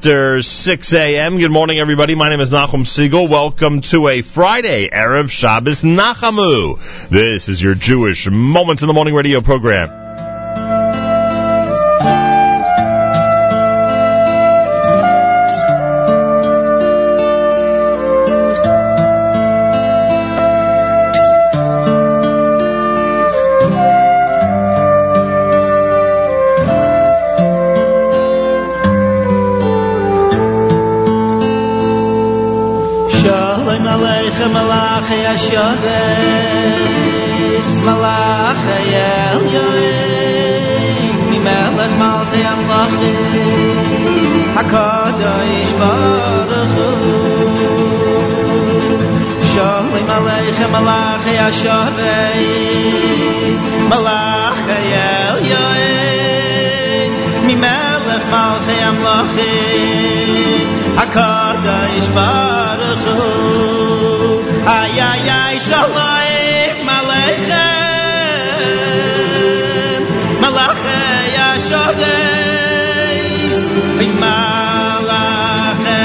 [0.00, 1.36] after 6 a.m.
[1.36, 2.14] Good morning, everybody.
[2.14, 3.28] My name is Nachum Segal.
[3.28, 7.08] Welcome to a Friday, Erev Shabbos Nachamu.
[7.10, 9.99] This is your Jewish Moments in the Morning radio program.
[34.48, 35.68] malach ya shores
[37.86, 38.64] malach
[38.94, 39.12] ya
[39.54, 39.88] yoy
[41.30, 42.94] mi malach malach ya malach
[44.56, 46.76] hakadosh baruch
[49.50, 53.58] shalom aleich malach ya shores
[53.92, 54.64] malach
[54.94, 55.10] ya
[55.52, 56.19] yoy
[58.10, 59.54] melech malche am lochi
[60.98, 63.18] hakada ish baruch hu
[64.76, 66.32] ay ay ay shalai
[66.88, 68.00] malechem
[70.42, 71.02] malache
[71.36, 73.58] ya shodeis
[74.00, 76.02] ay malache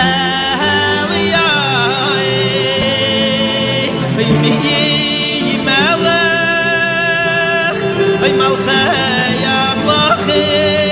[0.00, 0.34] ay
[8.38, 9.53] Malchaya!
[10.24, 10.83] Amlachi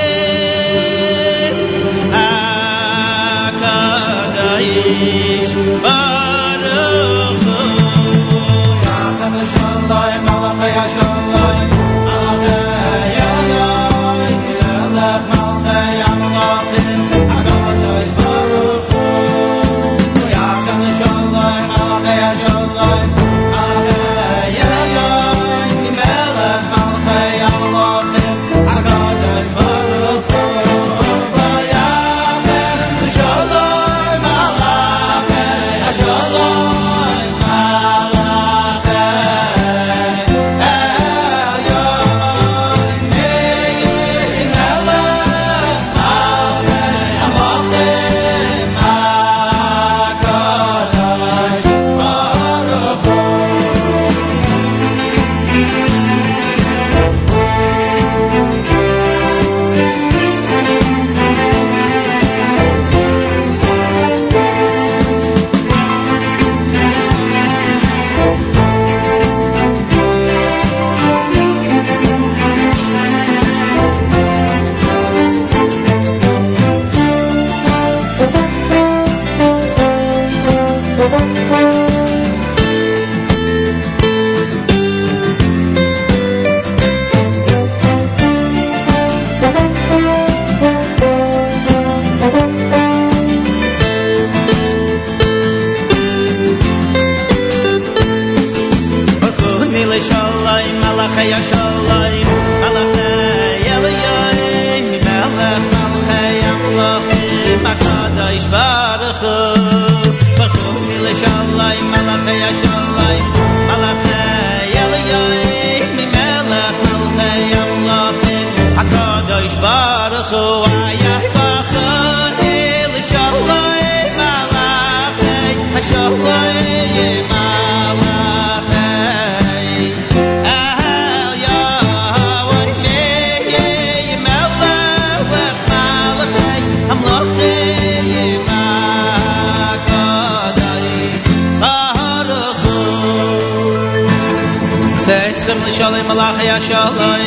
[145.82, 147.22] shalom malach ya shalom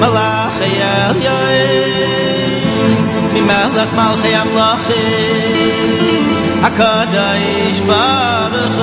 [0.00, 1.60] malach ya yoy.
[3.32, 4.86] Mi malach malach ya malach
[6.68, 8.78] akadish baruch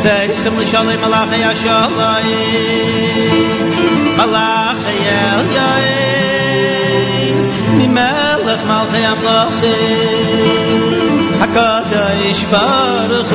[0.00, 2.24] tsayt shmul shalom malach ya shalom
[4.18, 5.24] malach ya
[5.56, 5.86] yoy.
[7.76, 9.60] Mi malach mal ya malach
[11.44, 13.34] akadish baruch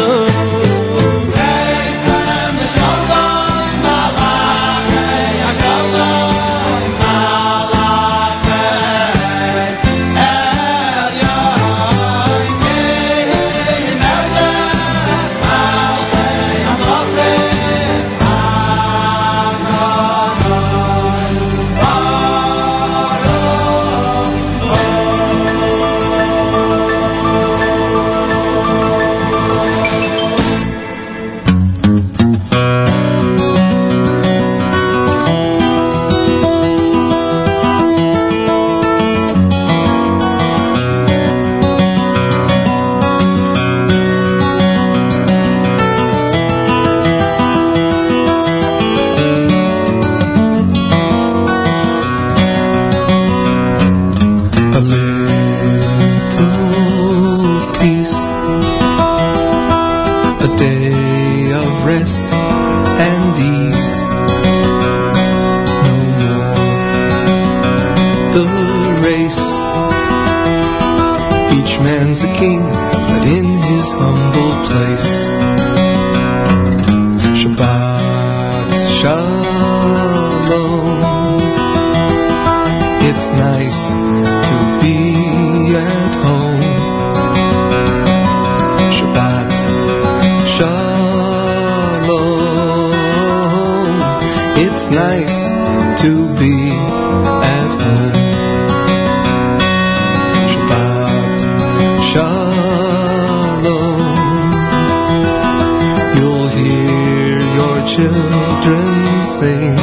[107.95, 109.75] children sing.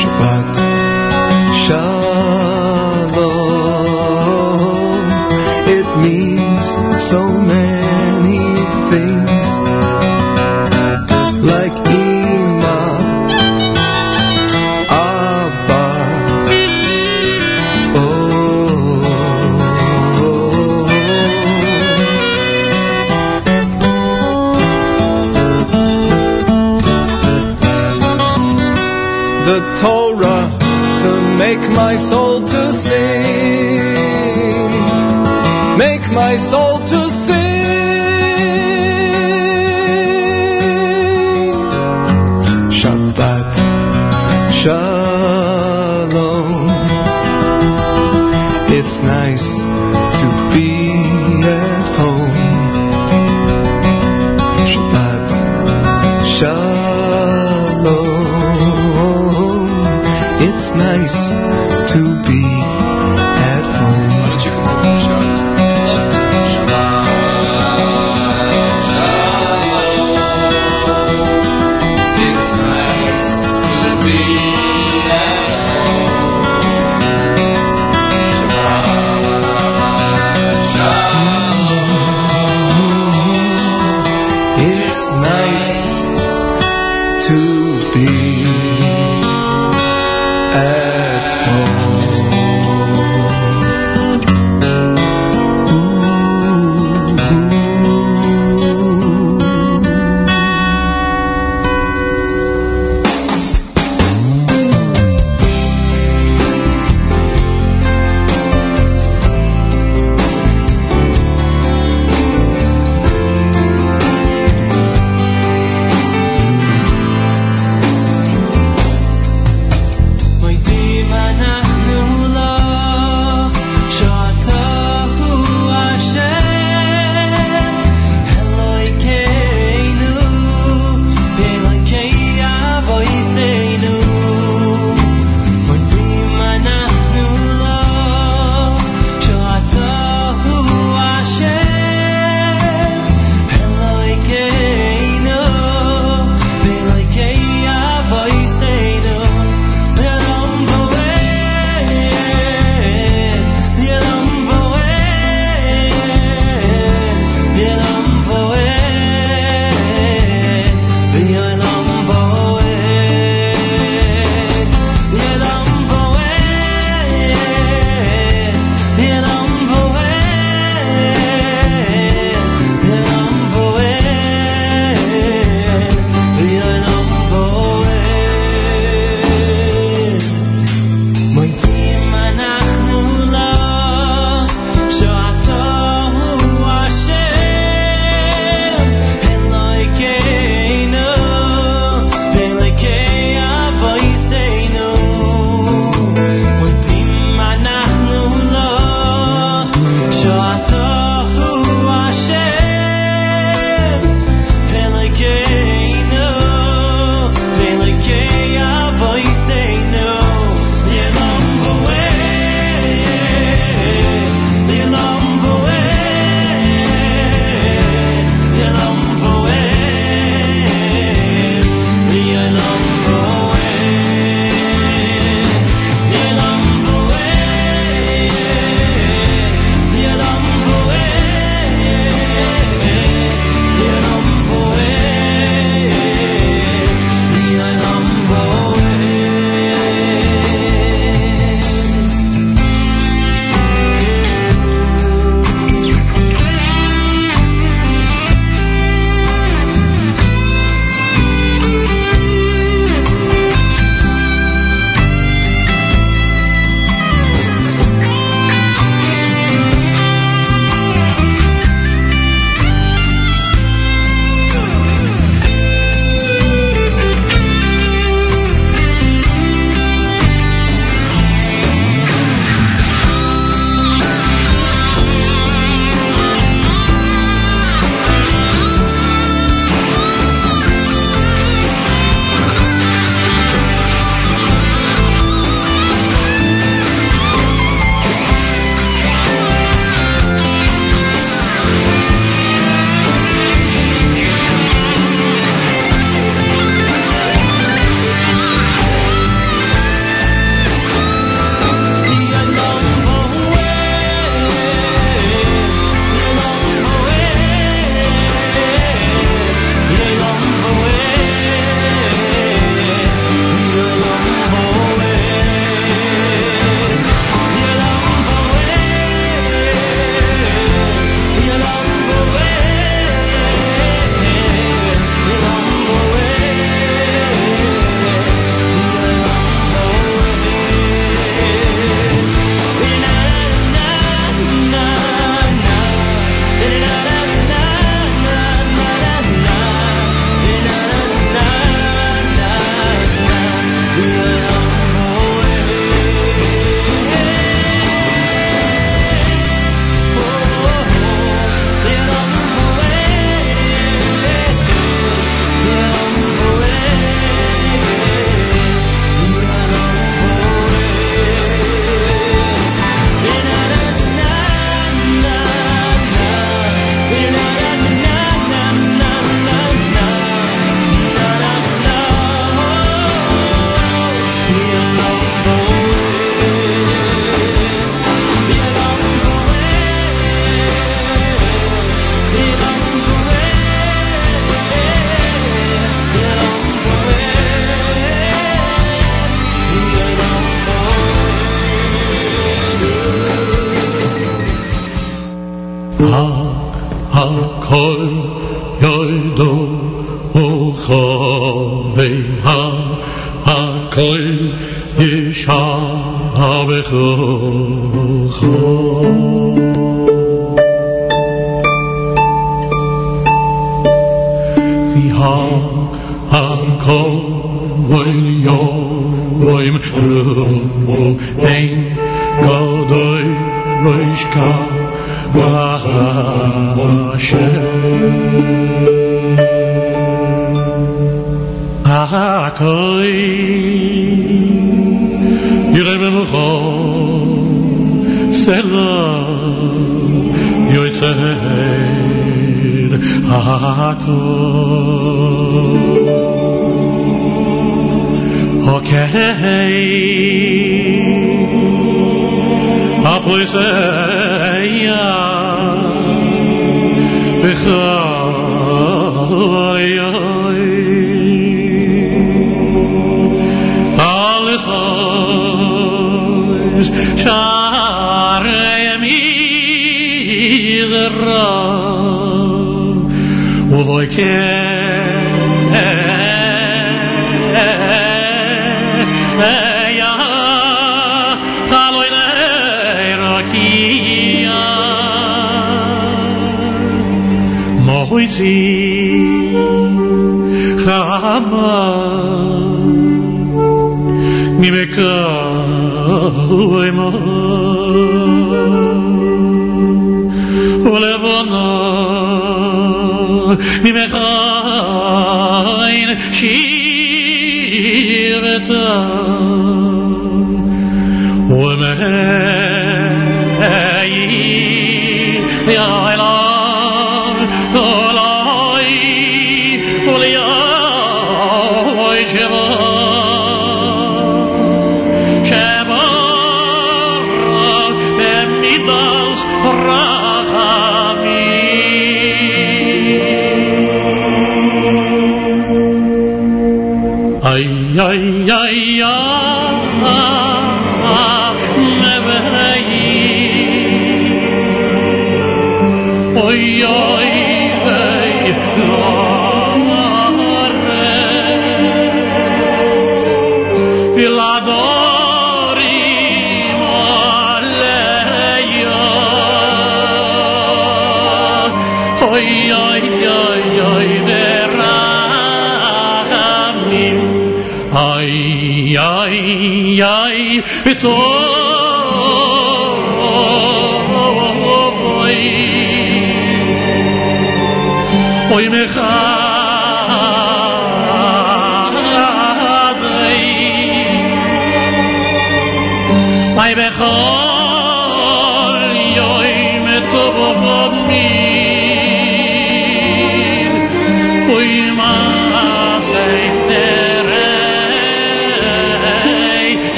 [0.00, 0.54] Shabbat
[1.62, 3.12] Shalom.
[5.76, 6.66] It means
[7.10, 7.61] so many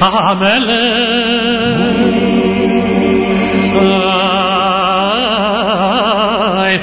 [0.00, 0.82] ay amele
[6.64, 6.74] ay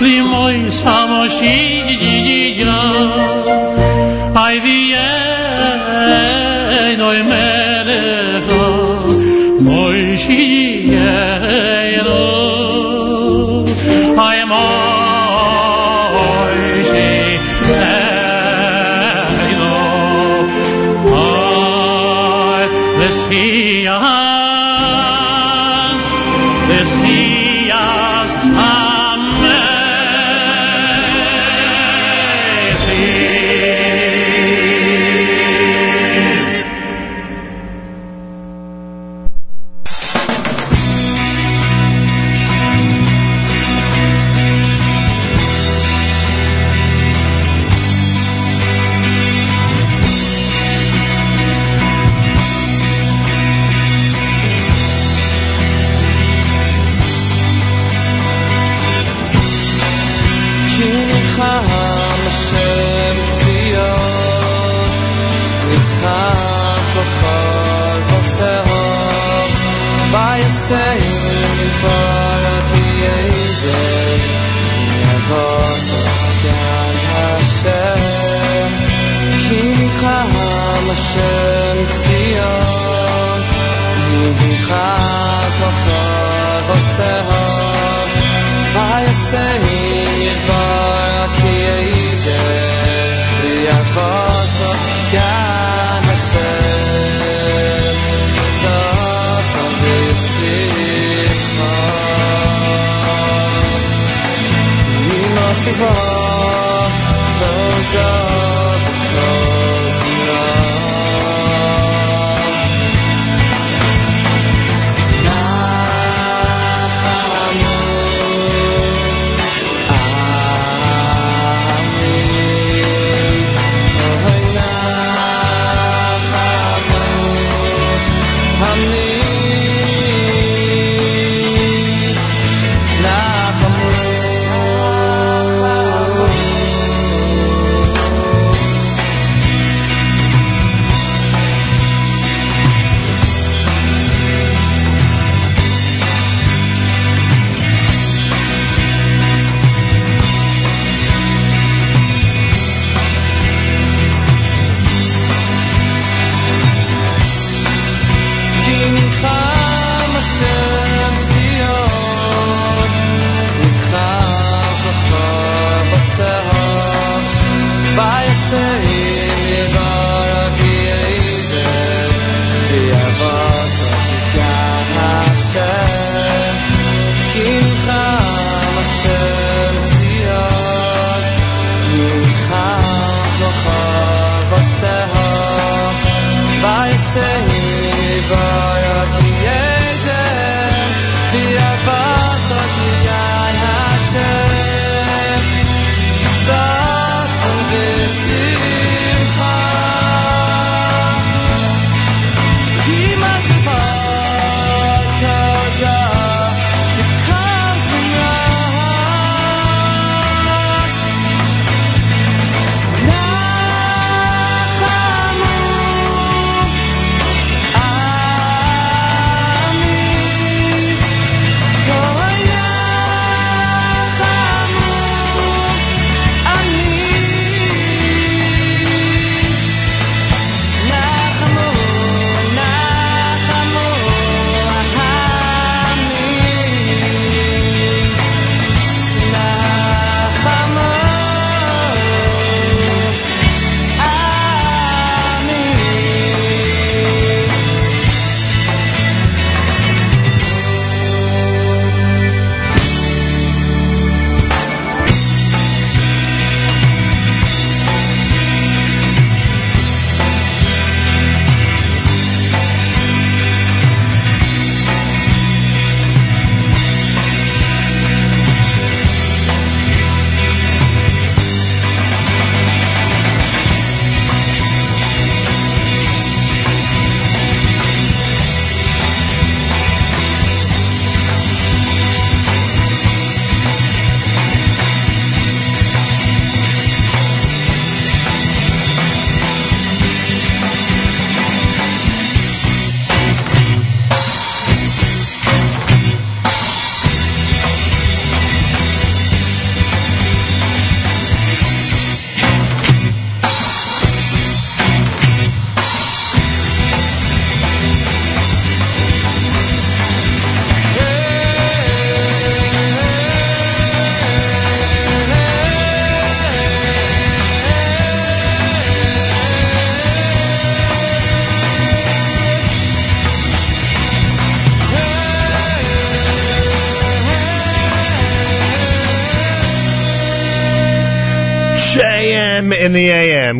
[0.00, 1.86] aleinu limoy samoshiya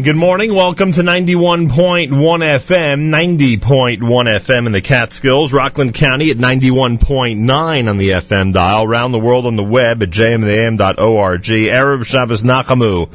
[0.06, 0.54] Good morning.
[0.54, 8.10] Welcome to 91.1 FM, 90.1 FM in the Catskills, Rockland County at 91.9 on the
[8.10, 11.42] FM dial, around the world on the web at jmintheam.org.
[11.42, 13.08] Erev Shabbos Nachamu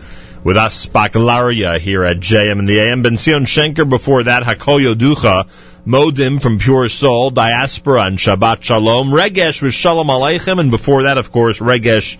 [0.44, 3.04] with us, Baccalaria here at JM in the AM.
[3.04, 5.48] Ben Zion Shenker before that, Hakol Yoducha,
[5.88, 11.18] Modim from Pure Soul, Diaspora and Shabbat Shalom, Regesh with Shalom Aleichem, and before that,
[11.18, 12.18] of course, Regesh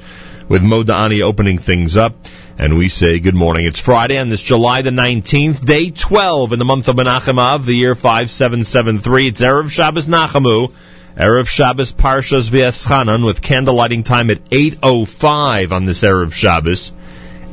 [0.48, 2.16] with Modani opening things up.
[2.62, 3.66] And we say good morning.
[3.66, 7.66] It's Friday on this July the 19th, day 12 in the month of Menachem Av,
[7.66, 9.30] the year 5773.
[9.30, 10.72] It's Erev Shabbos Nachamu,
[11.18, 16.92] Erev Shabbos Parshas V'eschanan with candle lighting time at 8.05 on this Erev Shabbos.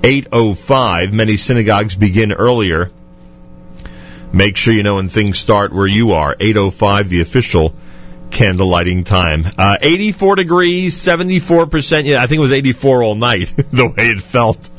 [0.03, 1.11] 8.05.
[1.13, 2.91] Many synagogues begin earlier.
[4.31, 6.35] Make sure you know when things start where you are.
[6.35, 7.75] 8.05, the official
[8.31, 9.45] candle lighting time.
[9.57, 12.05] Uh, 84 degrees, 74%.
[12.05, 14.71] Yeah, I think it was 84 all night, the way it felt.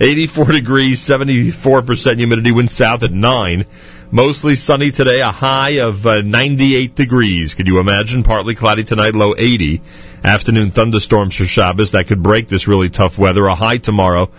[0.00, 3.66] 84 degrees, 74% humidity, wind south at 9.
[4.10, 7.54] Mostly sunny today, a high of uh, 98 degrees.
[7.54, 8.22] Could you imagine?
[8.22, 9.82] Partly cloudy tonight, low 80.
[10.24, 11.92] Afternoon thunderstorms for Shabbos.
[11.92, 13.46] That could break this really tough weather.
[13.46, 14.30] A high tomorrow,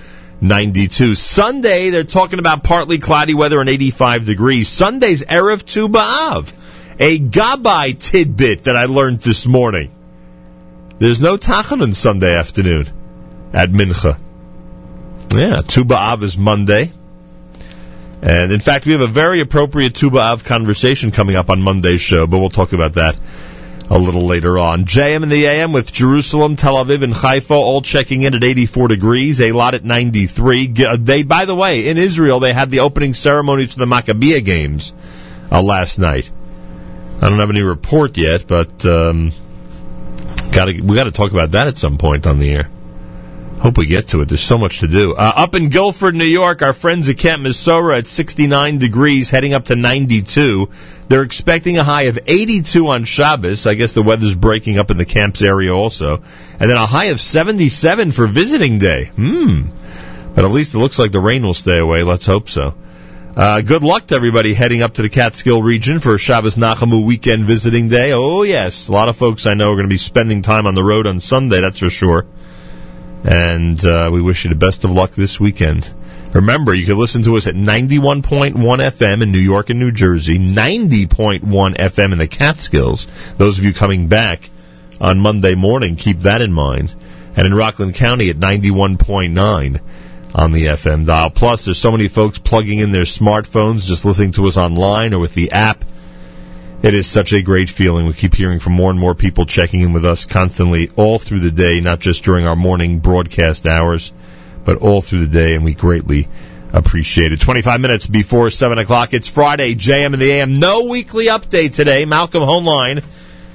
[0.41, 1.13] 92.
[1.13, 4.67] Sunday, they're talking about partly cloudy weather and 85 degrees.
[4.67, 6.51] Sunday's Erev Tu B'Av.
[7.01, 9.89] A Gabbai tidbit that I learned this morning.
[10.97, 12.89] There's no Tachanun Sunday afternoon
[13.53, 14.19] at Mincha.
[15.33, 16.91] Yeah, Tu B'Av is Monday.
[18.21, 22.01] And in fact, we have a very appropriate Tu B'Av conversation coming up on Monday's
[22.01, 23.17] show, but we'll talk about that
[23.89, 24.83] a little later on.
[24.83, 28.89] JM in the AM with Jerusalem, Tel Aviv, and Haifa all checking in at 84
[28.89, 30.67] degrees, Eilat at 93.
[30.97, 34.93] They, by the way, in Israel, they had the opening ceremony to the Maccabiah games
[35.49, 36.29] uh, last night.
[37.21, 39.31] I don't have any report yet, but um,
[40.51, 42.69] gotta, we got to talk about that at some point on the air.
[43.59, 44.29] Hope we get to it.
[44.29, 45.15] There's so much to do.
[45.15, 49.53] Uh, up in Guilford, New York, our friends at Camp Mesorah at 69 degrees, heading
[49.53, 50.69] up to 92.
[51.09, 53.67] They're expecting a high of 82 on Shabbos.
[53.67, 56.23] I guess the weather's breaking up in the camp's area also.
[56.57, 59.07] And then a high of 77 for visiting day.
[59.07, 59.71] Hmm.
[60.35, 62.03] But at least it looks like the rain will stay away.
[62.03, 62.75] Let's hope so.
[63.39, 67.45] Uh, good luck to everybody heading up to the Catskill region for Shabbos Nachamu weekend
[67.45, 68.11] visiting day.
[68.11, 70.75] Oh yes, a lot of folks I know are going to be spending time on
[70.75, 72.25] the road on Sunday, that's for sure.
[73.23, 75.89] And uh, we wish you the best of luck this weekend.
[76.33, 80.37] Remember, you can listen to us at 91.1 FM in New York and New Jersey,
[80.37, 81.39] 90.1
[81.77, 83.05] FM in the Catskills.
[83.37, 84.49] Those of you coming back
[84.99, 86.93] on Monday morning, keep that in mind.
[87.37, 89.79] And in Rockland County at 91.9
[90.33, 91.29] on the FM dial.
[91.29, 95.19] Plus, there's so many folks plugging in their smartphones, just listening to us online or
[95.19, 95.83] with the app.
[96.81, 98.05] It is such a great feeling.
[98.05, 101.39] We keep hearing from more and more people checking in with us constantly all through
[101.39, 104.13] the day, not just during our morning broadcast hours,
[104.63, 106.29] but all through the day, and we greatly
[106.71, 107.41] appreciate it.
[107.41, 109.13] 25 minutes before 7 o'clock.
[109.13, 110.59] It's Friday, JM in the AM.
[110.59, 112.05] No weekly update today.
[112.05, 113.03] Malcolm Hoenlein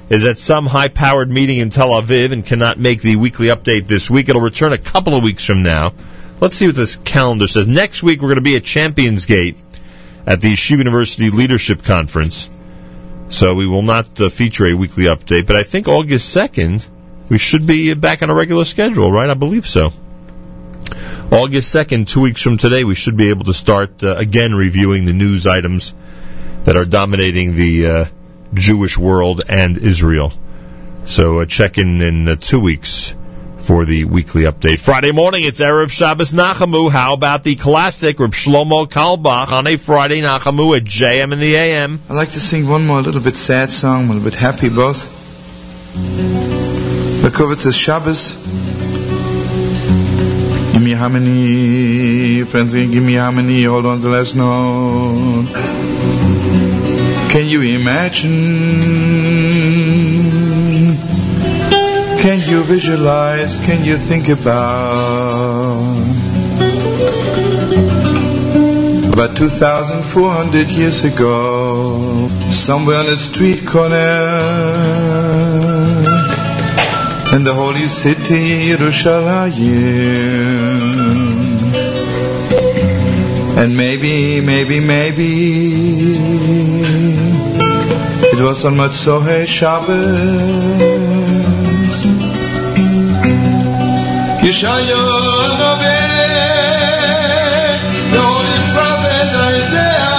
[0.09, 4.07] is at some high-powered meeting in Tel Aviv and cannot make the weekly update this
[4.09, 4.29] week.
[4.29, 5.93] It'll return a couple of weeks from now.
[6.41, 7.65] Let's see what this calendar says.
[7.65, 9.57] Next week, we're going to be at Champions Gate
[10.27, 12.49] at the Yeshiva University Leadership Conference.
[13.29, 16.85] So we will not uh, feature a weekly update, but I think August 2nd,
[17.29, 19.29] we should be back on a regular schedule, right?
[19.29, 19.93] I believe so.
[21.31, 25.05] August 2nd, two weeks from today, we should be able to start uh, again reviewing
[25.05, 25.93] the news items
[26.65, 28.05] that are dominating the uh,
[28.53, 30.33] Jewish world and Israel.
[31.05, 33.15] So uh, check in in uh, two weeks
[33.65, 34.79] for the weekly update.
[34.79, 36.91] Friday morning, it's Erev Shabbos Nachamu.
[36.91, 41.55] How about the classic Reb Shlomo Carlebach on a Friday Nachamu at JM in the
[41.55, 41.99] AM?
[42.07, 44.69] I'd like to sing one more a little bit sad song, a little bit happy
[44.69, 45.11] both.
[47.33, 48.33] Cover says Shabbos.
[50.71, 55.47] Give me how many, friends, give me how many, hold on to last note.
[57.31, 59.24] Can you imagine?
[62.25, 63.55] Can you visualize?
[63.57, 65.95] Can you think about?
[69.13, 73.95] About 2,400 years ago, somewhere on a street corner,
[77.35, 79.61] in the holy city, Yerushalayim.
[83.55, 86.15] And maybe, maybe, maybe,
[88.33, 91.34] it was on Motzoi Shabbos.
[98.13, 100.13] Holy prophet Isaiah,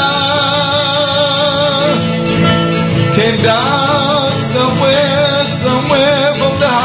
[3.14, 6.77] came down somewhere, somewhere from the.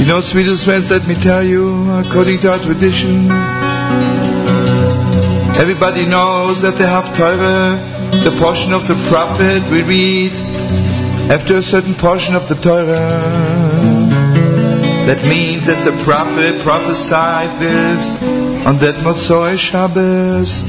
[0.00, 3.30] You know, sweetest friends, let me tell you, according to our tradition,
[5.60, 7.78] everybody knows that the Haftarah,
[8.24, 10.49] the portion of the prophet we read
[11.30, 13.08] after a certain portion of the Torah.
[15.06, 18.16] That means that the prophet prophesied this
[18.66, 20.62] on that Motzoi Shabbos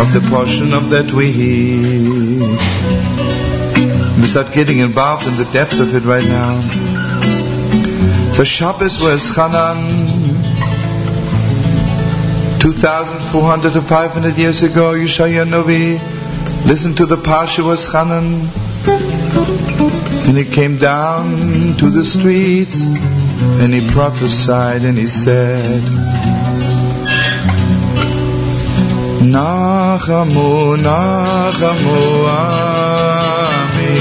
[0.00, 2.40] of the portion of that we hear.
[4.20, 6.60] We start getting involved in the depths of it right now.
[8.32, 9.90] So Shabbos V'eschanan
[12.60, 14.94] 2,400 to 500 years ago.
[14.94, 15.98] Yeshaya Novi
[16.68, 19.27] listened to the Parsha V'eschanan.
[19.38, 25.82] And he came down to the streets and he prophesied and he said,
[29.22, 31.98] Nachamu, Nachamu,
[32.38, 33.94] Ami,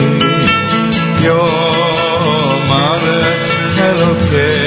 [1.23, 3.03] Yomar
[3.87, 4.66] Elokechem.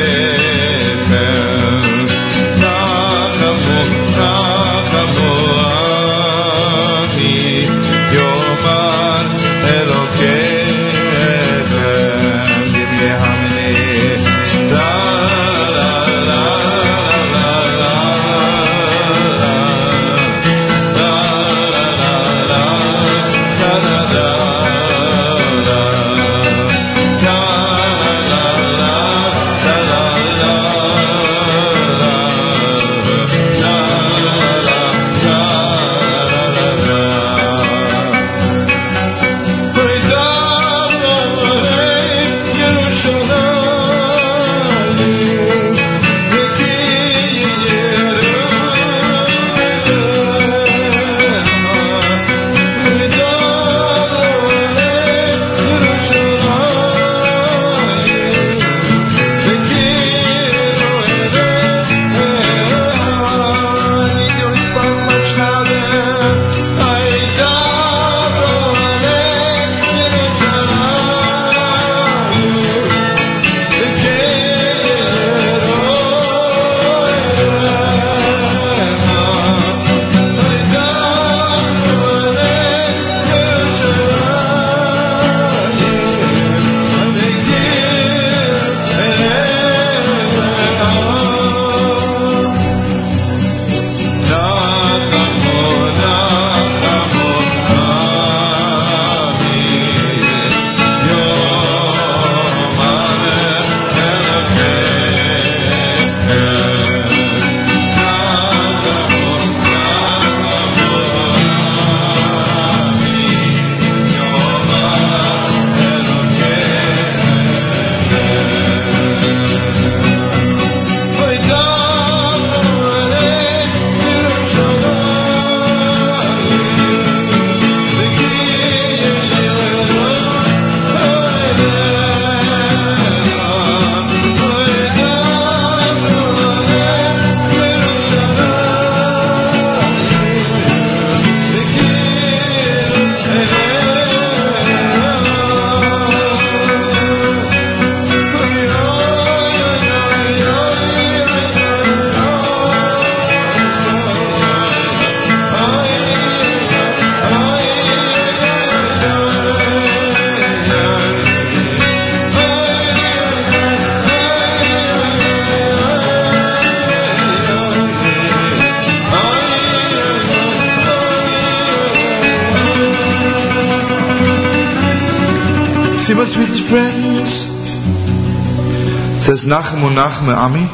[180.31, 180.69] Nachme Ami.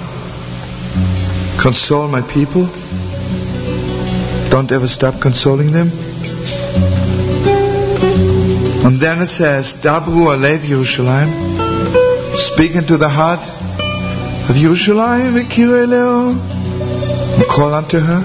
[1.59, 2.69] Console my people.
[4.51, 5.91] Don't ever stop consoling them.
[8.87, 12.37] And then it says, Dabru Alev Yerushalayim.
[12.37, 16.31] Speak into the heart of Yerushalayim Eleo.
[16.31, 18.23] And call unto her.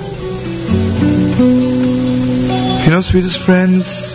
[2.84, 4.13] You know, sweetest friends,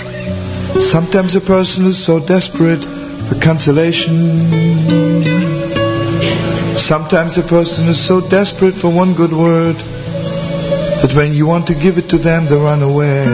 [0.80, 5.05] Sometimes a person is so desperate for consolation.
[6.86, 11.74] Sometimes a person is so desperate for one good word that when you want to
[11.74, 13.24] give it to them, they run away.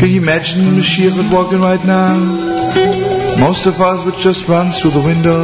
[0.00, 2.18] Can you imagine Mashiach walking right now?
[3.38, 5.40] Most of us would just run through the window.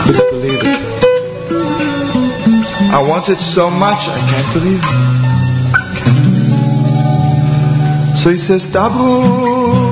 [0.00, 0.78] Couldn't believe it.
[2.94, 4.84] I want it so much, I can't believe
[8.12, 8.16] it.
[8.16, 9.83] So he says, Dabu.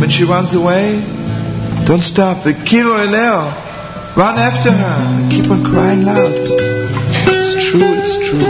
[0.00, 1.02] When she runs away,
[1.84, 2.46] don't stop.
[4.16, 5.28] Run after her.
[5.30, 6.32] Keep on crying loud.
[6.34, 8.40] It's true, it's true.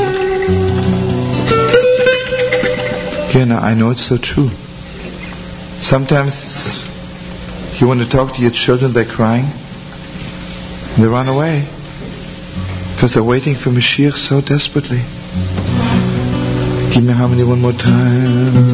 [3.32, 4.50] Gena, I know it's so true.
[5.78, 6.80] Sometimes
[7.80, 9.46] you want to talk to your children, they're crying.
[10.96, 11.66] They run away.
[12.94, 15.00] Because they're waiting for Mashiach so desperately.
[16.92, 18.71] Give me harmony one more time.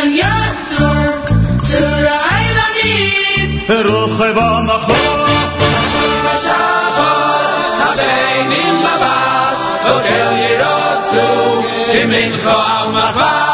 [0.00, 3.60] צריכים יצור, צור הילדים.
[3.86, 5.26] רוחב המחור.
[7.80, 13.49] הבנים בבס, בוקר ירוצו, כמנחה ומחבס.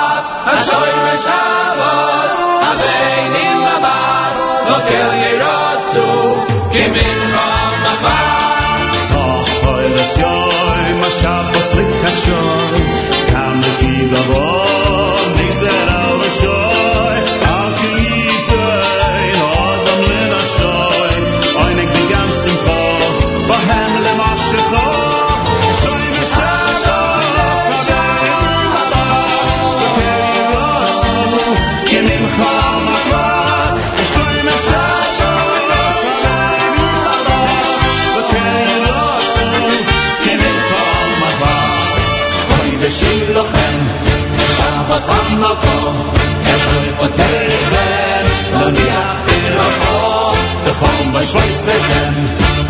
[45.39, 46.11] מקום,
[46.41, 50.33] אפשר להתפטר לכם, להניח במלאכו,
[50.67, 52.13] בחום בשלוש סתם,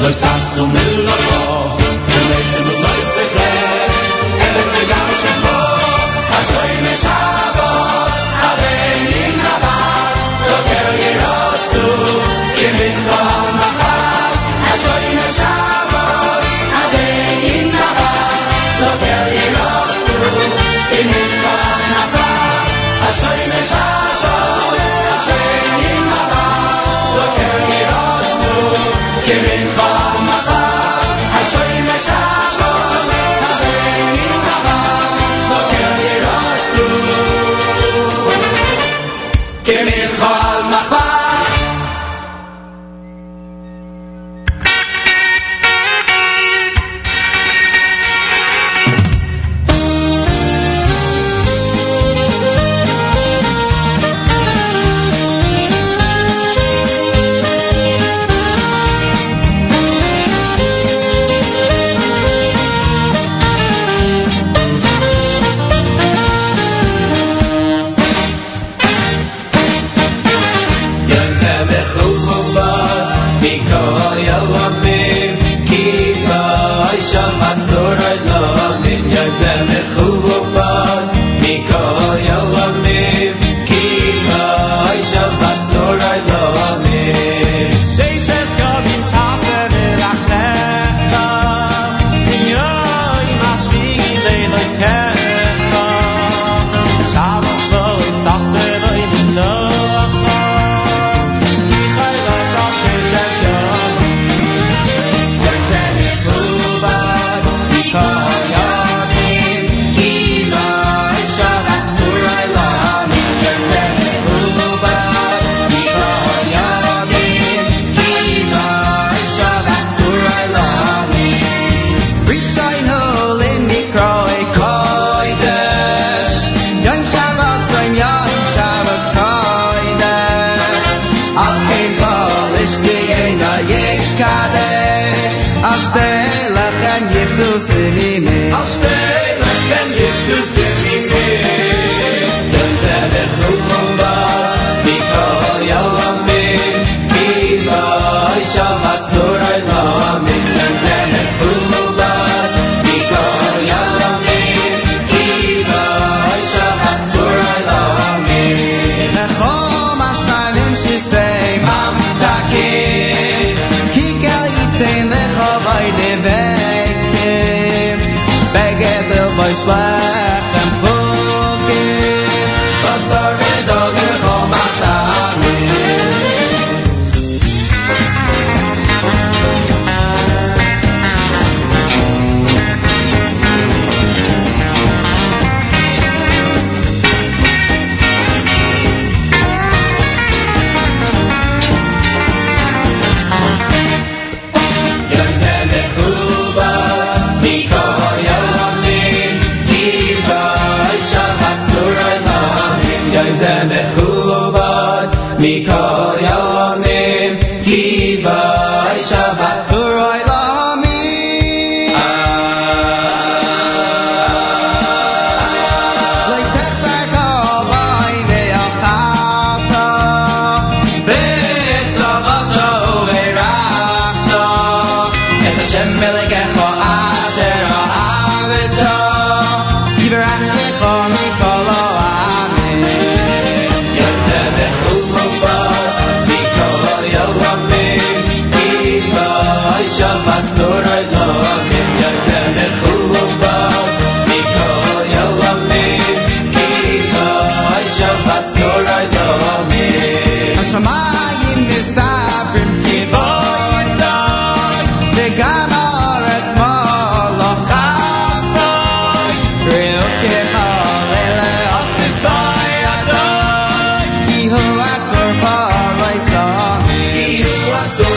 [0.00, 1.76] לא יססו מלאכו,
[2.08, 2.75] ולכם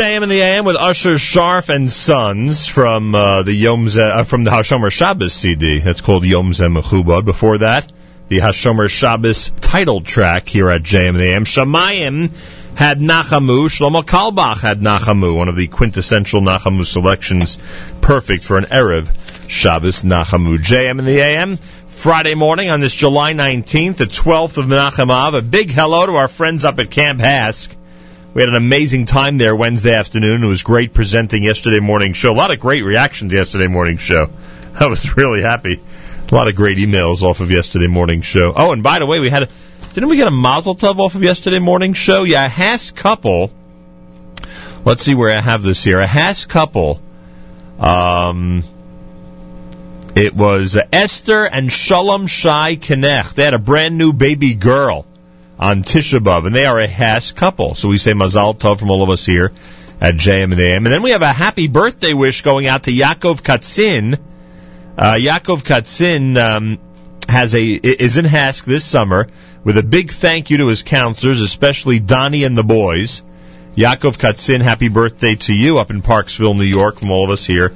[0.00, 4.24] JM in the AM with Usher Sharf and Sons from uh, the Yom Ze, uh,
[4.24, 5.78] from the Hashomer Shabbos CD.
[5.80, 6.68] That's called Yom Ze.
[6.70, 7.92] Before that,
[8.28, 11.44] the Hashomer Shabbos title track here at JM in the AM.
[11.44, 12.30] Shamayim
[12.78, 13.68] had Nachamu.
[13.68, 17.58] Shlomo Carlebach had Nachamu, one of the quintessential Nachamu selections,
[18.00, 20.56] perfect for an Erev Shabbos Nachamu.
[20.56, 21.58] JM in the AM.
[21.58, 25.34] Friday morning on this July 19th, the 12th of Menachem Av.
[25.34, 27.76] A big hello to our friends up at Camp HASC.
[28.32, 30.44] We had an amazing time there Wednesday afternoon.
[30.44, 32.32] It was great presenting yesterday morning show.
[32.32, 34.30] A lot of great reactions yesterday morning show.
[34.80, 35.80] I was really happy.
[36.30, 38.52] A lot of great emails off of yesterday morning show.
[38.54, 39.48] Oh, and by the way, we had a,
[39.94, 42.22] didn't we get a Mazel Tov off of yesterday morning show?
[42.22, 43.50] Yeah, a HASC couple.
[44.84, 45.98] Let's see where I have this here.
[45.98, 47.00] A HASC couple.
[47.80, 48.62] Um,
[50.14, 53.34] it was Esther and Shalom Shai Kinech.
[53.34, 55.04] They had a brand new baby girl
[55.60, 57.74] on Tisha B'Av, and they are a HASC couple.
[57.74, 59.52] So we say Mazal Tov from all of us here
[60.00, 60.86] at JM and AM.
[60.86, 64.18] And then we have a happy birthday wish going out to Yaakov Katzin.
[64.96, 66.78] Uh, Yaakov Katzin um,
[67.28, 69.28] has a is in HASC this summer
[69.62, 73.22] with a big thank you to his counselors, especially Donnie and the boys.
[73.76, 77.44] Yaakov Katzin, happy birthday to you up in Parksville, New York, from all of us
[77.44, 77.74] here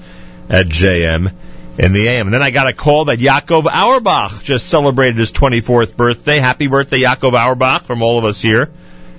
[0.48, 1.30] at JM
[1.78, 2.26] in the AM.
[2.26, 6.38] And then I got a call that Yaakov Auerbach just celebrated his 24th birthday.
[6.38, 8.70] Happy birthday, Yaakov Auerbach, from all of us here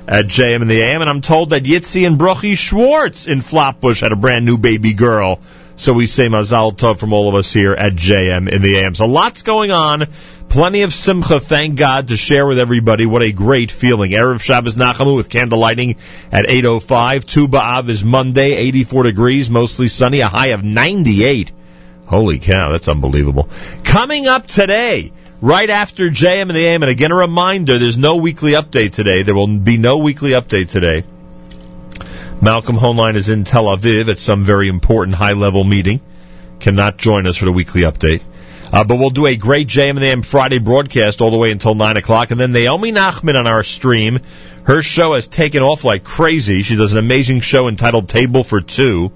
[0.08, 1.02] at JM in the AM.
[1.02, 4.94] And I'm told that Yitzi and Bruchy Schwartz in Flatbush had a brand new baby
[4.94, 5.40] girl.
[5.78, 8.96] So we say Mazal Tov from all of us here at JM in the AM.
[8.96, 10.06] So lots going on.
[10.48, 13.06] Plenty of simcha, thank God, to share with everybody.
[13.06, 14.12] What a great feeling.
[14.12, 15.98] Erev Shabbos Nachamu with candle lighting
[16.32, 17.26] at 8.05.
[17.26, 21.52] Tu B'Av is Monday, 84 degrees, mostly sunny, a high of 98.
[22.08, 23.50] Holy cow, that's unbelievable.
[23.84, 28.18] Coming up today, right after JM in the AM, and again a reminder, there's no
[28.18, 29.24] weekly update today.
[29.24, 31.04] There will be no weekly update today.
[32.42, 36.02] Malcolm Hoenlein is in Tel Aviv at some very important high level meeting.
[36.60, 38.22] Cannot join us for the weekly update.
[38.72, 41.52] Uh, but we'll do a great JM in the AM Friday broadcast all the way
[41.52, 42.32] until 9 o'clock.
[42.32, 44.20] And then Naomi Nachman on our stream.
[44.64, 46.64] Her show has taken off like crazy.
[46.64, 49.12] She does an amazing show entitled Table for Two.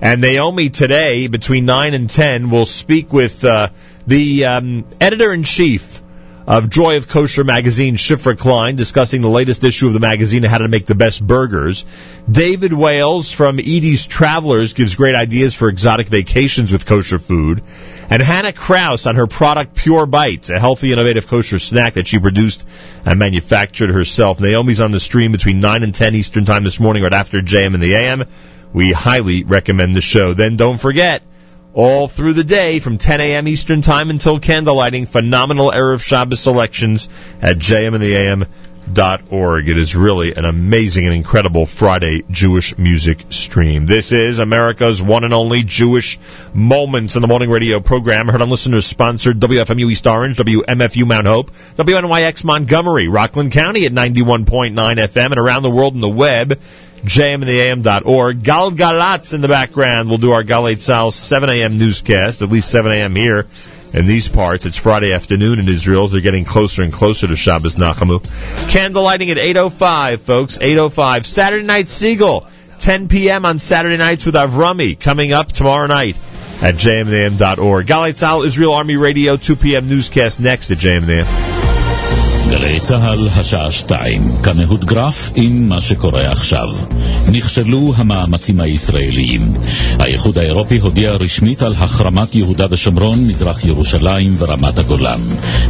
[0.00, 3.68] And Naomi today, between 9 and 10, will speak with uh,
[4.06, 6.02] the um, editor in chief
[6.46, 10.50] of Joy of Kosher magazine, Shifra Klein, discussing the latest issue of the magazine and
[10.50, 11.84] how to make the best burgers.
[12.30, 17.62] David Wales from Edie's Travelers gives great ideas for exotic vacations with kosher food.
[18.08, 22.20] And Hannah Kraus on her product Pure Bites, a healthy, innovative kosher snack that she
[22.20, 22.64] produced
[23.04, 24.38] and manufactured herself.
[24.38, 27.74] Naomi's on the stream between 9 and 10 Eastern Time this morning, right after JM
[27.74, 28.24] in the AM.
[28.76, 30.34] We highly recommend the show.
[30.34, 31.22] Then don't forget,
[31.72, 33.48] all through the day from 10 a.m.
[33.48, 37.08] Eastern Time until candlelighting, phenomenal Erev Shabbos selections
[37.40, 39.68] at jmintheam.org.
[39.70, 43.86] It is really an amazing and incredible Friday Jewish music stream.
[43.86, 46.18] This is America's one and only Jewish
[46.52, 48.28] Moments in the Morning Radio program.
[48.28, 53.92] Heard on listeners sponsored WFMU East Orange, WMFU Mount Hope, WNYX Montgomery, Rockland County at
[53.92, 56.60] 91.9 FM, and around the world in the web
[57.04, 58.42] jmintheam.org.
[58.42, 60.08] Gal Galatz in the background.
[60.08, 61.78] We'll do our Galei Tzahal 7 a.m.
[61.78, 63.14] newscast, at least 7 a.m.
[63.14, 63.46] here
[63.92, 64.66] in these parts.
[64.66, 66.08] It's Friday afternoon in Israel.
[66.08, 68.22] They're getting closer and closer to Shabbos Nachamu.
[68.70, 70.58] Candle lighting at 8.05, folks.
[70.58, 71.24] 8.05.
[71.24, 72.48] Saturday Night Segal.
[72.78, 73.46] 10 p.m.
[73.46, 76.16] on Saturday nights with Avrami coming up tomorrow night
[76.62, 77.86] at jmintheam.org.
[77.86, 79.88] Galei Tzahal, Israel Army Radio, 2 p.m.
[79.88, 81.65] newscast next at jmintheam.
[82.58, 86.68] גלי צה"ל, השעה שתיים, כאן אהוד גרף עם מה שקורה עכשיו.
[87.32, 89.52] נכשלו המאמצים הישראליים.
[89.98, 95.20] האיחוד האירופי הודיע רשמית על החרמת יהודה ושומרון, מזרח ירושלים ורמת הגולן.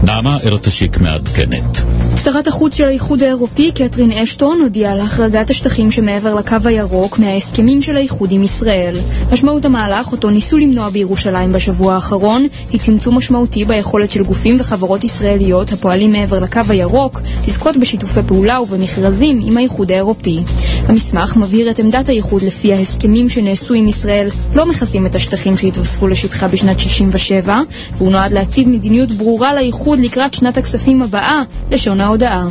[0.03, 1.83] נעמה ארתשיק מעדכנת.
[2.25, 7.83] שרת החוץ של האיחוד האירופי, קתרין אשטון, הודיעה על החרגת השטחים שמעבר לקו הירוק מההסכמים
[7.83, 8.97] של האיחוד עם ישראל.
[9.33, 15.05] משמעות המהלך, אותו ניסו למנוע בירושלים בשבוע האחרון, היא צמצום משמעותי ביכולת של גופים וחברות
[15.05, 20.41] ישראליות הפועלים מעבר לקו הירוק לזכות בשיתופי פעולה ובמכרזים עם האיחוד האירופי.
[20.89, 26.07] המסמך מבהיר את עמדת האיחוד לפי ההסכמים שנעשו עם ישראל לא מכסים את השטחים שהתווספו
[26.07, 27.61] לשטחה בשנת 67,
[27.93, 32.47] והוא נועד להציב מדיניות ברורה לאיחוד לקראת שנת הכספים הבאה, לשון ההודעה.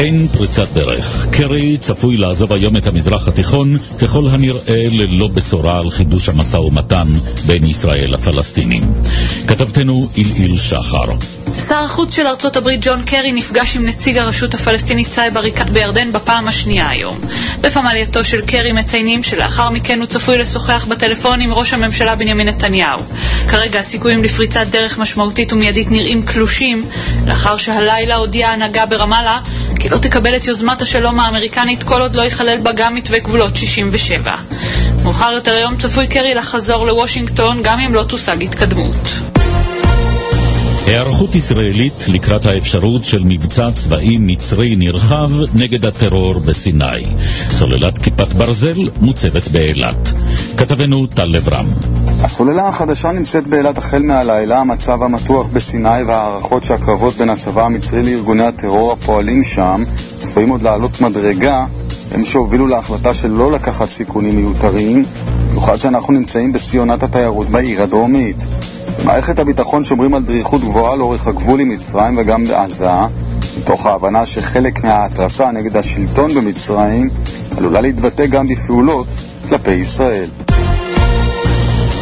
[0.00, 1.26] אין פריצת דרך.
[1.30, 7.08] קרי צפוי לעזוב היום את המזרח התיכון, ככל הנראה ללא בשורה על חידוש המשא ומתן
[7.46, 8.82] בין ישראל לפלסטינים.
[9.46, 11.04] כתבתנו אילאיל שחר.
[11.68, 16.12] שר החוץ של ארצות הברית ג'ון קרי נפגש עם נציג הרשות הפלסטינית סאיב עריקאת בירדן
[16.12, 17.18] בפעם השנייה היום.
[17.60, 23.00] בפמלייתו של קרי מציינים שלאחר מכן הוא צפוי לשוחח בטלפון עם ראש הממשלה בנימין נתניהו.
[23.50, 26.84] כרגע הסיכויים לפריצת דרך משמעותית ומיידית נראים קלושים,
[27.26, 29.38] לאחר שהלילה הודיעה ההנהגה ברמאללה
[29.80, 33.56] כי לא תקבל את יוזמת השלום האמריקנית כל עוד לא ייכלל בה גם מתווה גבולות
[33.56, 34.34] 67.
[35.02, 39.39] מאוחר יותר היום צפוי קרי לחזור לוושינגטון גם אם לא תושג התקדמות.
[40.90, 47.06] היערכות ישראלית לקראת האפשרות של מבצע צבאי מצרי נרחב נגד הטרור בסיני.
[47.50, 50.12] סוללת כיפת ברזל מוצבת באילת.
[50.56, 51.64] כתבנו טל לברם.
[52.22, 58.44] הסוללה החדשה נמצאת באילת החל מהלילה, המצב המתוח בסיני וההערכות שהקרבות בין הצבא המצרי לארגוני
[58.44, 59.84] הטרור הפועלים שם
[60.16, 61.64] צפויים עוד לעלות מדרגה
[62.10, 65.04] הם שהובילו להחלטה של לא לקחת סיכונים מיותרים,
[65.48, 68.36] במיוחד שאנחנו נמצאים בשיא עונת התיירות בעיר הדרומית.
[69.10, 72.90] במערכת הביטחון שומרים על דריכות גבוהה לאורך הגבול עם מצרים וגם בעזה,
[73.58, 77.08] מתוך ההבנה שחלק מההתרסה נגד השלטון במצרים
[77.58, 79.06] עלולה להתבטא גם בפעולות
[79.48, 80.28] כלפי ישראל.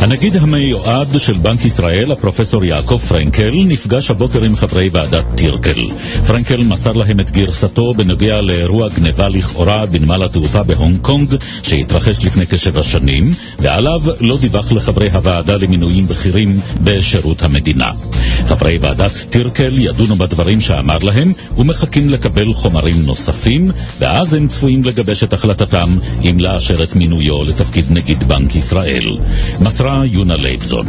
[0.00, 5.88] הנגיד המיועד של בנק ישראל, הפרופסור יעקב פרנקל, נפגש הבוקר עם חברי ועדת טירקל.
[6.26, 11.28] פרנקל מסר להם את גרסתו בנוגע לאירוע גניבה לכאורה בנמל התעופה בהונג קונג,
[11.62, 17.90] שהתרחש לפני כשבע שנים, ועליו לא דיווח לחברי הוועדה למינויים בכירים בשירות המדינה.
[18.46, 25.22] חברי ועדת טירקל ידונו בדברים שאמר להם, ומחכים לקבל חומרים נוספים, ואז הם צפויים לגבש
[25.22, 29.18] את החלטתם אם לאשר את מינויו לתפקיד נגיד בנק ישראל.
[29.60, 30.86] מסרה שירה יונה לייבזון.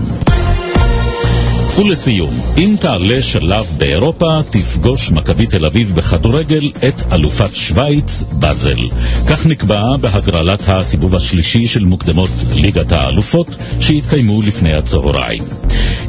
[1.78, 8.89] ולסיום, אם תעלה שלב באירופה, תפגוש מכבי תל אביב בכדורגל את אלופת שווייץ, באזל.
[9.30, 13.47] כך נקבע בהגרלת הסיבוב השלישי של מוקדמות ליגת האלופות,
[13.80, 15.43] שהתקיימו לפני הצהריים.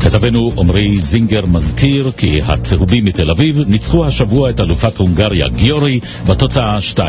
[0.00, 6.78] כתבנו עמרי זינגר מזכיר כי הצהובים מתל אביב ניצחו השבוע את אלופת הונגריה גיורי בתוצאה
[6.94, 7.00] 2-0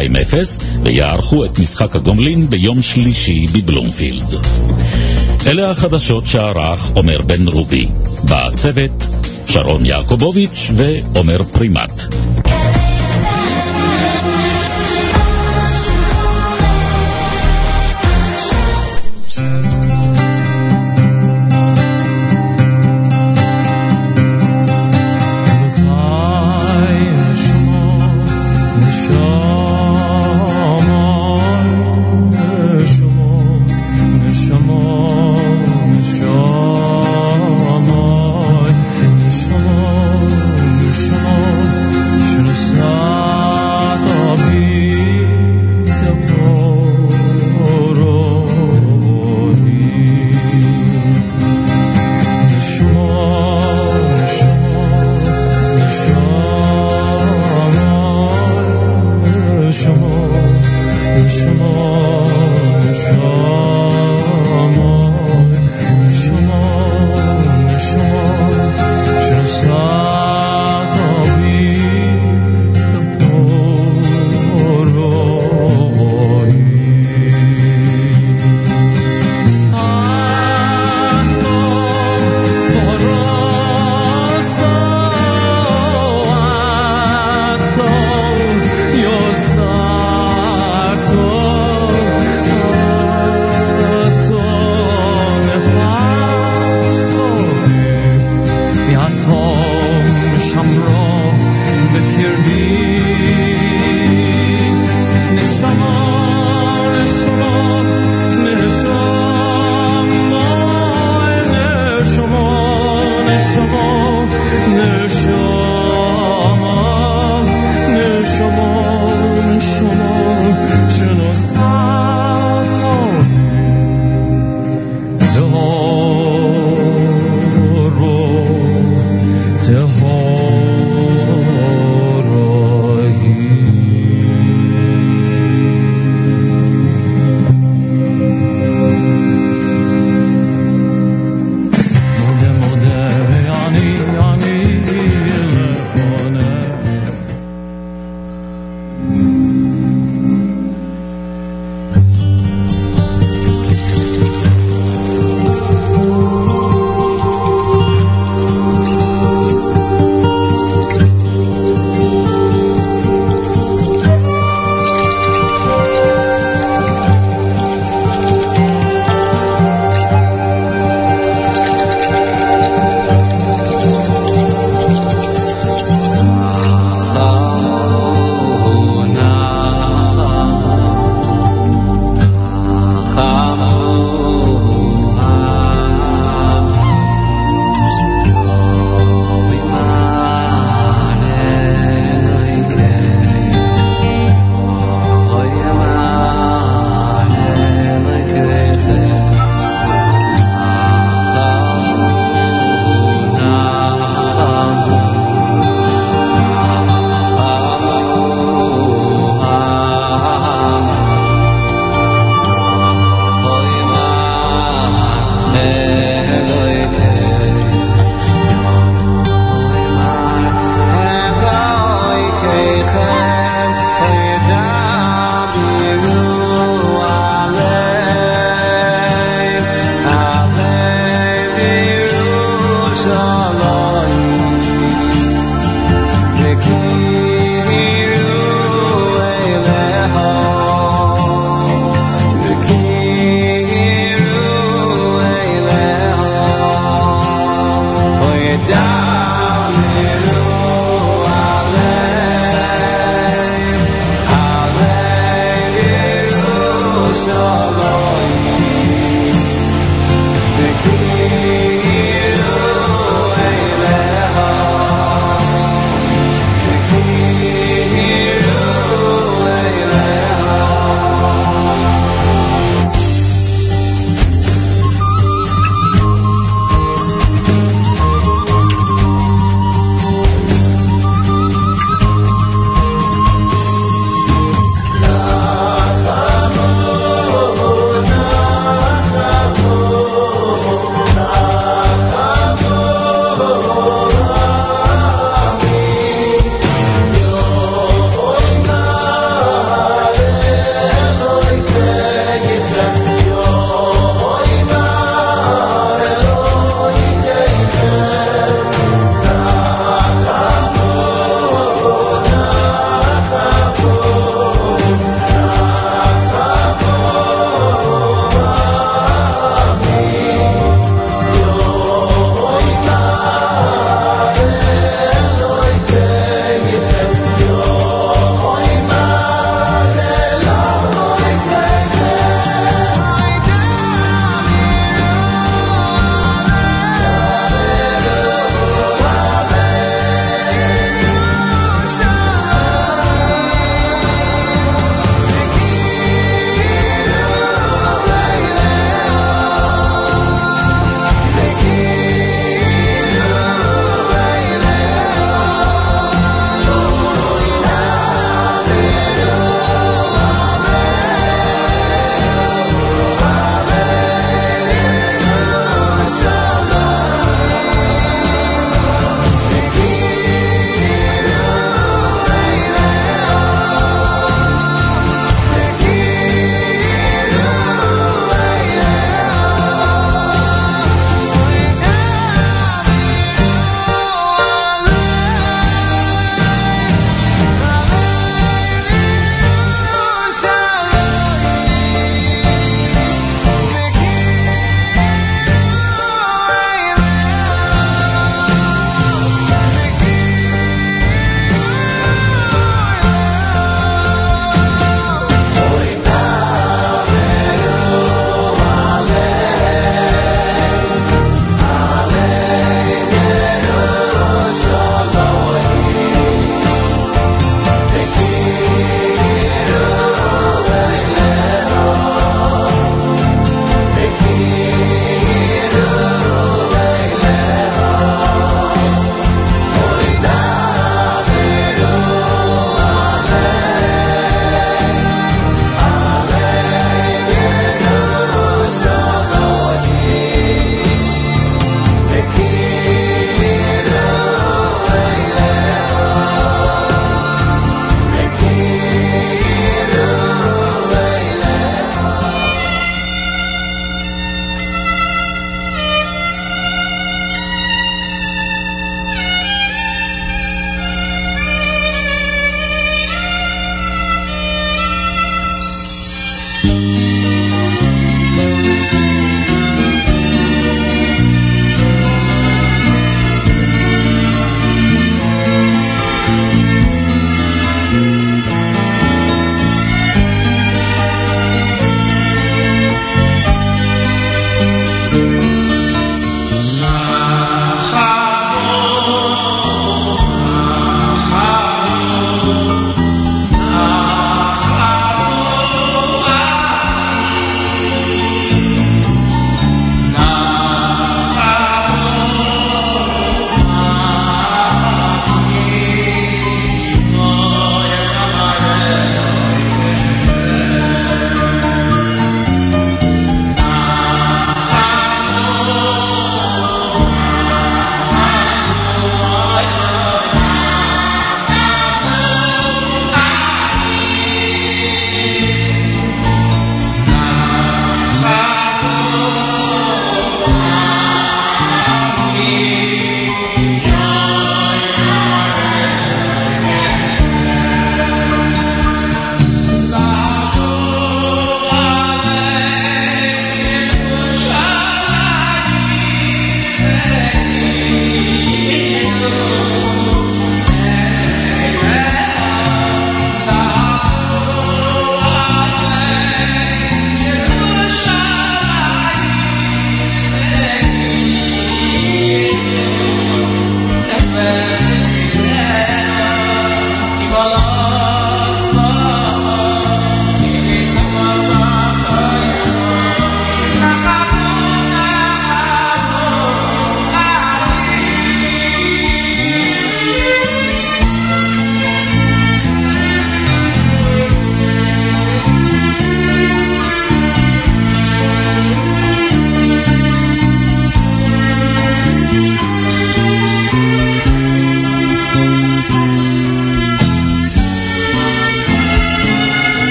[0.83, 4.25] ויערכו את משחק הגומלין ביום שלישי בבלומפילד.
[5.47, 7.87] אלה החדשות שערך עומר בן רובי.
[8.25, 9.07] בצוות
[9.47, 11.91] שרון יעקובוביץ' ועומר פרימט.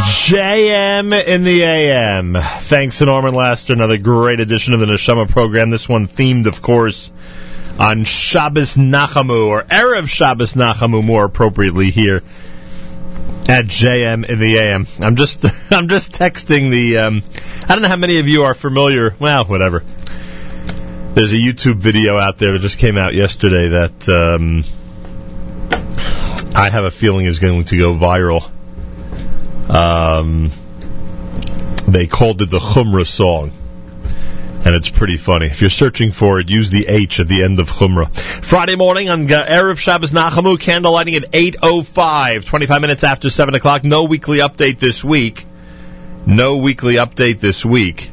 [0.00, 2.34] JM in the AM.
[2.34, 3.74] Thanks to Norman Laster.
[3.74, 5.68] Another great edition of the Neshama program.
[5.68, 7.12] This one themed, of course,
[7.78, 12.22] on Shabbos Nachamu, or Erev Shabbos Nachamu, more appropriately here
[13.48, 14.86] at JM in the AM.
[15.00, 16.98] I'm just, I'm just texting the.
[16.98, 17.22] Um,
[17.64, 19.14] I don't know how many of you are familiar.
[19.18, 19.80] Well, whatever.
[21.12, 24.64] There's a YouTube video out there that just came out yesterday that um,
[26.54, 28.50] I have a feeling is going to go viral.
[29.70, 30.50] Um,
[31.86, 33.52] they called it the Chumrah song.
[34.62, 35.46] And it's pretty funny.
[35.46, 38.14] If you're searching for it, use the H at the end of Chumrah.
[38.14, 43.54] Friday morning on Ga- Erev Shabbos Nachamu, candle lighting at 8.05, 25 minutes after 7
[43.54, 43.84] o'clock.
[43.84, 45.46] No weekly update this week.
[46.26, 48.10] No weekly update this week.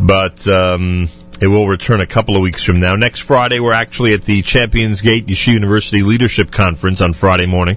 [0.00, 1.08] But um,
[1.40, 2.96] it will return a couple of weeks from now.
[2.96, 7.76] Next Friday, we're actually at the Champions Gate Yeshiva University Leadership Conference on Friday morning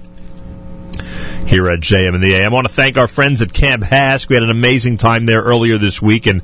[1.46, 2.52] here at JM in the AM.
[2.52, 4.28] I want to thank our friends at Camp HASC.
[4.28, 6.42] We had an amazing time there earlier this week, and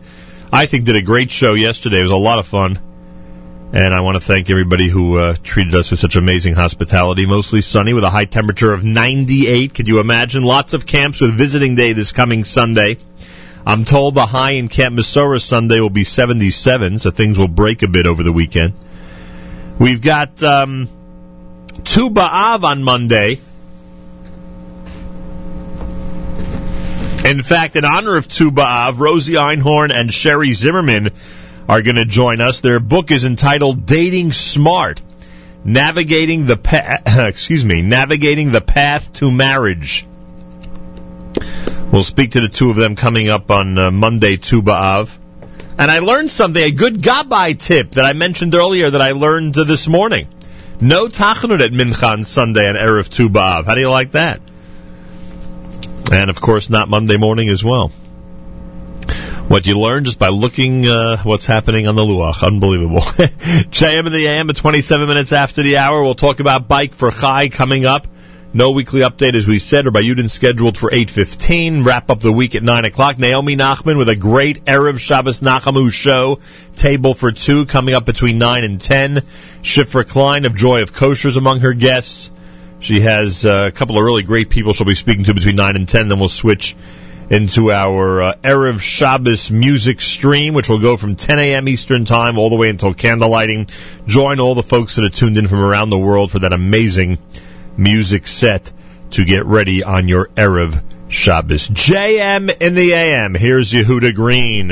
[0.53, 2.01] I think did a great show yesterday.
[2.01, 2.79] It was a lot of fun.
[3.73, 7.25] And I want to thank everybody who uh, treated us with such amazing hospitality.
[7.25, 9.75] Mostly sunny with a high temperature of 98.
[9.75, 10.43] Could you imagine?
[10.43, 12.97] Lots of camps with visiting day this coming Sunday.
[13.65, 17.83] I'm told the high in Camp Mesorah Sunday will be 77, so things will break
[17.83, 18.73] a bit over the weekend.
[19.79, 20.89] We've got um,
[21.85, 23.39] Tu B'Av on Monday.
[27.31, 31.11] In fact, in honor of Tu B'Av, Rosie Einhorn and Sherry Zimmerman
[31.69, 32.61] are going to join us.
[32.61, 35.01] Their book is entitled Dating Smart.
[35.65, 36.99] Navigating the pa-
[37.29, 40.05] excuse me, navigating the path to marriage.
[41.93, 45.17] We'll speak to the two of them coming up on uh, Monday, Tu B'Av.
[45.79, 49.57] And I learned something, a good Gabbai tip that I mentioned earlier that I learned
[49.57, 50.27] uh, this morning.
[50.81, 53.67] No tachanun at Mincha on Sunday and Erev Tu B'Av.
[53.67, 54.41] How do you like that?
[56.13, 57.89] And of course, not Monday morning as well.
[59.49, 62.45] What you learn just by looking uh, what's happening on the Luach.
[62.45, 63.01] Unbelievable.
[63.01, 66.03] JM in the AM at 27 minutes after the hour.
[66.03, 68.07] We'll talk about Bike for Chai coming up.
[68.53, 71.85] No weekly update, as we said, Rabbi Yudin scheduled for 8.15.
[71.85, 73.17] Wrap up the week at 9 o'clock.
[73.17, 76.41] Naomi Nachman with a great Erev Shabbos Nachamu show.
[76.75, 79.17] Table for two coming up between 9 and 10.
[79.63, 82.33] Shifra Klein of Joy of Koshers among her guests.
[82.81, 85.77] She has uh, a couple of really great people she'll be speaking to between 9
[85.77, 86.09] and 10.
[86.09, 86.75] Then we'll switch
[87.31, 91.69] into our uh, Erev Shabbos music stream, which will go from 10 a.m.
[91.69, 93.71] Eastern Time all the way until candlelighting.
[94.07, 97.19] Join all the folks that are tuned in from around the world for that amazing
[97.77, 98.73] music set
[99.13, 101.69] to get ready on your Erev Shabbos.
[101.69, 103.35] JM in the AM.
[103.35, 104.71] Here's Yehuda Green.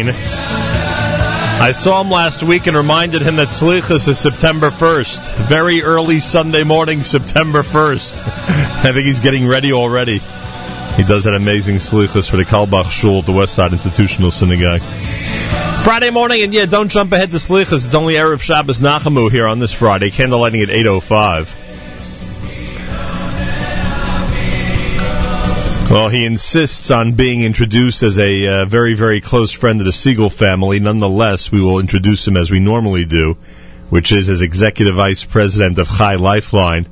[0.00, 5.48] I saw him last week and reminded him that Slichas is September 1st.
[5.48, 8.22] Very early Sunday morning, September 1st.
[8.84, 10.18] I think he's getting ready already.
[10.96, 14.80] He does that amazing Slichas for the Carlebach Shul at the West Side Institutional Synagogue.
[14.80, 17.84] Friday morning, and yeah, don't jump ahead to Slichas.
[17.84, 20.10] It's only Erev Shabbos Nachamu here on this Friday.
[20.10, 21.61] Candlelighting at 8.05.
[25.92, 29.92] Well, he insists on being introduced as a uh, very, very close friend of the
[29.92, 30.80] Segal family.
[30.80, 33.36] Nonetheless, we will introduce him as we normally do,
[33.90, 36.86] which is as Executive Vice President of Chai Lifeline,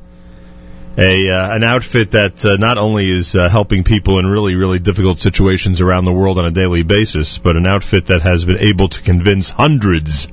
[0.98, 4.78] a uh, an outfit that uh, not only is uh, helping people in really, really
[4.78, 8.58] difficult situations around the world on a daily basis, but an outfit that has been
[8.58, 10.28] able to convince hundreds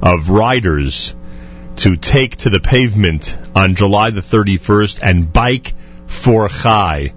[0.00, 1.14] of riders
[1.84, 5.74] to take to the pavement on July the 31st and bike
[6.06, 7.12] for Chai.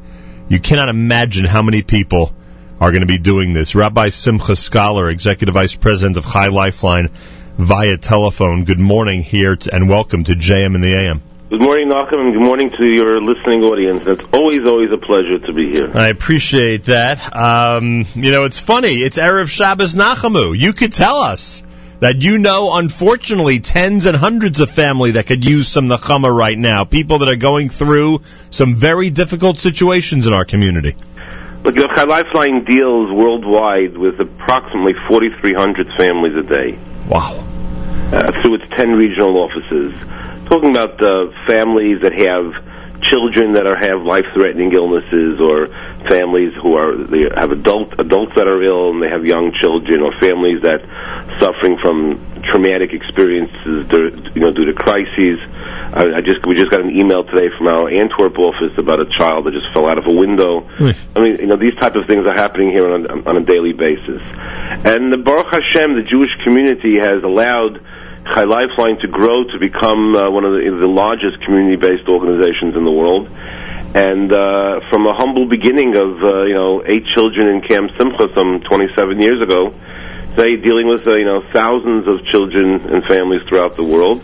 [0.50, 2.34] You cannot imagine how many people
[2.82, 3.76] are going to be doing this.
[3.76, 7.12] Rabbi Simcha Scholar, Executive Vice President of Chai Lifeline,
[7.60, 8.64] via telephone.
[8.64, 11.22] Good morning here to, and welcome to JM in the AM.
[11.52, 14.02] Good morning, Nachum, and good morning to your listening audience.
[14.08, 15.96] It's always, always a pleasure to be here.
[15.96, 17.36] I appreciate that.
[17.36, 19.04] Um, you know, it's funny.
[19.04, 20.58] It's Erev Shabbos Nachamu.
[20.58, 21.62] You could tell us
[22.00, 26.58] that you know, unfortunately, tens and hundreds of family that could use some Nachama right
[26.58, 26.86] now.
[26.86, 30.96] People that are going through some very difficult situations in our community.
[31.64, 36.80] Look, you Chai Lifeline deals worldwide with approximately 4,300 families a day.
[37.08, 37.46] Wow.
[38.14, 39.94] Uh, through its 10 regional offices.
[40.46, 42.69] Talking about uh, families that have
[43.02, 45.68] children that are have life-threatening illnesses, or
[46.08, 50.02] families who are they have adult adults that are ill and they have young children,
[50.02, 50.82] or families that
[51.40, 53.88] suffering from traumatic experiences,
[54.36, 55.40] you know, due to crises.
[55.92, 59.06] I, I just we just got an email today from our Antwerp office about a
[59.06, 60.68] child that just fell out of a window.
[61.16, 63.42] I mean, you know, these type of things are happening here on a, on a
[63.42, 64.22] daily basis.
[64.86, 67.82] And the Baruch Hashem, the Jewish community has allowed
[68.34, 72.86] Chai Lifeline to grow to become uh, one of the, the largest community-based organizations in
[72.86, 73.28] the world.
[73.96, 78.30] And uh, from a humble beginning of uh, you know eight children in Camp Simcha
[78.36, 79.74] some 27 years ago,
[80.36, 84.22] today dealing with uh, you know thousands of children and families throughout the world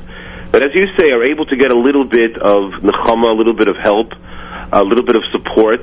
[0.56, 3.54] that, as you say, are able to get a little bit of nechama, a little
[3.54, 4.14] bit of help,
[4.72, 5.82] a little bit of support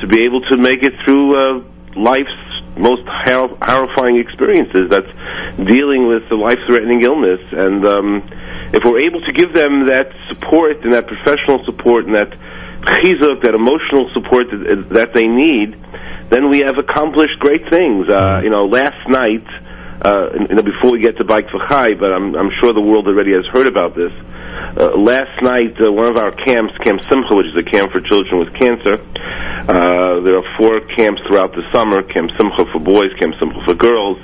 [0.00, 1.64] to be able to make it through uh,
[1.96, 4.88] life's most horrifying experiences.
[4.90, 5.10] That's
[5.56, 8.30] dealing with the life-threatening illness, and um,
[8.72, 12.30] if we're able to give them that support and that professional support and that
[12.82, 15.76] chizuk, that emotional support that, that they need,
[16.30, 18.08] then we have accomplished great things.
[18.08, 19.46] Uh, you know, last night,
[20.00, 22.82] uh, you know, before we get to Bike for Chai, but I'm, I'm sure the
[22.82, 24.12] world already has heard about this.
[24.76, 28.00] Uh, last night, uh, one of our camps, Camp Simcha, which is a camp for
[28.00, 29.00] children with cancer,
[29.68, 33.74] uh, there are four camps throughout the summer: Camp Simcha for boys, Camp Simcha for
[33.74, 34.18] girls,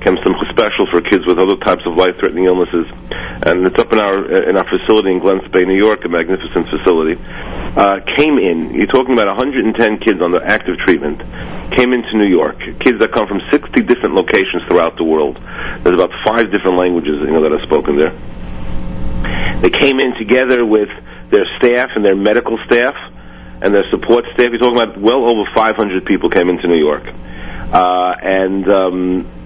[0.00, 3.98] Camp Simcha Special for kids with other types of life-threatening illnesses, and it's up in
[3.98, 7.20] our in our facility in Glen Spey, New York, a magnificent facility.
[7.76, 8.74] Uh, came in.
[8.74, 11.20] You're talking about 110 kids on under active treatment.
[11.72, 12.58] Came into New York.
[12.80, 15.36] Kids that come from 60 different locations throughout the world.
[15.82, 18.12] There's about five different languages you know that are spoken there.
[19.60, 20.88] They came in together with
[21.30, 22.94] their staff and their medical staff
[23.62, 24.48] and their support staff.
[24.50, 27.04] You're talking about well over 500 people came into New York.
[27.72, 29.40] Uh, and um,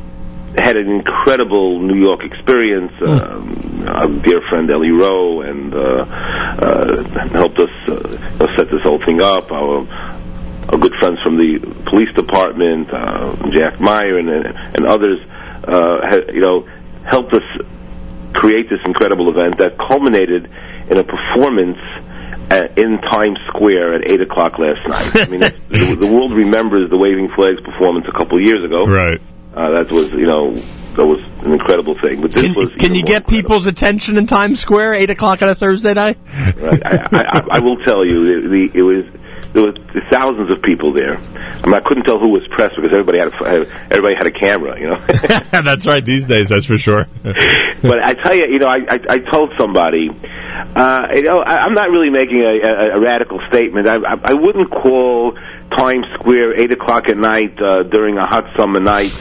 [0.57, 2.93] had an incredible New York experience.
[3.01, 8.99] Um, our dear friend Ellie Rowe and uh, uh, helped us uh, set this whole
[8.99, 9.51] thing up.
[9.51, 9.87] Our,
[10.69, 15.19] our good friends from the police department, uh, Jack Meyer and, and others,
[15.65, 16.69] uh, ha- you know,
[17.05, 17.43] helped us
[18.35, 20.51] create this incredible event that culminated
[20.89, 21.79] in a performance
[22.51, 25.27] uh, in Times Square at eight o'clock last night.
[25.27, 28.87] I mean, the, the world remembers the Waving Flags performance a couple of years ago.
[28.87, 29.21] Right.
[29.55, 32.21] Uh, that was, you know, that was an incredible thing.
[32.21, 35.49] But this Can, was can you get people's attention in Times Square, 8 o'clock on
[35.49, 36.19] a Thursday night?
[36.57, 36.85] Right.
[36.85, 39.05] I, I, I will tell you, the, the, it was
[39.55, 39.73] there were
[40.11, 41.17] thousands of people there.
[41.17, 44.33] I mean, I couldn't tell who was press because everybody had a, everybody had a
[44.33, 44.97] camera, you know.
[45.63, 47.07] that's right these days, that's for sure.
[47.23, 51.65] but I tell you, you know, I I, I told somebody, uh, you know, I,
[51.65, 53.89] I'm not really making a, a, a radical statement.
[53.89, 55.39] I, I I wouldn't call
[55.71, 59.13] Times Square eight o'clock at night uh, during a hot summer night.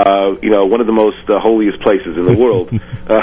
[0.00, 2.70] Uh, you know, one of the most uh, holiest places in the world.
[3.10, 3.18] Uh,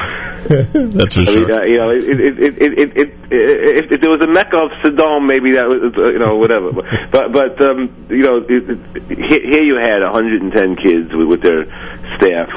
[0.50, 1.48] That's for I sure.
[1.48, 4.28] mean, uh, you know, it, it, it, it, it, it, if, if there was a
[4.28, 6.74] Mecca of Sodom, maybe that was, uh, you know, whatever.
[6.74, 11.42] But, but, um, you know, it, it, here here you had 110 kids with, with
[11.42, 11.64] their
[12.18, 12.50] staff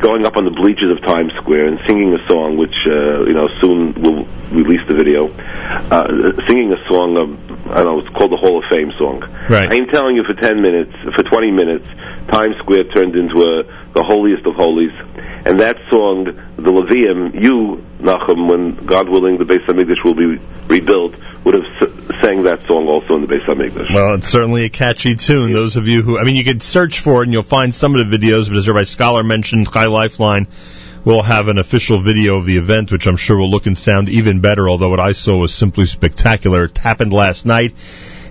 [0.00, 3.32] going up on the bleachers of Times Square and singing a song, which uh, you
[3.32, 5.28] know soon will release the video,
[5.90, 9.20] uh, singing a song of I don't know, it's called the Hall of Fame song.
[9.48, 9.70] Right.
[9.72, 11.88] I'm telling you, for ten minutes, for twenty minutes,
[12.28, 13.64] Times Square turned into a
[13.96, 14.92] the holiest of holies,
[15.46, 20.38] and that song, the Leviim, you Nachum, when God willing, the Beis Hamikdash will be
[20.66, 23.94] rebuilt, would have sang that song also in the Beis Hamikdash.
[23.94, 25.50] Well, it's certainly a catchy tune.
[25.52, 27.94] Those of you who, I mean, you could search for it and you'll find some
[27.94, 30.46] of the videos, but as Rabbi Scholar mentioned, Chai Lifeline
[31.06, 34.10] will have an official video of the event, which I'm sure will look and sound
[34.10, 36.64] even better, although what I saw was simply spectacular.
[36.64, 37.72] It happened last night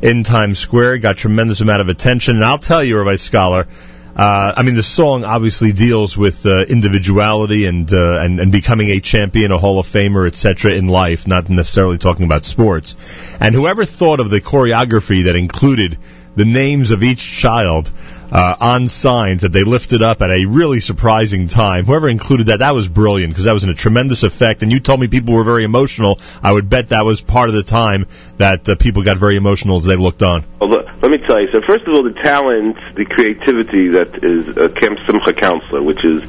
[0.04, 3.68] in Times Square, got tremendous amount of attention, and I'll tell you, Rabbi Scholar,
[4.16, 8.90] uh, I mean, the song obviously deals with uh, individuality and, uh, and and becoming
[8.90, 10.72] a champion, a Hall of Famer, etc.
[10.72, 12.96] in life, not necessarily talking about sports.
[13.42, 15.98] And whoever thought of the choreography that included
[16.36, 17.92] the names of each child
[18.32, 21.86] uh, on signs that they lifted up at a really surprising time.
[21.86, 24.64] Whoever included that, that was brilliant because that was in a tremendous effect.
[24.64, 26.20] And you told me people were very emotional.
[26.42, 29.78] I would bet that was part of the time that uh, people got very emotional
[29.78, 30.46] as they looked on.
[30.60, 31.48] Well, let, let me tell you.
[31.52, 36.04] So, first of all, the talent, the creativity that is a Camp Simcha counselor, which
[36.04, 36.22] is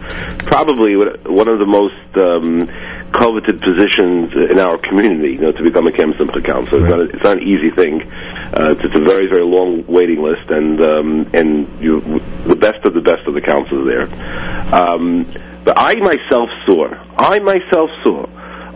[0.44, 2.68] probably one of the most um,
[3.12, 5.32] coveted positions in our community.
[5.32, 7.70] You know, to become a Camp Simcha counselor, it's, not a, it's not an easy
[7.70, 8.02] thing.
[8.02, 12.00] Uh, it's, it's a very, very long waiting list, and um, and you,
[12.46, 14.74] the best of the best of the counselors there.
[14.74, 15.26] Um,
[15.64, 16.86] but I myself saw,
[17.18, 18.26] I myself saw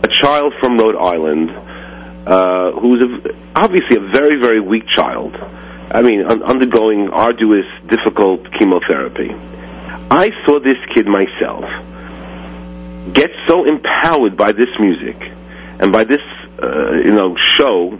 [0.03, 1.49] a child from Rhode Island
[2.25, 5.35] uh, who's a, obviously a very, very weak child.
[5.35, 9.31] I mean, un- undergoing arduous, difficult chemotherapy.
[10.09, 11.65] I saw this kid myself
[13.13, 15.17] get so empowered by this music
[15.79, 16.21] and by this,
[16.61, 17.99] uh, you know, show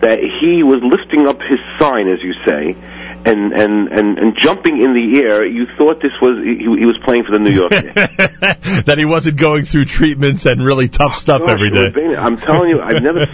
[0.00, 2.76] that he was lifting up his sign, as you say,
[3.26, 5.44] and and and, and jumping in the air.
[5.44, 7.70] You thought this was he, he was playing for the New York
[8.84, 12.16] that he wasn't going through treatments and really tough oh, stuff Gosh, every day.
[12.16, 13.20] I'm telling you, I've never.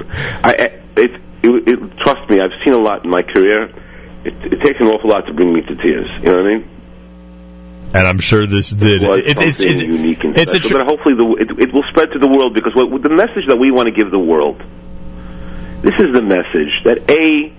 [0.44, 0.52] I,
[0.96, 3.64] it, it, it, trust me, I've seen a lot in my career.
[4.24, 6.08] It, it takes an awful lot to bring me to tears.
[6.18, 6.70] You know what I mean?
[7.92, 9.02] And I'm sure this did.
[9.02, 10.78] It It's, it's, it's, unique and it's special.
[10.78, 13.58] but hopefully, the, it, it will spread to the world because what, the message that
[13.58, 14.62] we want to give the world.
[15.82, 17.52] This is the message that a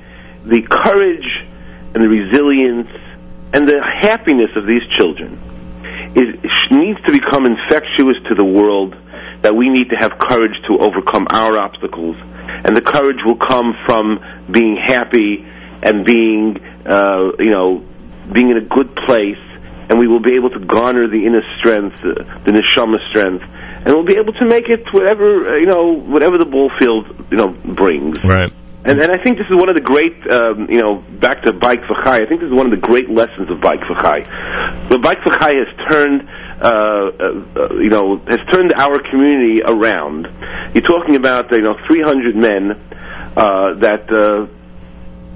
[0.46, 1.26] the courage
[1.94, 2.90] and the resilience
[3.54, 5.40] and the happiness of these children
[6.16, 6.36] is
[6.72, 8.96] needs to become infectious to the world.
[9.42, 13.74] That we need to have courage to overcome our obstacles, and the courage will come
[13.88, 15.44] from being happy
[15.82, 17.84] and being, uh, you know,
[18.32, 19.42] being in a good place,
[19.90, 23.88] and we will be able to garner the inner strength, uh, the neshama strength, and
[23.88, 27.38] we'll be able to make it whatever uh, you know, whatever the ball field you
[27.38, 28.24] know brings.
[28.24, 28.54] Right.
[28.84, 31.54] And, and I think this is one of the great, um, you know, back to
[31.54, 32.18] Bike for Chai.
[32.18, 34.22] I think this is one of the great lessons of Bike for Chai.
[34.90, 36.28] The Bike for Chai has turned,
[36.60, 40.28] uh, uh, uh, you know, has turned our community around.
[40.74, 42.72] You're talking about, you know, 300 men
[43.38, 44.12] uh, that.
[44.12, 44.48] Uh,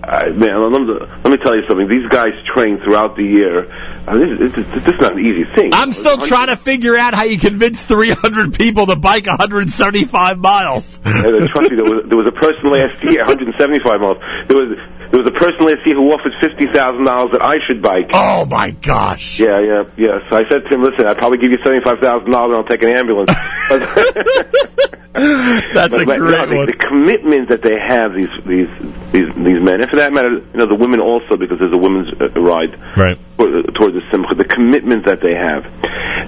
[0.08, 1.88] I, man, let me, let me tell you something.
[1.88, 3.72] These guys train throughout the year.
[4.08, 5.72] Uh, this, this, this, this is not an easy thing.
[5.74, 11.02] I'm still trying to figure out how you convince 300 people to bike 175 miles.
[11.04, 14.18] Uh, trust me, there was, there was a person last year, 175 miles.
[14.48, 14.78] There was
[15.12, 18.10] there was a person last year who offered fifty thousand dollars that I should bike.
[18.14, 19.40] Oh my gosh!
[19.40, 20.20] Yeah, yeah, yeah.
[20.30, 22.64] So I said to him, "Listen, I'd probably give you seventy five thousand dollars, and
[22.64, 23.32] I'll take an ambulance."
[25.16, 26.66] That's but, a but, great no, one.
[26.66, 28.68] the commitment that they have, these these
[29.14, 31.78] these these men, and for that matter, you know, the women also, because there's a
[31.78, 33.18] women's uh, ride right.
[33.38, 34.36] for, towards the simcha.
[34.36, 35.64] The commitment that they have,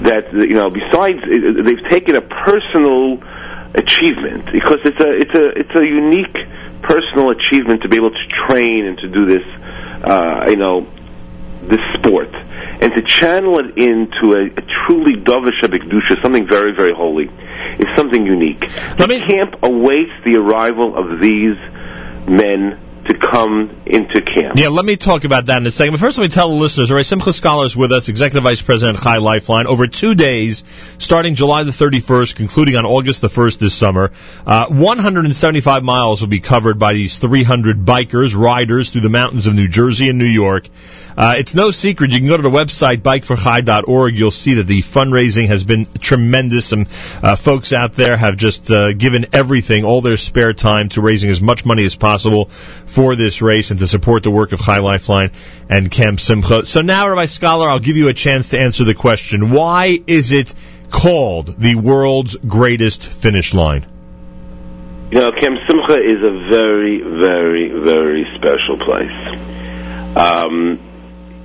[0.04, 3.20] that you know, besides uh, they've taken a personal
[3.76, 6.38] achievement because it's a it's a it's a unique
[6.82, 9.44] personal achievement to be able to train and to do this,
[10.04, 10.88] uh, you know,
[11.62, 12.34] this sport
[12.80, 17.30] and to channel it into a, a truly davar shebekdusha, something very very holy,
[17.80, 18.62] is something unique.
[18.98, 21.58] Let The camp awaits the arrival of these
[22.28, 24.58] men to come into camp.
[24.58, 25.94] Yeah, let me talk about that in a second.
[25.94, 28.62] But first, let me tell the listeners, all right, Simcha Scholars with us, Executive Vice
[28.62, 30.64] President Chai Lifeline, over two days,
[30.98, 34.12] starting July the 31st, concluding on August the 1st this summer.
[34.46, 39.56] Uh, 175 miles will be covered by these 300 bikers, riders through the mountains of
[39.56, 40.68] New Jersey and New York.
[41.18, 42.12] Uh, it's no secret.
[42.12, 44.16] You can go to the website bikeforchai.org.
[44.16, 46.68] You'll see that the fundraising has been tremendous.
[46.68, 46.86] Some
[47.24, 51.32] uh, folks out there have just uh, given everything, all their spare time, to raising
[51.32, 52.46] as much money as possible
[52.98, 55.30] for this race and to support the work of Chai Lifeline
[55.69, 56.65] and Camp Simcha.
[56.65, 60.32] So now, Rabbi Scholar, I'll give you a chance to answer the question: Why is
[60.32, 60.52] it
[60.90, 63.86] called the world's greatest finish line?
[65.11, 70.18] You know, Camp Simcha is a very, very, very special place.
[70.18, 70.80] Um,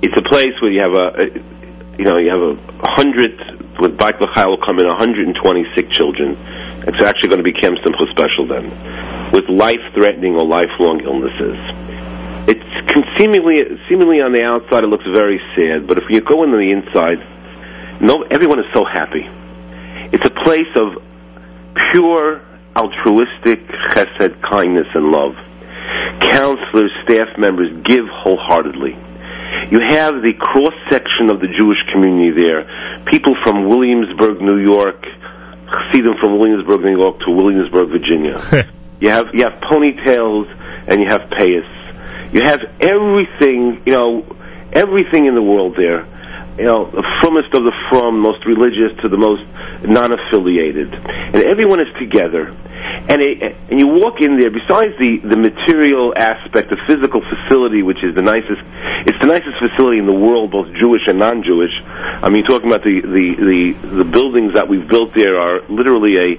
[0.01, 1.39] it's a place where you have a,
[1.99, 5.35] you know, you have a hundred with Bike L'Chai will come in 126
[5.95, 6.37] children.
[6.87, 8.71] It's actually going to be Camp Simcha special then,
[9.31, 11.59] with life-threatening or lifelong illnesses.
[12.47, 16.43] It's con- seemingly seemingly on the outside it looks very sad, but if you go
[16.43, 17.19] into the inside,
[18.01, 19.27] no, everyone is so happy.
[20.11, 21.03] It's a place of
[21.91, 22.41] pure
[22.75, 25.35] altruistic chesed, kindness, and love.
[26.19, 28.95] Counselors, staff members give wholeheartedly.
[29.71, 33.03] You have the cross section of the Jewish community there.
[33.05, 35.03] People from Williamsburg, New York,
[35.91, 38.39] see them from Williamsburg, New York to Williamsburg, Virginia.
[38.99, 40.47] you have you have ponytails
[40.87, 42.33] and you have payas.
[42.33, 44.25] You have everything, you know,
[44.71, 46.05] everything in the world there.
[46.57, 49.41] You know, the fromest of the from, most religious to the most
[49.83, 52.55] non-affiliated, and everyone is together.
[53.09, 54.51] And it, and you walk in there.
[54.51, 58.61] Besides the the material aspect, the physical facility, which is the nicest,
[59.07, 61.73] it's the nicest facility in the world, both Jewish and non-Jewish.
[62.21, 63.25] I mean, talking about the the
[63.81, 66.29] the, the buildings that we've built there are literally a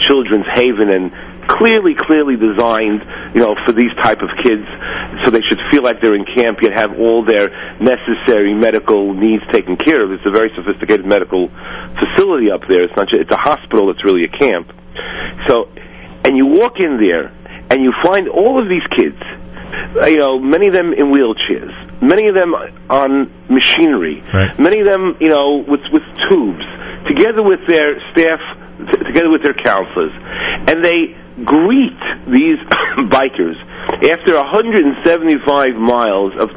[0.00, 1.12] children's haven and
[1.58, 3.02] clearly, clearly designed,
[3.34, 4.66] you know, for these type of kids,
[5.24, 6.58] so they should feel like they're in camp.
[6.62, 7.48] Yet have all their
[7.80, 10.12] necessary medical needs taken care of.
[10.12, 11.48] It's a very sophisticated medical
[11.98, 12.84] facility up there.
[12.84, 13.08] It's not.
[13.08, 13.90] Just, it's a hospital.
[13.90, 14.70] It's really a camp.
[15.48, 15.68] So,
[16.24, 17.32] and you walk in there,
[17.70, 19.18] and you find all of these kids.
[20.06, 22.54] You know, many of them in wheelchairs, many of them
[22.90, 24.56] on machinery, Right.
[24.58, 26.64] many of them, you know, with with tubes,
[27.06, 28.40] together with their staff,
[28.90, 30.12] t- together with their counselors,
[30.68, 32.58] and they greet these
[33.10, 33.58] bikers
[34.04, 36.50] after 175 miles of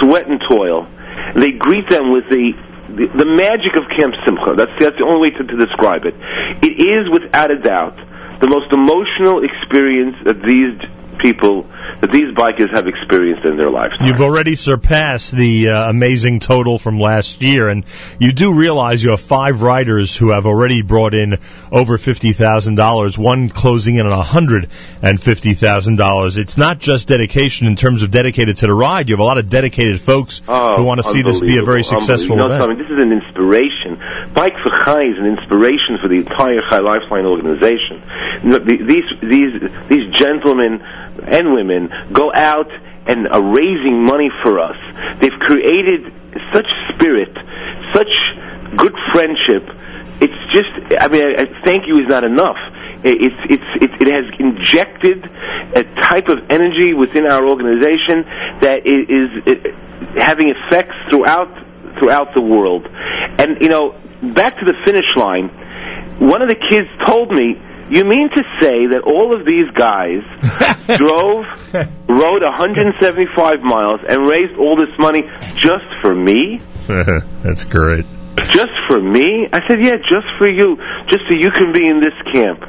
[0.00, 0.88] sweat and toil.
[1.34, 2.52] They greet them with the
[2.90, 4.54] the, the magic of Camp Simcha.
[4.56, 6.14] That's that's the only way to, to describe it.
[6.62, 7.96] It is without a doubt
[8.40, 10.74] the most emotional experience that these
[11.20, 11.62] people,
[12.00, 13.94] that these bikers have experienced in their lives.
[14.00, 17.84] You've already surpassed the uh, amazing total from last year, and
[18.18, 21.38] you do realize you have five riders who have already brought in
[21.70, 23.18] over fifty thousand dollars.
[23.18, 24.68] One closing in on a hundred
[25.02, 26.36] and fifty thousand dollars.
[26.36, 29.08] It's not just dedication in terms of dedicated to the ride.
[29.08, 31.62] You have a lot of dedicated folks Oh, who want to see this be a
[31.62, 32.52] very successful event.
[32.52, 32.78] You know something?
[32.78, 34.32] This is an inspiration.
[34.32, 38.02] Bike for Chai is an inspiration for the entire Chai Lifeline organization.
[38.42, 40.80] You know, the- These these these gentlemen
[41.26, 42.70] and women go out
[43.06, 44.76] and are raising money for us.
[45.20, 46.12] They've created
[46.52, 47.36] such spirit,
[47.92, 48.14] such
[48.76, 49.68] good friendship.
[50.20, 50.68] It's just,
[51.00, 52.58] I mean, I, thank you is not enough.
[53.02, 55.24] It, it's, it's, it, it has injected
[55.74, 58.24] a type of energy within our organization
[58.60, 59.30] that is
[60.16, 61.48] having effects throughout
[61.98, 62.86] throughout the world.
[63.38, 63.98] And you know,
[64.34, 65.48] back to the finish line,
[66.18, 67.60] one of the kids told me,
[67.90, 70.22] "You mean to say that all of these guys
[70.96, 71.44] drove,
[72.08, 76.60] rode 175 miles, and raised all this money just for me?"
[77.42, 78.04] That's great.
[78.48, 79.48] Just for me?
[79.52, 80.76] I said, yeah, just for you.
[81.08, 82.60] Just so you can be in this camp.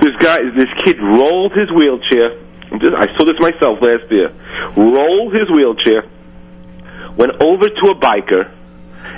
[0.00, 2.38] This guy, this kid rolled his wheelchair.
[2.70, 4.32] I saw this myself last year.
[4.76, 6.04] Rolled his wheelchair,
[7.16, 8.54] went over to a biker,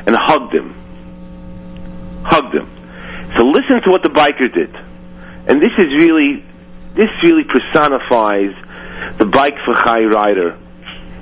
[0.07, 0.75] and hugged him.
[2.25, 2.69] Hugged him.
[3.37, 4.75] So listen to what the biker did.
[5.51, 6.45] And this is really,
[6.95, 8.55] this really personifies
[9.19, 10.57] the bike for Chai rider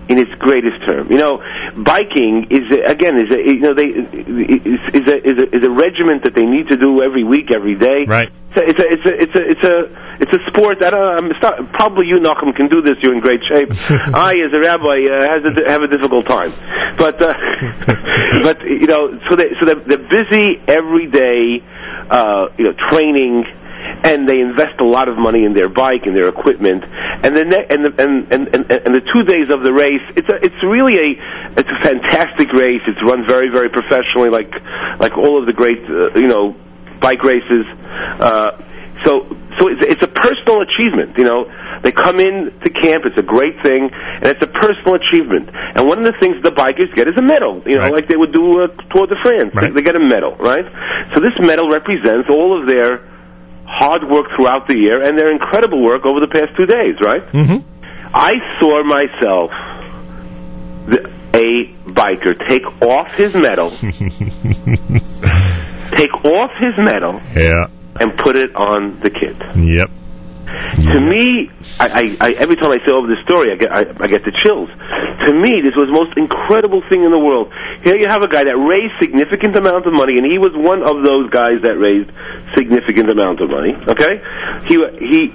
[0.09, 1.11] in its greatest term.
[1.11, 5.57] You know, biking is again is a you know they is, is a is a
[5.57, 8.05] is a regiment that they need to do every week, every day.
[8.07, 8.31] Right.
[8.57, 10.83] It's a it's a it's a it's a it's a sport.
[10.83, 11.25] I don't.
[11.25, 12.97] I'm start, probably you, Nachum, can do this.
[13.03, 13.71] You're in great shape.
[13.91, 16.53] I, as a rabbi, uh, has a, have a difficult time.
[16.97, 17.35] But uh,
[18.43, 21.63] but you know, so they so they're, they're busy every day,
[22.11, 23.45] uh, you know, training
[24.05, 26.85] and they invest a lot of money in their bike and their equipment.
[26.85, 30.03] And the ne- and, the, and, and and and the two days of the race,
[30.17, 31.21] it's a, it's really a
[31.57, 32.83] it's a fantastic race.
[32.87, 34.53] It's run very very professionally, like
[35.01, 36.55] like all of the great uh, you know
[37.01, 37.67] bike races.
[37.67, 38.63] Uh,
[39.05, 41.19] so so it's, it's a personal achievement.
[41.19, 43.05] You know, they come in to camp.
[43.07, 45.51] It's a great thing, and it's a personal achievement.
[45.53, 47.63] And one of the things the bikers get is a medal.
[47.67, 49.53] You know, like they would do uh, Tour de France.
[49.55, 50.65] They, they get a medal, right?
[51.15, 52.99] So this medal represents all of their
[53.71, 57.23] hard work throughout the year and their incredible work over the past two days, right?
[57.23, 57.59] Mm-hmm.
[58.15, 59.51] I saw myself,
[60.87, 63.71] the, a biker, take off his medal,
[65.93, 67.67] take off his medal, Yeah.
[68.01, 69.37] and put it on the kid.
[69.57, 69.91] Yep.
[70.49, 74.07] To me, I, I, I, every time I say over this story, I get, I,
[74.07, 74.71] get the chills.
[75.27, 77.53] To me, this was the most incredible thing in the world.
[77.83, 80.83] Here you have a guy that raised significant amount of money, and he was one
[80.83, 82.11] of those guys that raised
[82.55, 83.75] significant amount of money.
[83.75, 84.23] Okay,
[84.67, 85.33] he he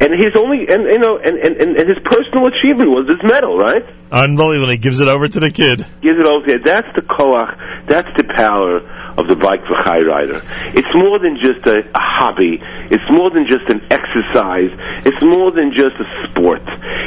[0.00, 3.56] And his only, and you know, and, and, and his personal achievement was this medal,
[3.56, 3.86] right?
[4.10, 4.70] Unbelievable.
[4.70, 5.86] He gives it over to the kid.
[6.00, 6.58] Gives it over there.
[6.58, 7.86] That's the koach.
[7.86, 8.80] That's the power
[9.16, 10.40] of the bike for Chai rider.
[10.74, 12.60] It's more than just a, a hobby.
[12.92, 14.70] It's more than just an exercise.
[15.06, 16.62] It's more than just a sport.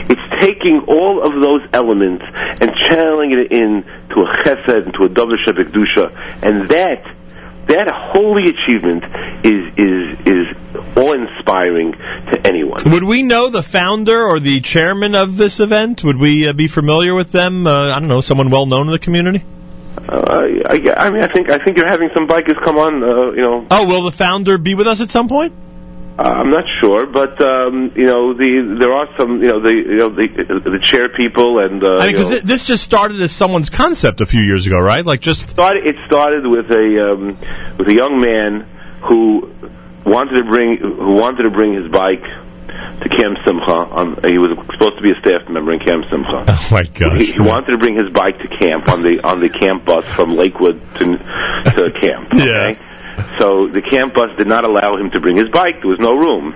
[0.09, 2.25] It's taking all of those elements
[2.61, 7.15] and channeling it in to a chesed, to a davar shebekdusha, and that
[7.67, 9.03] that holy achievement
[9.43, 12.81] is is is awe inspiring to anyone.
[12.85, 16.03] Would we know the founder or the chairman of this event?
[16.03, 17.65] Would we uh, be familiar with them?
[17.67, 19.43] Uh, I don't know, someone well known in the community.
[19.97, 23.03] Uh, I, I mean, I think I think you're having some bikers come on.
[23.03, 25.53] Uh, you know, Oh, will the founder be with us at some point?
[26.17, 29.73] Uh, I'm not sure, but um, you know, the there are some, you know, the
[29.75, 30.27] you know the
[30.63, 34.25] the chair people and uh, I mean, because this just started as someone's concept a
[34.25, 35.05] few years ago, right?
[35.05, 37.37] Like just started it started with a um,
[37.77, 38.61] with a young man
[39.01, 39.51] who
[40.05, 43.73] wanted to bring who wanted to bring his bike to Camp Simcha.
[43.73, 46.45] On, he was supposed to be a staff member in Camp Simcha.
[46.55, 47.17] Oh my gosh!
[47.17, 50.05] He, he wanted to bring his bike to camp on the on the camp bus
[50.05, 52.29] from Lakewood to to camp.
[52.33, 52.79] Okay?
[53.39, 55.81] So the camp bus did not allow him to bring his bike.
[55.81, 56.53] There was no room.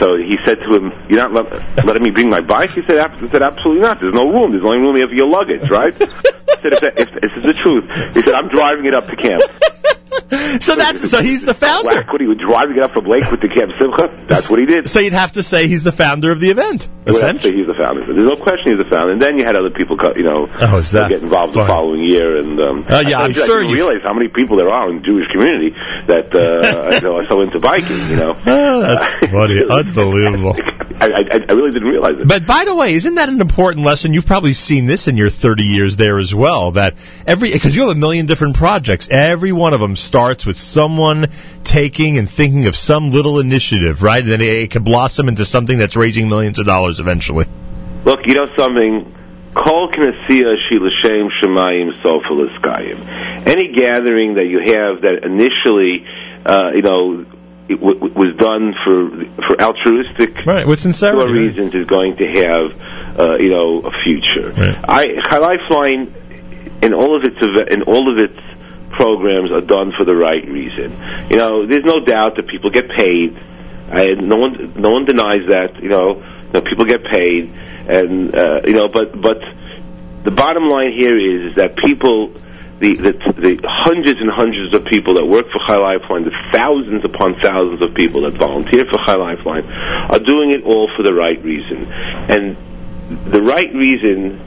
[0.00, 2.96] So he said to him, "You're not let, letting me bring my bike?" He said,
[2.98, 4.00] "Ab- he said, "Absolutely not.
[4.00, 4.52] There's no room.
[4.52, 7.42] There's only room here for your luggage, right?" he said, if, that, if this is
[7.42, 7.84] the truth,
[8.14, 9.42] he said, "I'm driving it up to camp."
[10.62, 11.88] So that's so he's the founder.
[11.88, 14.12] Whack, what he was driving up from Lakewood to Camp Simcha.
[14.26, 14.88] That's what he did.
[14.88, 16.88] So you'd have to say he's the founder of the event.
[17.06, 18.04] You would have to say he's the founder.
[18.06, 19.12] There's no question he's the founder.
[19.12, 22.02] And then you had other people, you know, Oh, is that get involved the following
[22.02, 22.36] year.
[22.38, 24.68] And um, Oh, yeah, I, I'm I sure didn't you- realize how many people there
[24.68, 25.70] are in the Jewish community
[26.06, 27.96] that uh, you know, are so into biking.
[28.10, 30.54] You know, Oh, that's funny, unbelievable.
[31.00, 31.18] I, I,
[31.48, 32.28] I really didn't realize it.
[32.28, 34.14] But by the way, isn't that an important lesson?
[34.14, 36.72] You've probably seen this in your 30 years there as well.
[36.72, 36.94] That
[37.26, 41.26] every because you have a million different projects, every one of them starts with someone
[41.64, 44.22] taking and thinking of some little initiative, right?
[44.22, 47.46] And then it, it can blossom into something that's raising millions of dollars eventually.
[48.04, 49.14] Look, you know something.
[49.54, 53.46] Kol Knessia Shilashem Shemayim Sofaliskayim.
[53.46, 56.06] Any gathering that you have that initially,
[56.46, 57.26] uh, you know,
[57.68, 59.10] it w- w- was done for
[59.46, 64.52] for altruistic right, with sincerity, reasons is going to have, uh, you know, a future.
[64.88, 66.14] I Chai Lifeline,
[66.82, 68.38] in all of its in all of its
[68.92, 70.92] programs, are done for the right reason.
[71.30, 73.36] You know, there's no doubt that people get paid.
[73.90, 75.82] I, no one no one denies that.
[75.82, 77.52] You know, you know people get paid,
[77.88, 79.38] and uh, you know, but but
[80.24, 82.32] the bottom line here is, is that people.
[82.82, 87.04] The, the, the hundreds and hundreds of people that work for Chai Lifeline, the thousands
[87.04, 91.14] upon thousands of people that volunteer for Chai Lifeline, are doing it all for the
[91.14, 91.86] right reason.
[91.86, 92.56] And
[93.30, 94.40] the right reason,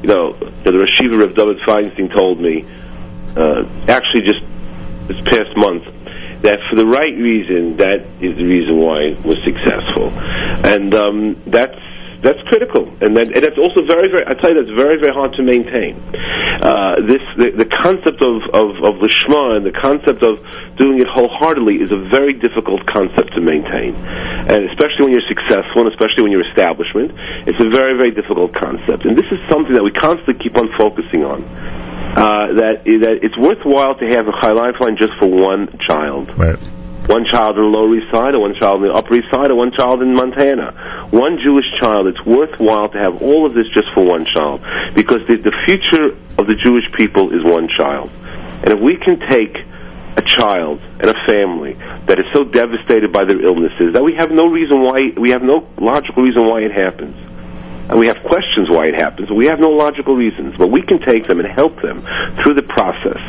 [0.00, 2.64] you know, the Rosh Yeshiva Rav David Feinstein told me,
[3.36, 4.40] uh, actually just
[5.08, 5.84] this past month,
[6.42, 10.10] that for the right reason, that is the reason why it was successful.
[10.64, 11.78] And um, that's
[12.22, 14.24] that's critical, and that, and that's also very, very.
[14.24, 15.98] I tell you, that's very, very hard to maintain.
[16.62, 20.38] Uh, this the, the concept of of, of lishma and the concept of
[20.76, 23.96] doing it wholeheartedly is a very difficult concept to maintain,
[24.46, 27.10] and especially when you're successful, and especially when you're establishment,
[27.48, 29.04] it's a very, very difficult concept.
[29.04, 31.42] And this is something that we constantly keep on focusing on.
[32.14, 36.28] Uh, that that it's worthwhile to have a Chai Lifeline just for one child.
[36.36, 36.58] Right.
[37.06, 39.50] One child in the Lower East Side, or one child in the Upper East Side,
[39.50, 40.72] or one child in Montana.
[41.10, 42.06] One Jewish child.
[42.06, 44.60] It's worthwhile to have all of this just for one child,
[44.94, 48.10] because the, the future of the Jewish people is one child.
[48.62, 49.56] And if we can take
[50.16, 51.74] a child and a family
[52.06, 55.42] that is so devastated by their illnesses that we have no reason why we have
[55.42, 57.16] no logical reason why it happens
[57.88, 59.30] and we have questions why it happens.
[59.30, 62.02] We have no logical reasons, but we can take them and help them
[62.42, 63.20] through the process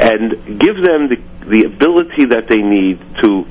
[0.00, 3.46] and give them the, the ability that they need to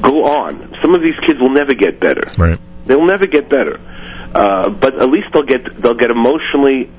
[0.00, 0.76] go on.
[0.82, 2.30] Some of these kids will never get better.
[2.36, 2.58] Right.
[2.86, 3.80] They'll never get better,
[4.34, 6.90] uh, but at least they'll get they'll get emotionally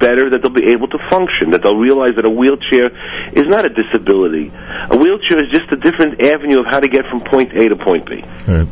[0.00, 0.30] better.
[0.30, 1.52] That they'll be able to function.
[1.52, 2.90] That they'll realize that a wheelchair
[3.32, 4.50] is not a disability.
[4.90, 7.76] A wheelchair is just a different avenue of how to get from point A to
[7.76, 8.24] point B.
[8.48, 8.66] Right.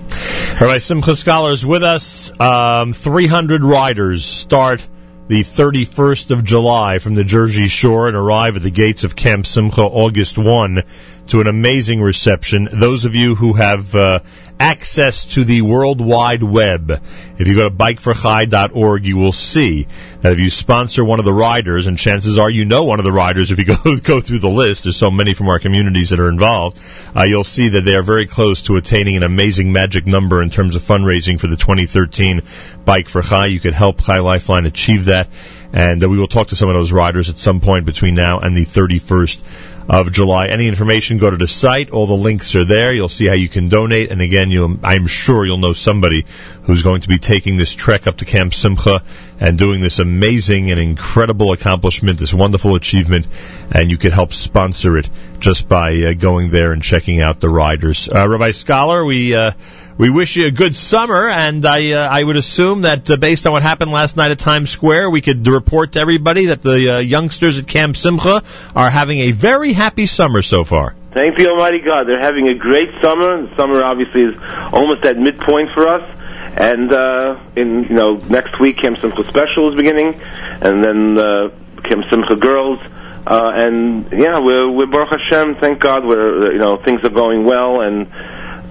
[0.60, 2.32] All right, Simcha Scholars with us.
[2.40, 4.84] Um, 300 riders start
[5.28, 9.44] the 31st of July from the Jersey Shore and arrive at the gates of Camp
[9.44, 10.82] Simcha August 1
[11.28, 12.68] to an amazing reception.
[12.72, 14.20] Those of you who have uh,
[14.58, 16.90] access to the World Wide Web,
[17.38, 19.86] if you go to bikeforchai.org, you will see
[20.22, 23.04] that if you sponsor one of the riders, and chances are you know one of
[23.04, 26.10] the riders if you go go through the list, there's so many from our communities
[26.10, 26.80] that are involved,
[27.14, 30.48] uh, you'll see that they are very close to attaining an amazing magic number in
[30.48, 32.42] terms of fundraising for the 2013
[32.84, 33.46] Bike for Chai.
[33.46, 35.28] You could help Chai Lifeline achieve that.
[35.70, 38.38] And uh, we will talk to some of those riders at some point between now
[38.38, 40.48] and the 31st of July.
[40.48, 41.90] Any information, go to the site.
[41.90, 42.92] All the links are there.
[42.92, 44.10] You'll see how you can donate.
[44.10, 46.26] And again, I'm sure you'll know somebody
[46.64, 49.02] who's going to be taking this trek up to Camp Simcha
[49.40, 53.26] and doing this amazing and incredible accomplishment, this wonderful achievement.
[53.72, 55.08] And you could help sponsor it
[55.38, 58.08] just by uh, going there and checking out the riders.
[58.14, 59.52] Uh, Rabbi Scholar, we, uh,
[59.98, 63.46] we wish you a good summer, and I uh, I would assume that uh, based
[63.46, 66.94] on what happened last night at Times Square, we could report to everybody that the
[66.94, 68.42] uh, youngsters at Camp Simcha
[68.76, 70.94] are having a very happy summer so far.
[71.10, 72.06] Thank the Almighty God.
[72.06, 73.42] They're having a great summer.
[73.42, 74.36] The summer obviously is
[74.72, 76.08] almost at midpoint for us.
[76.56, 81.50] And uh, in you know next week, Camp Simcha Special is beginning, and then uh,
[81.82, 82.78] Camp Simcha Girls.
[83.26, 85.56] Uh, and yeah, we're, we're Baruch Hashem.
[85.56, 88.06] Thank God, we're you know things are going well, and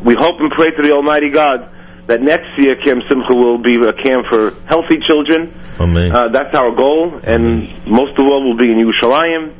[0.03, 1.69] we hope and pray to the Almighty God
[2.07, 5.53] that next year Camp Simcha will be a camp for healthy children.
[5.79, 6.11] Amen.
[6.11, 9.53] Uh, that's our goal, and most of all will be in Yerushalayim,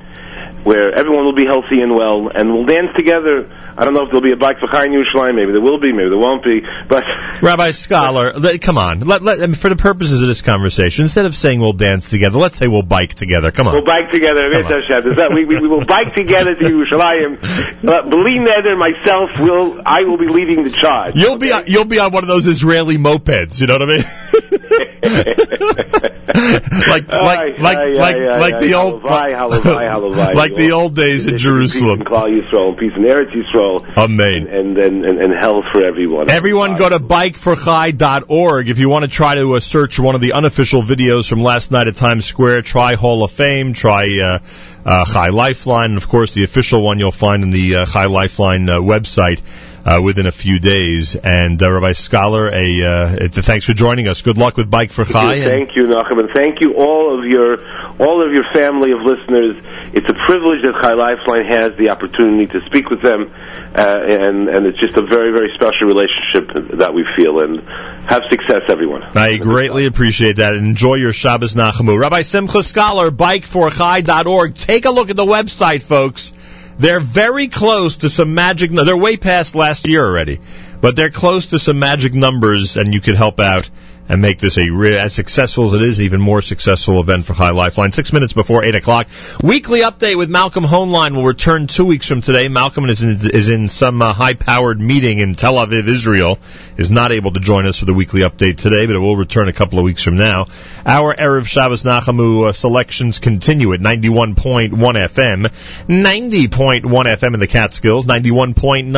[0.68, 3.50] where everyone will be healthy and well, and we'll dance together.
[3.78, 5.34] I don't know if there'll be a bike for Chai in Yerushalayim.
[5.34, 6.60] Maybe there will be, maybe there won't be.
[6.90, 7.06] But
[7.42, 9.00] Rabbi Scholar, let, come on.
[9.00, 12.10] Let, let, I mean, for the purposes of this conversation, instead of saying we'll dance
[12.10, 13.50] together, let's say we'll bike together.
[13.52, 13.76] Come on.
[13.76, 14.52] We'll bike together.
[14.52, 14.72] Come on.
[15.16, 17.38] That- we, we, we will bike together to Yerushalayim.
[17.88, 19.82] Uh, Beli Neder and myself will.
[19.86, 21.16] I will be leading the charge.
[21.16, 23.62] You'll be you'll be on one of those Israeli mopeds.
[23.62, 26.12] You know what I mean?
[26.88, 32.00] like like like like like the old like the old days in Jerusalem.
[32.00, 34.48] Peace in Klal Yisrael, and peace in Eretz Yisrael, Amen.
[34.48, 36.30] and and and, and health for everyone.
[36.30, 40.34] Everyone go to bikeforchai.org if you want to try to uh, search one of the
[40.34, 42.64] unofficial videos from last night at Times Square.
[42.64, 44.40] Try Hall of Fame, try uh,
[44.86, 48.08] uh, Chai Lifeline, and of course the official one you'll find in the uh, Chai
[48.08, 49.42] Lifeline uh, website.
[49.88, 54.22] Uh, within a few days, and uh, Rabbi Scholar, a uh, thanks for joining us.
[54.22, 55.40] Good luck with Bike for Chai.
[55.40, 57.56] Thank you, Nachum, and thank you all of your
[57.98, 59.56] all of your family of listeners.
[59.94, 64.50] It's a privilege that Chai Lifeline has the opportunity to speak with them, uh, and
[64.50, 67.40] and it's just a very very special relationship that we feel.
[67.40, 67.62] And
[68.10, 69.04] have success, everyone.
[69.04, 70.54] I greatly appreciate that.
[70.56, 71.98] Enjoy your Shabbos Nachamu.
[71.98, 74.56] Rabbi Simcha Scholar, bikeforchai.org.
[74.56, 76.34] Take a look at the website, folks.
[76.80, 78.72] They're very close to some magic.
[78.72, 80.40] They're way past last year already,
[80.80, 83.70] but they're close to some magic numbers, and you could help out
[84.10, 87.34] and make this a re- as successful as it is, even more successful event for
[87.34, 87.92] Chai Lifeline.
[87.92, 89.08] Six minutes before eight o'clock.
[89.42, 92.48] Weekly update with Malcolm Hoenlein will return two weeks from today.
[92.48, 96.40] Malcolm is in, is in some uh, high-powered meeting in Tel Aviv, Israel.
[96.78, 99.48] Is not able to join us for the weekly update today, but it will return
[99.48, 100.46] a couple of weeks from now.
[100.86, 105.48] Our Erev Shabbos Nachamu uh, selections continue at 91.1 FM,
[105.88, 108.92] 90.1 FM in the Catskills, 91.9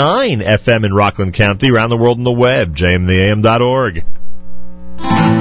[0.44, 4.04] FM in Rockland County, around the world on the web, jmintheam.org.
[5.02, 5.39] Thank you.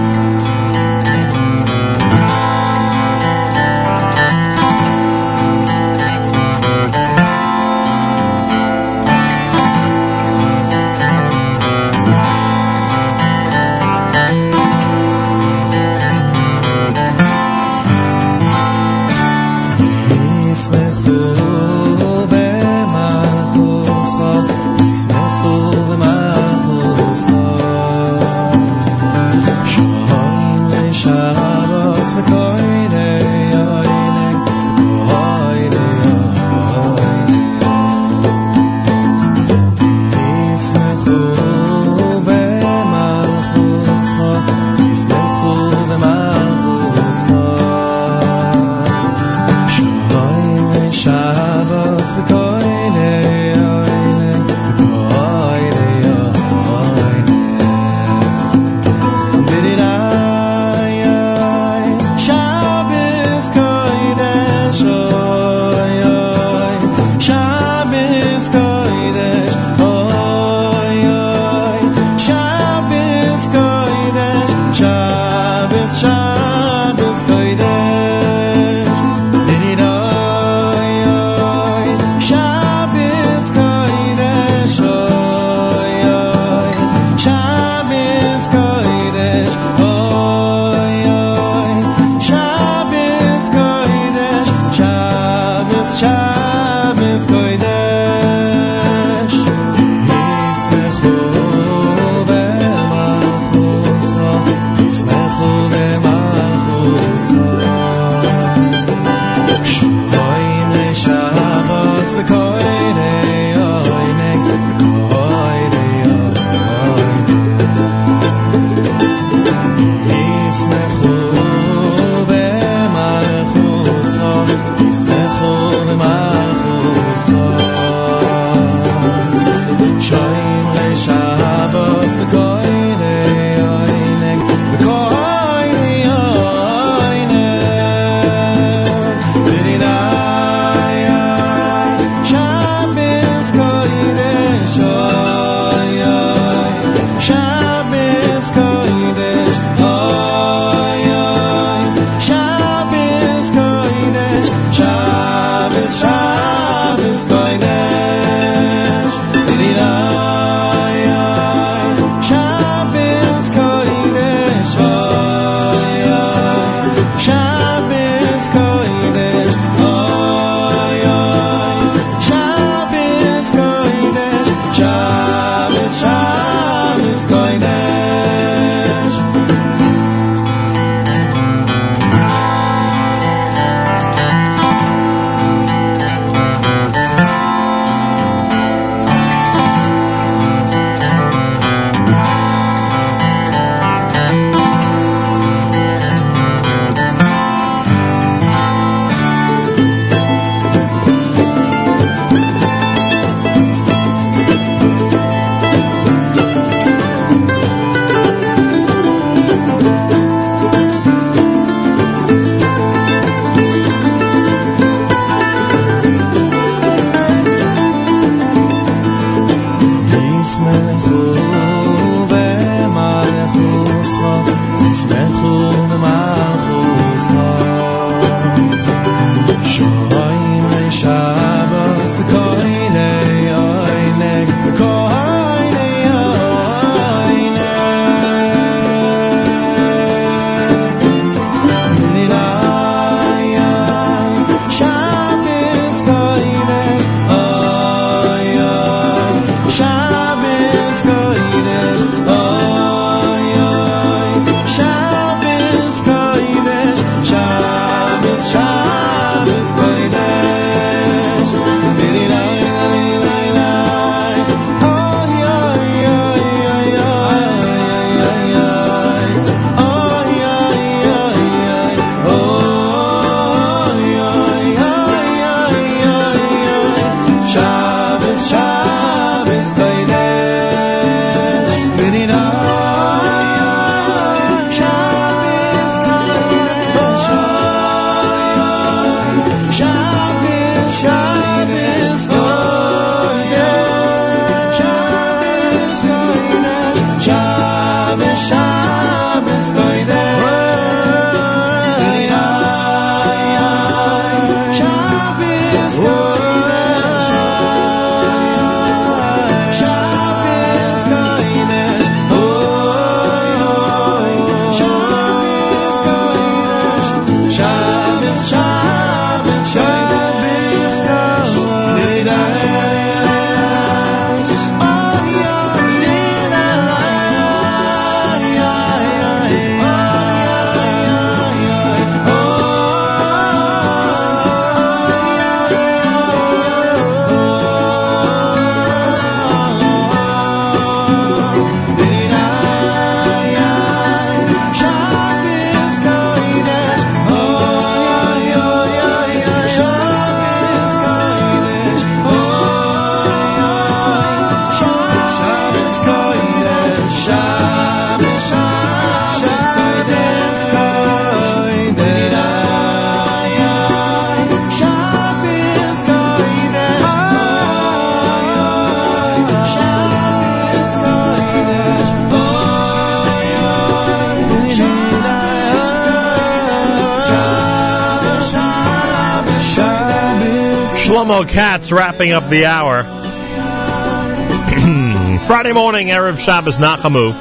[381.89, 383.03] Katz wrapping up the hour.
[385.47, 387.33] Friday morning, Erev Shabbos Nachamu.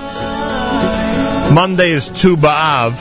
[1.53, 2.93] Monday is Tu B'Av.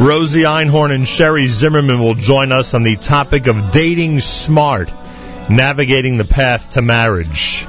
[0.00, 4.90] Rosie Einhorn and Sherry Zimmerman will join us on the topic of dating smart,
[5.48, 7.64] navigating the path to marriage.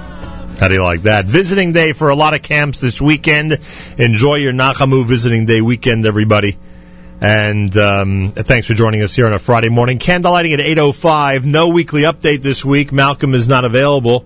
[0.60, 1.26] How do you like that?
[1.26, 3.60] Visiting day for a lot of camps this weekend.
[3.98, 6.58] Enjoy your Nachamu visiting day weekend, everybody.
[7.22, 10.00] And um, thanks for joining us here on a Friday morning.
[10.00, 11.44] Candlelighting at 8.05.
[11.44, 12.94] No weekly update this week.
[12.94, 14.26] Malcolm is not available.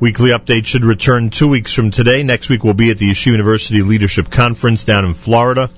[0.00, 2.24] Weekly update should return two weeks from today.
[2.24, 5.70] Next week we'll be at the Yeshiva University Leadership Conference down in Florida.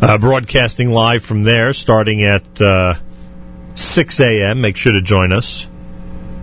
[0.00, 2.94] Uh, broadcasting live from there starting at uh,
[3.74, 4.62] 6 a.m.
[4.62, 5.66] Make sure to join us.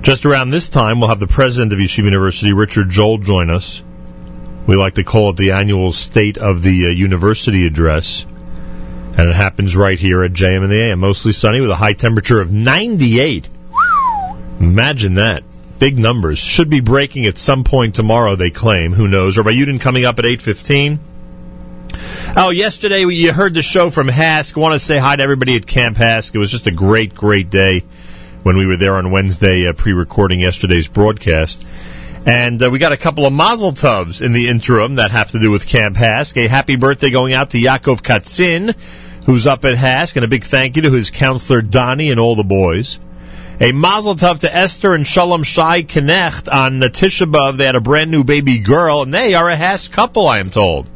[0.01, 3.83] Just around this time, we'll have the president of Yeshiva University, Richard Joel, join us.
[4.67, 8.27] We like to call it the annual State of the uh, University Address.
[9.19, 10.99] And it happens right here at JM in the AM.
[10.99, 13.49] Mostly sunny with a high temperature of 98.
[14.61, 15.43] Imagine that.
[15.77, 16.39] Big numbers.
[16.39, 18.93] Should be breaking at some point tomorrow, they claim.
[18.93, 19.37] Who knows?
[19.37, 20.99] Rabbi Yudin coming up at 8.15.
[22.37, 24.55] Oh, yesterday you heard the show from HASC.
[24.55, 26.33] I want to say hi to everybody at Camp HASC.
[26.33, 27.83] It was just a great, great day
[28.43, 31.67] when we were there on Wednesday uh, pre-recording yesterday's broadcast.
[32.25, 35.39] And uh, we got a couple of mazel tovs in the interim that have to
[35.39, 36.37] do with Camp HASC.
[36.37, 38.75] A happy birthday going out to Yaakov Katzin,
[39.29, 42.35] who's up at HASC, and a big thank you to his counselor Donnie and all
[42.35, 42.99] the boys.
[43.59, 47.55] A mazel tov to Esther and Shalom Shai Knecht on the Tisha B'Av.
[47.55, 50.49] They had a brand new baby girl, and they are a HASC couple, I am
[50.49, 50.89] told.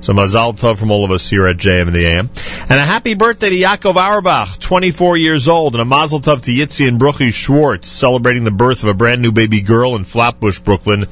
[0.00, 2.30] So mazal tov from all of us here at JM in the AM.
[2.70, 6.50] And a happy birthday to Yaakov Auerbach, 24 years old, and a mazel tov to
[6.50, 10.60] Yitzi and Bruchi Schwartz, celebrating the birth of a brand new baby girl in Flatbush,
[10.60, 11.04] Brooklyn.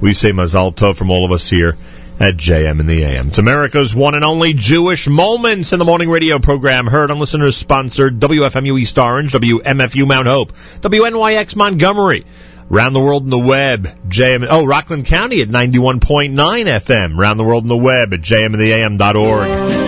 [0.00, 1.76] We say mazal tov from all of us here
[2.20, 3.28] at JM in the AM.
[3.28, 7.56] It's America's one and only Jewish Moments in the Morning radio program, heard on listeners
[7.56, 12.26] sponsored WFMU East Orange, WMFU Mount Hope, WNYX Montgomery,
[12.70, 17.18] Round the world in the web, JM, oh, Rockland County at 91.9 FM.
[17.18, 19.79] Round the world in the web at jmintheam.org.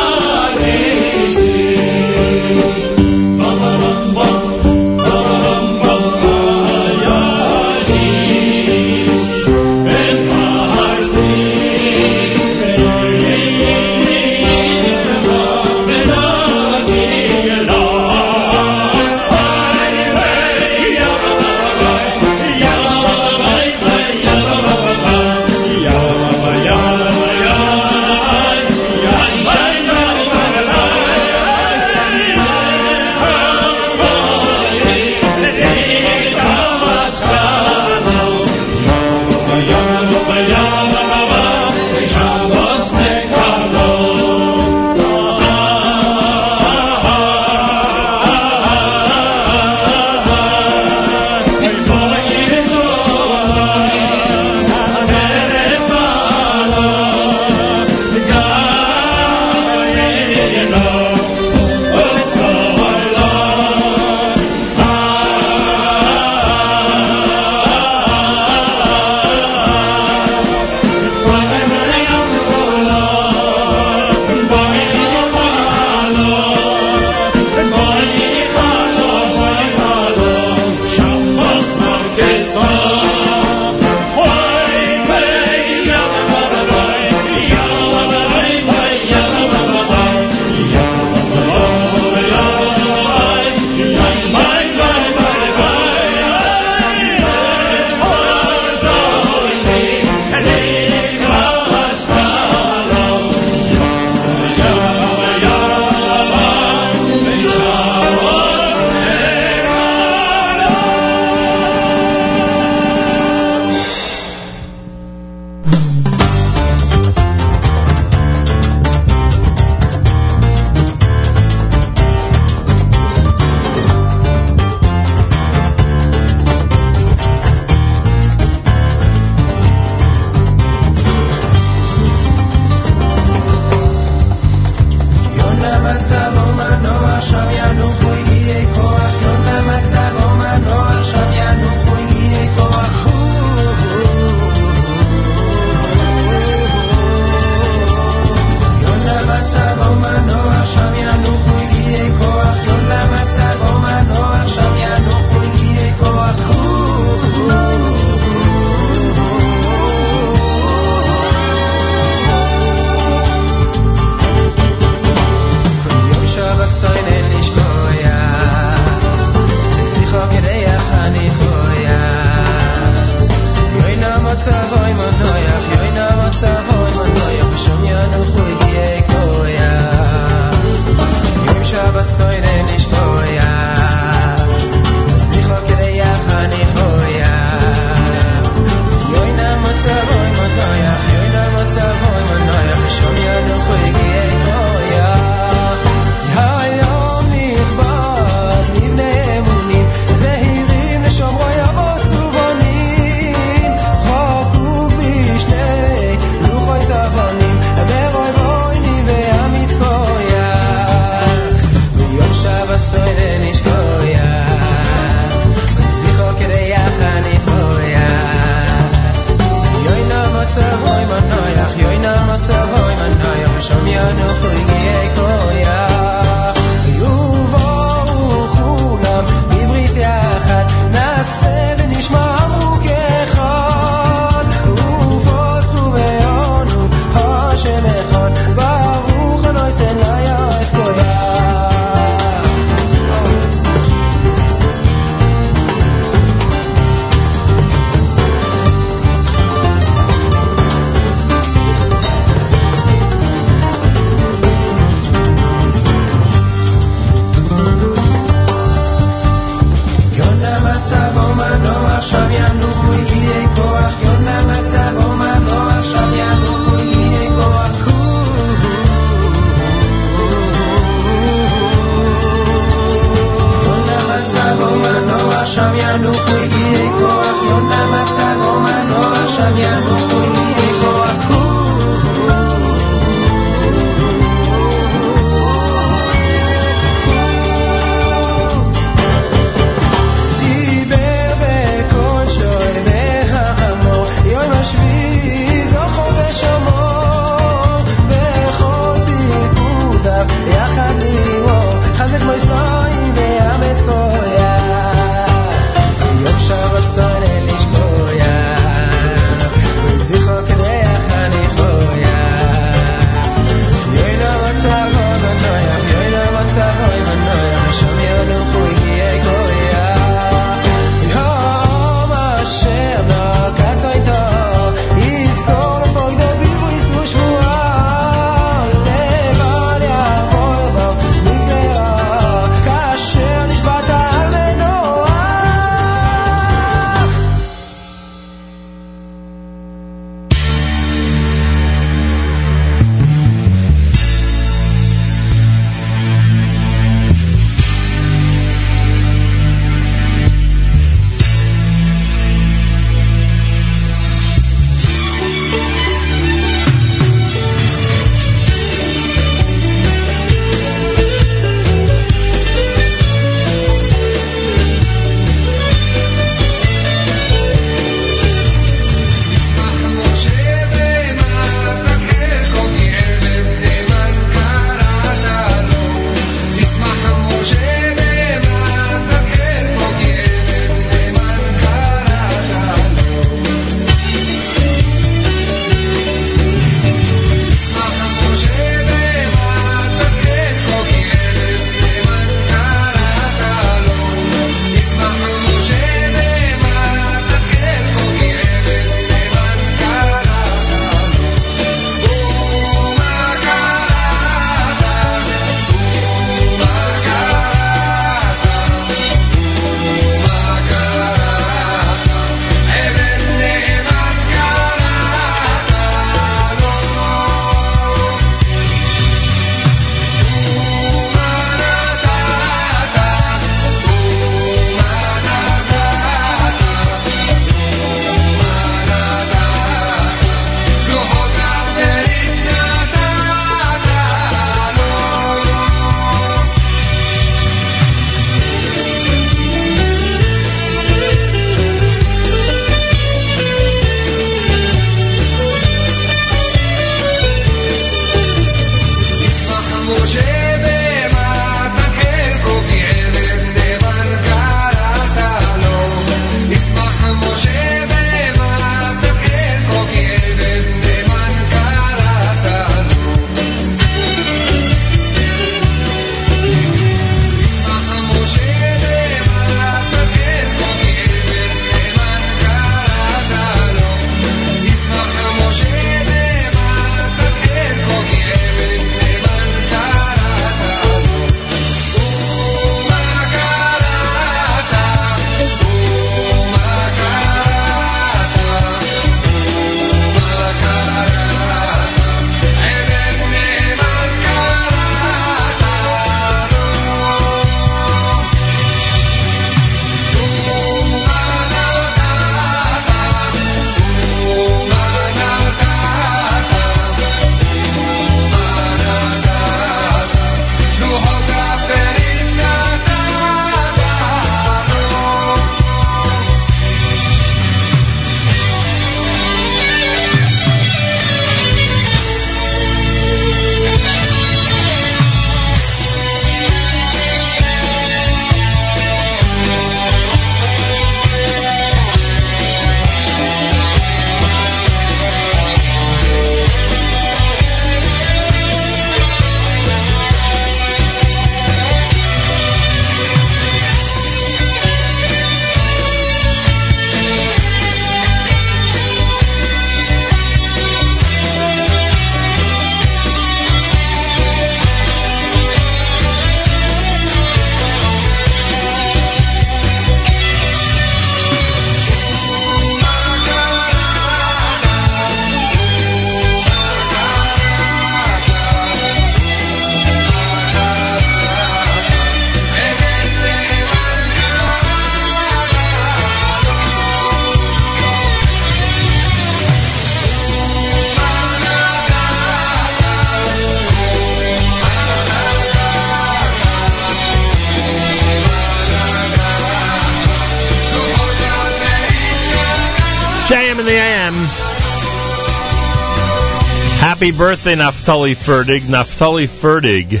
[596.94, 598.60] Happy birthday, Naftali Ferdig.
[598.60, 600.00] Naftali Ferdig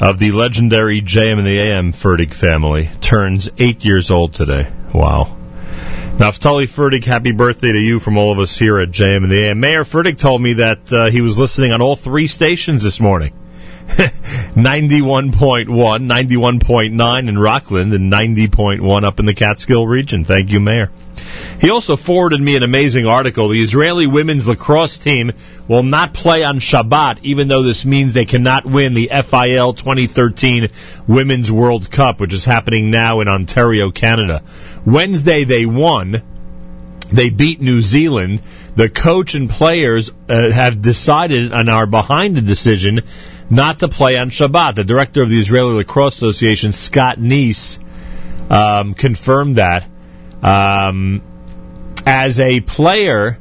[0.00, 4.66] of the legendary JM in the AM Ferdig family turns eight years old today.
[4.94, 5.36] Wow.
[6.16, 9.44] Naftali Ferdig, happy birthday to you from all of us here at JM in the
[9.44, 9.60] AM.
[9.60, 13.34] Mayor Ferdig told me that uh, he was listening on all three stations this morning.
[14.56, 20.24] 91.1, 91.9 in Rockland, and 90.1 up in the Catskill region.
[20.24, 20.90] Thank you, Mayor.
[21.60, 23.48] He also forwarded me an amazing article.
[23.48, 25.32] The Israeli women's lacrosse team
[25.68, 30.68] will not play on Shabbat, even though this means they cannot win the FIL 2013
[31.06, 34.42] Women's World Cup, which is happening now in Ontario, Canada.
[34.84, 36.22] Wednesday they won.
[37.12, 38.42] They beat New Zealand.
[38.74, 43.00] The coach and players uh, have decided and are behind the decision
[43.50, 44.74] not to play on Shabbat.
[44.74, 47.78] The director of the Israeli Lacrosse Association, Scott Neiss,
[48.50, 49.88] um, confirmed that.
[50.42, 51.22] Um,
[52.06, 53.38] as a player,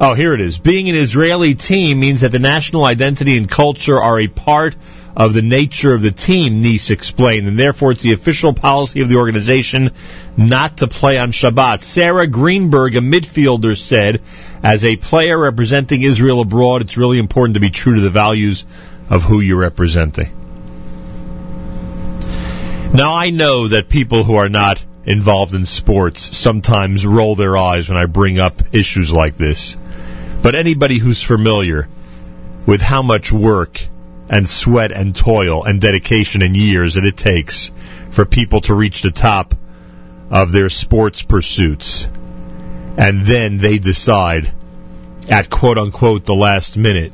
[0.00, 0.58] oh, here it is.
[0.58, 4.74] Being an Israeli team means that the national identity and culture are a part
[5.14, 9.08] of the nature of the team, Neiss explained, and therefore it's the official policy of
[9.08, 9.90] the organization
[10.36, 11.82] not to play on Shabbat.
[11.82, 14.22] Sarah Greenberg, a midfielder, said,
[14.62, 18.64] as a player representing Israel abroad, it's really important to be true to the values
[19.12, 20.32] of who you're representing.
[22.94, 27.90] Now, I know that people who are not involved in sports sometimes roll their eyes
[27.90, 29.76] when I bring up issues like this.
[30.42, 31.88] But anybody who's familiar
[32.66, 33.86] with how much work
[34.30, 37.70] and sweat and toil and dedication and years that it takes
[38.12, 39.54] for people to reach the top
[40.30, 42.06] of their sports pursuits,
[42.96, 44.50] and then they decide
[45.28, 47.12] at quote unquote the last minute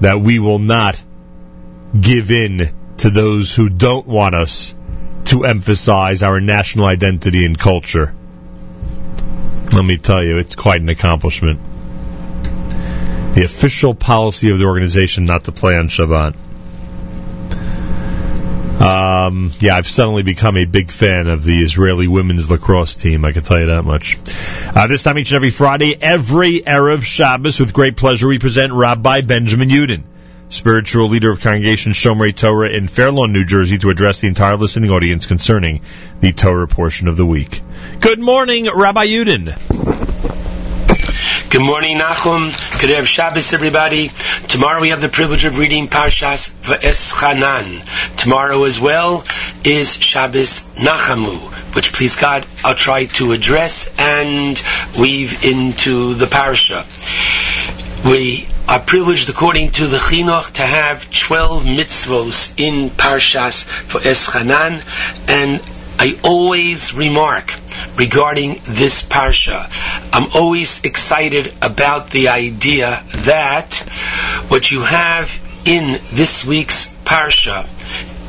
[0.00, 1.02] that we will not
[1.98, 4.74] give in to those who don't want us
[5.26, 8.14] to emphasize our national identity and culture.
[9.72, 11.60] Let me tell you, it's quite an accomplishment.
[13.34, 16.34] The official policy of the organization not to play on Shabbat.
[18.80, 23.24] Um, yeah, I've suddenly become a big fan of the Israeli women's lacrosse team.
[23.24, 24.16] I can tell you that much.
[24.74, 28.72] Uh, this time each and every Friday, every Erev Shabbos, with great pleasure, we present
[28.72, 30.02] Rabbi Benjamin Yudin
[30.50, 34.56] spiritual leader of Congregation Shomrei Torah in Fair Lawn, New Jersey, to address the entire
[34.56, 35.80] listening audience concerning
[36.20, 37.62] the Torah portion of the week.
[38.00, 39.56] Good morning, Rabbi Yudin.
[41.50, 42.50] Good morning, Nachum.
[42.80, 44.10] Good Erev Shabbos, everybody.
[44.46, 48.16] Tomorrow we have the privilege of reading Parshas V'eschanan.
[48.16, 49.24] Tomorrow as well
[49.64, 51.38] is Shabbos Nachamu,
[51.74, 54.62] which, please God, I'll try to address and
[54.96, 56.86] weave into the Parsha.
[58.04, 64.82] We are privileged, according to the Chinuch, to have 12 mitzvos in Parshas V'eschanan,
[65.28, 65.60] and
[65.98, 67.54] I always remark
[67.96, 69.68] regarding this parsha.
[70.14, 73.74] I'm always excited about the idea that
[74.48, 75.30] what you have
[75.66, 77.68] in this week's parsha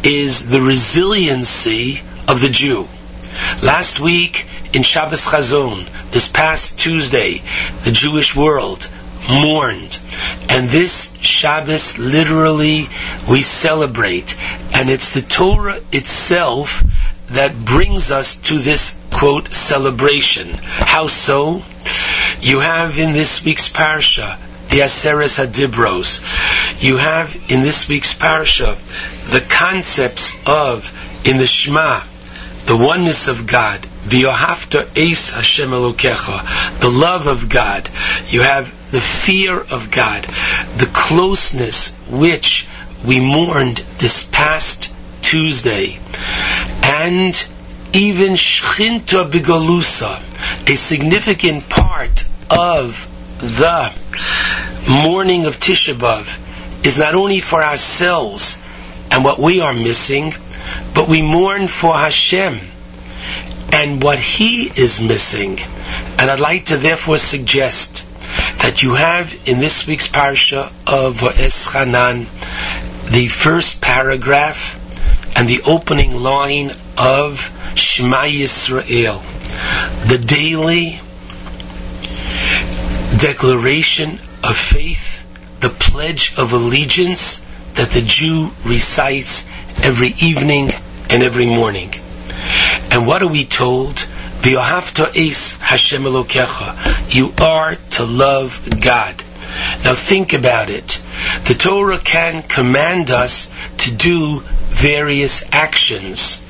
[0.05, 2.89] is the resiliency of the Jew.
[3.63, 7.41] Last week in Shabbos Chazon, this past Tuesday,
[7.85, 8.89] the Jewish world
[9.29, 9.99] mourned.
[10.49, 12.87] And this Shabbos, literally,
[13.29, 14.37] we celebrate.
[14.73, 16.83] And it's the Torah itself
[17.27, 20.49] that brings us to this quote celebration.
[20.53, 21.63] How so?
[22.41, 24.37] You have in this week's parsha
[24.69, 26.21] the Aseres Hadibros.
[26.81, 28.77] You have in this week's parsha
[29.29, 30.89] the concepts of
[31.25, 32.01] in the Shema
[32.65, 33.85] the oneness of God.
[34.07, 34.25] The
[36.91, 37.89] love of God.
[38.29, 42.67] You have the fear of God, the closeness which
[43.05, 45.99] we mourned this past Tuesday,
[46.83, 47.45] and
[47.93, 50.19] even Shchinta Bigalusa,
[50.67, 53.07] a significant part of
[53.39, 53.91] the
[54.89, 58.57] mourning of Tisha B'Av, is not only for ourselves
[59.11, 60.33] and what we are missing,
[60.95, 62.59] but we mourn for Hashem
[63.71, 65.59] and what He is missing.
[66.19, 68.03] And I'd like to therefore suggest
[68.61, 72.27] that you have in this week's parsha of Eschanan
[73.11, 74.77] the first paragraph
[75.35, 79.21] and the opening line of Shema Yisrael,
[80.07, 80.99] the daily
[83.19, 84.11] declaration
[84.43, 85.25] of faith,
[85.59, 87.43] the pledge of allegiance
[87.75, 89.47] that the Jew recites
[89.83, 90.71] every evening
[91.09, 91.91] and every morning.
[92.91, 94.07] And what are we told?
[97.09, 99.23] You are to love God.
[99.83, 101.01] Now think about it.
[101.45, 106.41] The Torah can command us to do various actions.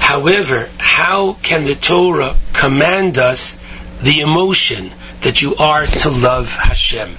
[0.00, 3.58] However, how can the Torah command us
[4.04, 4.90] the emotion,
[5.22, 7.16] that you are to love Hashem.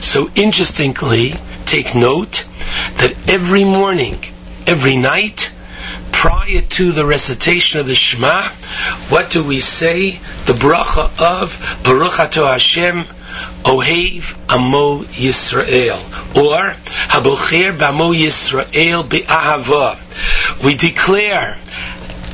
[0.00, 2.44] So interestingly, take note
[2.98, 4.18] that every morning,
[4.66, 5.50] every night,
[6.18, 8.42] prior to the recitation of the Shema,
[9.08, 10.10] what do we say?
[10.46, 13.02] The bracha of Baruch Atah Hashem,
[13.62, 16.00] Ohev Amo Yisrael,
[16.34, 16.74] or
[17.12, 19.94] Habocher Bamo Yisrael Be'ahava.
[20.64, 21.56] We declare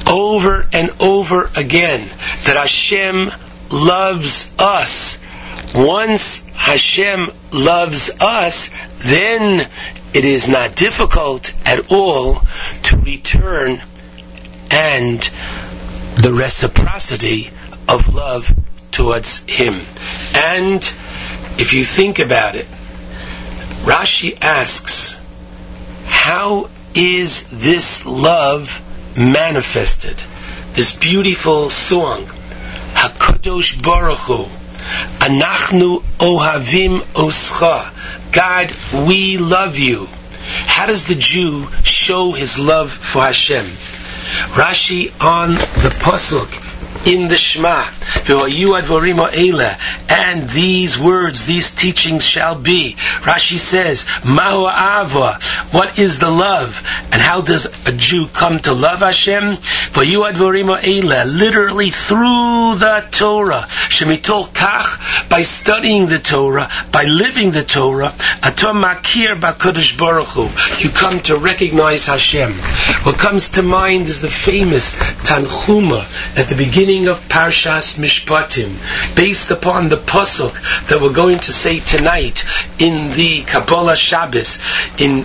[0.06, 2.08] over and over again
[2.46, 3.30] that Hashem
[3.70, 5.18] loves us.
[5.74, 9.68] Once Hashem loves us, then
[10.14, 12.40] it is not difficult at all
[12.84, 13.82] to return
[14.70, 15.20] and
[16.22, 17.50] the reciprocity
[17.88, 18.54] of love
[18.92, 19.80] towards Him.
[20.34, 20.82] And
[21.58, 22.66] if you think about it,
[23.84, 25.16] Rashi asks,
[26.04, 28.80] how is this love
[29.16, 30.16] manifested?
[30.72, 32.22] This beautiful song,
[32.94, 34.44] Hakadosh Baruch Hu,
[35.18, 37.93] Anachnu Ohavim Oscha.
[38.34, 38.74] God,
[39.06, 40.08] we love you.
[40.66, 43.64] How does the Jew show his love for Hashem?
[43.64, 46.63] Rashi on the pasuk
[47.06, 47.84] in the Shema,
[50.08, 52.94] and these words, these teachings shall be.
[52.96, 54.64] Rashi says, Mahu
[55.72, 56.82] what is the love?
[57.12, 59.58] And how does a Jew come to love Hashem?
[59.94, 63.66] Literally through the Torah.
[63.68, 70.36] Shemitol Kach, by studying the Torah, by living the Torah, Atom Makir Bakodesh Baruch
[70.82, 72.52] You come to recognize Hashem.
[73.04, 76.04] What comes to mind is the famous Tanchuma
[76.38, 80.54] at the beginning of Parshas Mishpatim, based upon the pasuk
[80.88, 82.44] that we're going to say tonight
[82.78, 84.60] in the Kabbalah Shabbos
[84.98, 85.24] in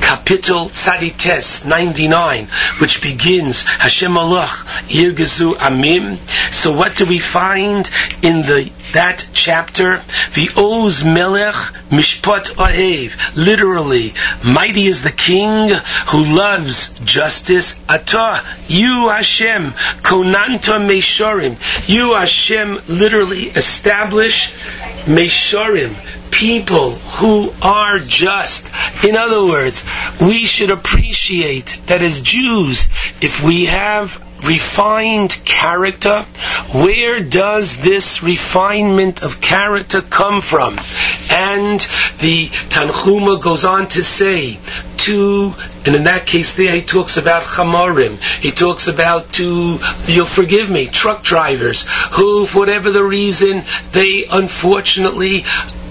[0.00, 2.46] Kapitel Tzadites 99,
[2.80, 4.46] which begins Hashem Allah
[4.88, 6.16] Yirgezu Amim.
[6.50, 7.88] So what do we find
[8.22, 10.02] in the that chapter?
[10.34, 11.54] The Oz Melech
[11.90, 13.36] Mishpat Ohev.
[13.36, 15.70] Literally, mighty is the king
[16.08, 17.78] who loves justice.
[17.88, 21.56] Atah, you Hashem, Konanta Meshorim.
[21.88, 24.52] You Hashem literally establish
[25.04, 25.94] Meshorim,
[26.30, 28.70] people who are just.
[29.04, 29.84] In other words,
[30.20, 32.88] we should appreciate that as Jews,
[33.20, 36.22] if we have refined character,
[36.72, 40.78] where does this refinement of character come from?
[41.30, 41.80] And
[42.20, 44.58] the Tanhuma goes on to say,
[44.98, 45.54] to,
[45.86, 50.70] and in that case there he talks about Chamarim, he talks about to, you'll forgive
[50.70, 55.40] me, truck drivers, who, for whatever the reason, they unfortunately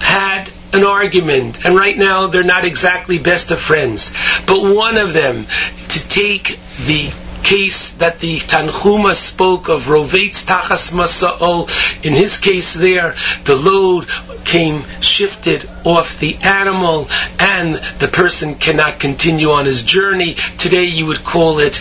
[0.00, 4.12] had an argument, and right now they're not exactly best of friends.
[4.46, 5.46] But one of them,
[5.88, 7.10] to take the
[7.48, 11.66] case that the Tanchuma spoke of Rovetz Tachas Masa'o,
[12.04, 14.06] in his case there, the load
[14.44, 20.34] came shifted off the animal and the person cannot continue on his journey.
[20.58, 21.80] Today you would call it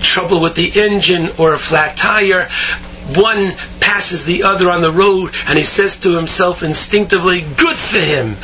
[0.00, 2.48] trouble with the engine or a flat tire
[3.16, 7.98] one passes the other on the road and he says to himself instinctively, good for
[7.98, 8.36] him.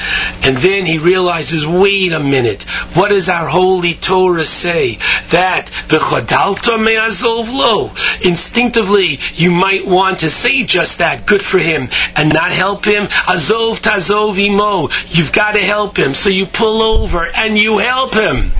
[0.43, 2.65] And then he realizes, wait a minute,
[2.95, 4.97] what does our holy Torah say?
[5.31, 7.93] That v'chodalta me'azov lo.
[8.23, 13.05] Instinctively, you might want to say just that, good for him, and not help him.
[13.27, 14.89] Azov tazov imo.
[15.07, 16.15] You've got to help him.
[16.15, 18.53] So you pull over and you help him.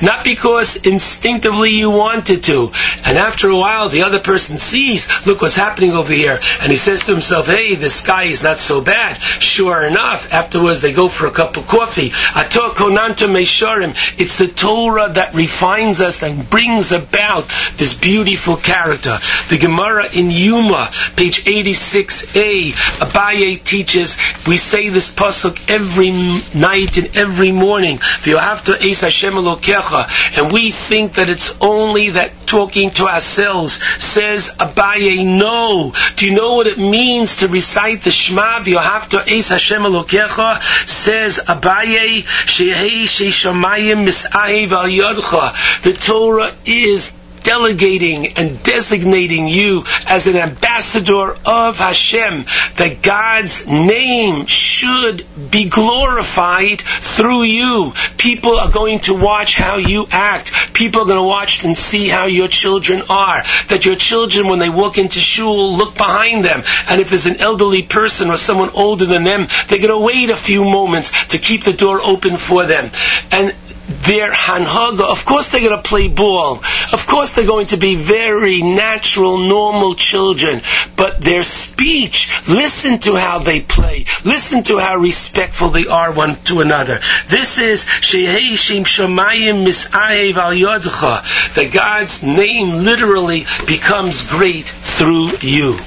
[0.00, 2.72] Not because instinctively you wanted to.
[3.04, 6.38] And after a while, the other person sees, look what's happening over here.
[6.60, 9.20] And he says to himself, hey, this guy is not so bad.
[9.20, 12.12] Sure enough, afterwards they go for a cup of coffee.
[12.34, 13.96] Ato konanta meisharim.
[14.18, 19.18] It's the Torah that refines us, and brings about this beautiful character.
[19.48, 26.10] The Gemara in Yoma, page 86a, Abaye teaches, we say this pasuk every
[26.58, 27.98] night and every morning.
[27.98, 29.34] V'yohavta eis Hashem
[29.68, 35.92] and we think that it's only that talking to ourselves says Abaye, no.
[36.16, 38.60] Do you know what it means to recite the Shema?
[38.60, 45.82] V'yohavta eis Hashem Elokecha says Abaye, Shehei Sheishamayim Misahev Al Yodcha.
[45.82, 52.44] The Torah is delegating and designating you as an ambassador of Hashem,
[52.76, 57.92] that God's name should be glorified through you.
[58.18, 60.52] People are going to watch how you act.
[60.72, 63.42] People are going to watch and see how your children are.
[63.68, 66.62] That your children, when they walk into shul, look behind them.
[66.88, 70.30] And if there's an elderly person or someone older than them, they're going to wait
[70.30, 72.90] a few moments to keep the door open for them.
[73.30, 73.54] And
[74.02, 76.56] their hanhaga, of course they're going to play ball.
[76.92, 80.60] Of course they're going to be very natural, normal children.
[80.96, 84.06] But their speech, listen to how they play.
[84.24, 87.00] Listen to how respectful they are one to another.
[87.28, 91.54] This is Shehei Shem Shemayim Misahev Al Yodcha.
[91.54, 95.78] That God's name literally becomes great through you.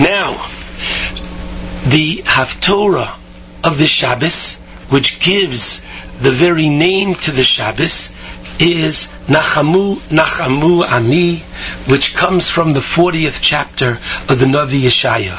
[0.00, 0.48] Now,
[1.86, 3.18] the Haftorah
[3.64, 4.56] of the Shabbos,
[4.88, 5.82] which gives
[6.20, 8.12] the very name to the Shabbos,
[8.60, 11.36] is Nachamu Nachamu Ami,
[11.88, 15.38] which comes from the 40th chapter of the Navi Yeshaya.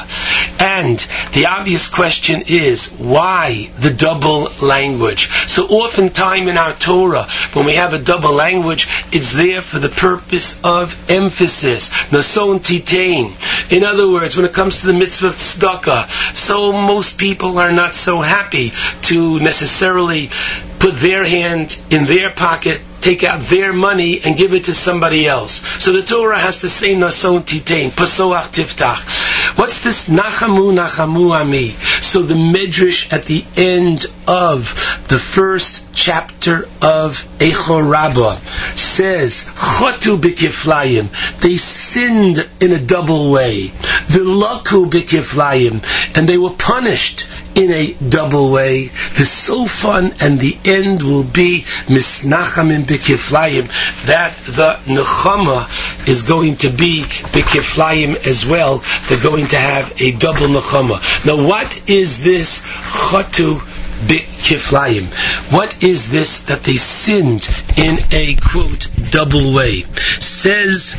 [0.60, 0.98] And
[1.32, 5.28] the obvious question is, why the double language?
[5.48, 9.88] So oftentimes in our Torah, when we have a double language, it's there for the
[9.88, 11.90] purpose of emphasis.
[12.12, 13.32] Nason Titain.
[13.72, 17.72] In other words, when it comes to the mitzvah of tzedakah, so most people are
[17.72, 20.30] not so happy to necessarily
[20.78, 25.26] put their hand in their pocket take out their money and give it to somebody
[25.26, 25.64] else.
[25.82, 29.58] So the Torah has to say nason titain, pasoach tiftach.
[29.58, 31.70] What's this nachamu nachamu ami?
[32.00, 34.64] So the medrash at the end of
[35.08, 38.36] the first chapter of Eichor Rabbah
[38.76, 41.40] says, chotu b'kiflayim.
[41.40, 43.68] They sinned in a double way.
[44.08, 46.16] V'laku b'kiflayim.
[46.16, 48.86] And they were punished in a double way.
[48.86, 53.68] The sofan and the end will be misnachamim b'kiflayim.
[54.06, 58.82] That the nechama is going to be b'kiflayim as well.
[59.08, 61.26] They're going to have a double nechama.
[61.26, 63.60] Now what is this chatu
[64.06, 65.04] b'kiflayim?
[65.52, 69.84] What is this that they sinned in a quote double way?
[70.18, 70.94] Says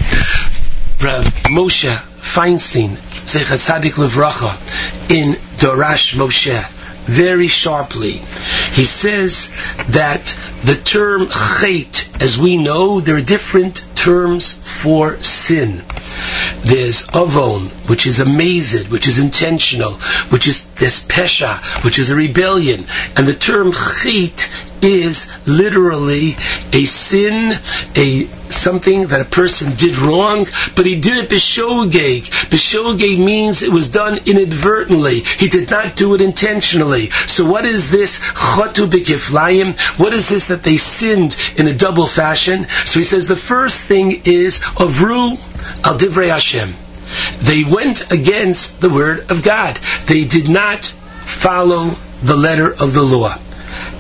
[1.02, 4.56] Rav Moshe Feinstein, Zeichat Tzadik Levracha,
[5.12, 6.64] in Darash Moshe,
[7.06, 8.14] very sharply.
[8.72, 9.52] He says
[9.90, 15.84] that the term chait, as we know, there are different terms for sin.
[16.64, 19.94] There's avon, which is amazed, which is intentional,
[20.32, 22.86] which is there's pesha, which is a rebellion,
[23.18, 24.50] and the term chait
[24.84, 26.36] is literally
[26.74, 27.58] a sin,
[27.96, 32.24] a something that a person did wrong, but he did it b'shogeg.
[32.50, 35.22] B'shogeg means it was done inadvertently.
[35.22, 37.10] He did not do it intentionally.
[37.10, 39.80] So what is this chatu b'kiflayim?
[40.00, 42.68] What is this that they sinned in a double fashion?
[42.86, 45.32] So he says the first thing is avru
[45.84, 46.74] al divrei Hashem.
[47.42, 49.78] They went against the word of God.
[50.08, 53.36] They did not follow the letter of the law.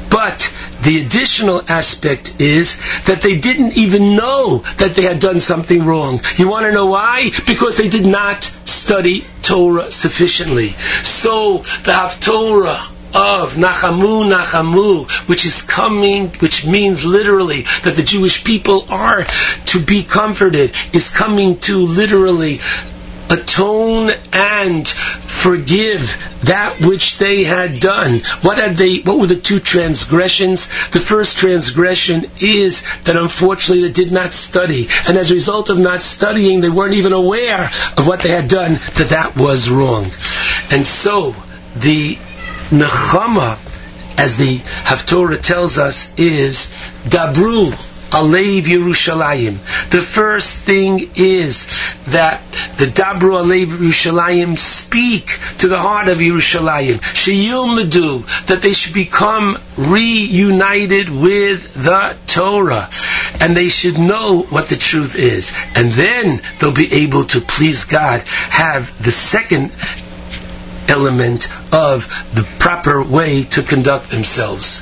[0.09, 5.83] But the additional aspect is that they didn't even know that they had done something
[5.83, 6.21] wrong.
[6.35, 7.31] You want to know why?
[7.47, 10.69] Because they did not study Torah sufficiently.
[11.01, 18.43] So the Haftorah of Nachamu Nachamu, which is coming, which means literally that the Jewish
[18.43, 19.23] people are
[19.67, 22.59] to be comforted, is coming to literally
[23.29, 28.19] atone and forgive that which they had done.
[28.41, 30.67] What had they what were the two transgressions?
[30.89, 34.87] The first transgression is that unfortunately they did not study.
[35.07, 38.49] And as a result of not studying, they weren't even aware of what they had
[38.49, 40.05] done, that that was wrong.
[40.71, 41.35] And so
[41.75, 42.17] the
[42.69, 43.57] Nechama,
[44.17, 46.73] as the Haftorah tells us, is
[47.05, 47.71] Dabru,
[48.13, 49.57] Alev Yerushalayim.
[49.89, 51.65] The first thing is
[52.05, 52.39] that
[52.77, 56.99] the Dabru Alev Yerushalayim speak to the heart of Yerushalayim.
[56.99, 62.87] Sheyilmedu, that they should become reunited with the Torah.
[63.41, 65.51] And they should know what the truth is.
[65.73, 69.71] And then they'll be able to please God, have the second
[70.87, 74.81] element of the proper way to conduct themselves.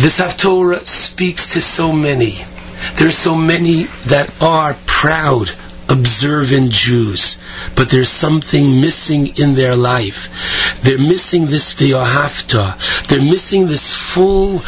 [0.00, 2.38] This Haftorah speaks to so many.
[2.96, 5.50] There's so many that are proud,
[5.88, 7.40] observant Jews,
[7.74, 10.80] but there's something missing in their life.
[10.82, 13.06] They're missing this v'yohafta.
[13.08, 14.62] They're missing this full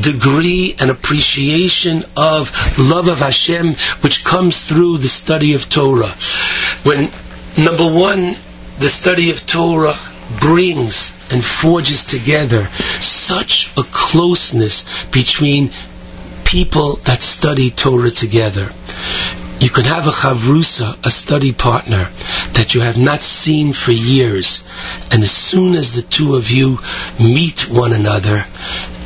[0.00, 6.14] degree and appreciation of love of Hashem, which comes through the study of Torah.
[6.82, 7.10] When
[7.56, 8.34] number one,
[8.82, 9.96] the study of Torah
[10.40, 12.66] brings and forges together
[13.00, 15.70] such a closeness between
[16.44, 18.72] people that study Torah together.
[19.60, 22.08] You can have a chavrusa, a study partner,
[22.54, 24.64] that you have not seen for years,
[25.12, 26.80] and as soon as the two of you
[27.20, 28.44] meet one another,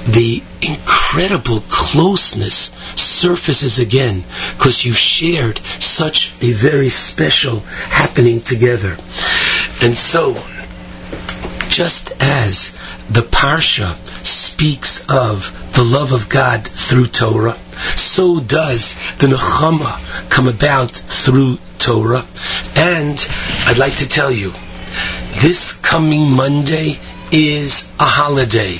[0.08, 4.24] the incredible closeness surfaces again
[4.56, 8.96] because you've shared such a very special happening together.
[9.82, 10.34] And so,
[11.68, 12.76] just as
[13.10, 17.56] the Parsha speaks of the love of God through Torah,
[17.94, 22.24] so does the Nechama come about through Torah.
[22.74, 23.28] And
[23.66, 24.52] I'd like to tell you,
[25.40, 26.98] this coming Monday
[27.30, 28.78] is a holiday.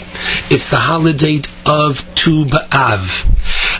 [0.51, 3.27] It's the holiday of Tu B'Av.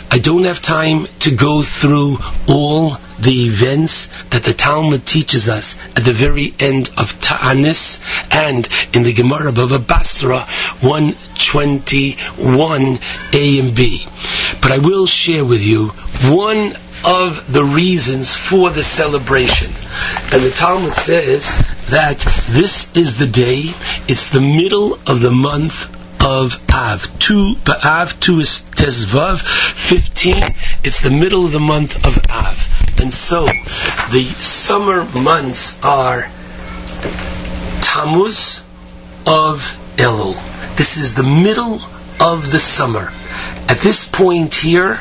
[0.09, 5.77] I don't have time to go through all the events that the Talmud teaches us
[5.97, 7.99] at the very end of Ta'anis
[8.31, 10.45] and in the Gemara Bava Basra
[10.79, 12.99] 121
[13.33, 14.07] A and B.
[14.61, 15.89] But I will share with you
[16.31, 16.73] one
[17.05, 19.71] of the reasons for the celebration.
[20.31, 21.57] And the Talmud says
[21.89, 22.19] that
[22.49, 23.73] this is the day,
[24.07, 25.96] it's the middle of the month
[26.27, 27.19] of Av.
[27.19, 30.43] Tu B'Av, tu is Tezvav, 15,
[30.83, 32.99] it's the middle of the month of Av.
[32.99, 36.29] And so, the summer months are
[37.81, 38.61] Tammuz
[39.25, 39.61] of
[39.95, 40.35] Elul.
[40.75, 41.79] This is the middle
[42.19, 43.13] of the summer.
[43.69, 44.99] At this point here,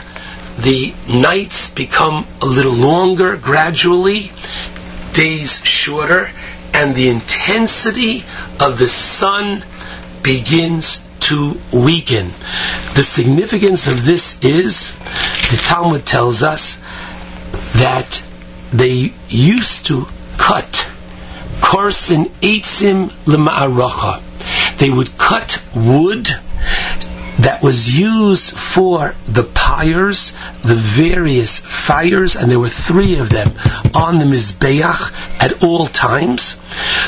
[0.58, 4.30] the nights become a little longer gradually,
[5.12, 6.30] days shorter,
[6.72, 8.24] and the intensity
[8.60, 9.64] of the sun
[10.26, 12.26] begins to weaken.
[12.94, 14.92] The significance of this is,
[15.50, 16.82] the Talmud tells us,
[17.76, 18.24] that
[18.72, 20.06] they used to
[20.36, 20.88] cut
[21.60, 24.78] korsin eitzim lema'aracha.
[24.78, 26.28] They would cut wood
[27.38, 33.52] that was used for the pyres, the various fires, and there were three of them
[33.94, 36.56] on the Mizbeach at all times.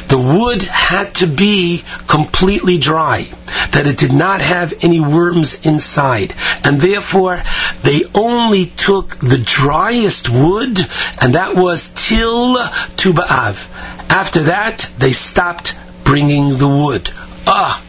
[0.09, 3.29] The wood had to be completely dry,
[3.73, 7.43] that it did not have any worms inside, and therefore
[7.83, 10.79] they only took the driest wood,
[11.21, 12.57] and that was till
[12.97, 14.11] Tu B'Av.
[14.11, 17.11] After that, they stopped bringing the wood.
[17.47, 17.83] Ah,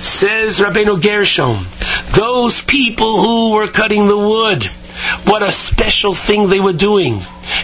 [0.00, 1.66] Says Rabbeinu Gershom,
[2.14, 4.64] those people who were cutting the wood,
[5.24, 7.20] what a special thing they were doing.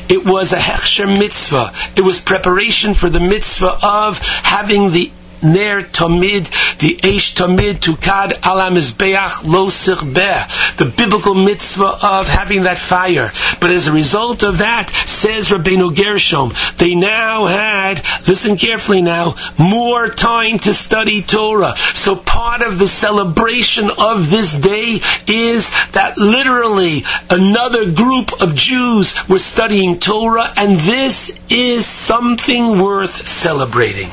[0.08, 1.72] It was a hechsher mitzvah.
[1.96, 5.10] It was preparation for the mitzvah of having the
[5.42, 6.46] ner tamid,
[6.78, 13.30] the eish tamid tukad ala mizbeach lo sirbeh, the biblical mitzvah of having that fire.
[13.60, 19.34] But as a result of that, says Rabbeinu Gershom, they now had, listen carefully now,
[19.58, 21.74] more time to study Torah.
[21.94, 29.14] So part of the celebration of this day is that literally another group of Jews
[29.28, 34.10] were studying Torah, and this is something worth celebrating.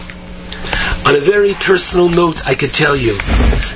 [1.05, 3.17] On a very personal note, I could tell you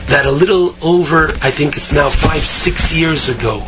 [0.07, 3.65] that a little over, I think it's now five, six years ago,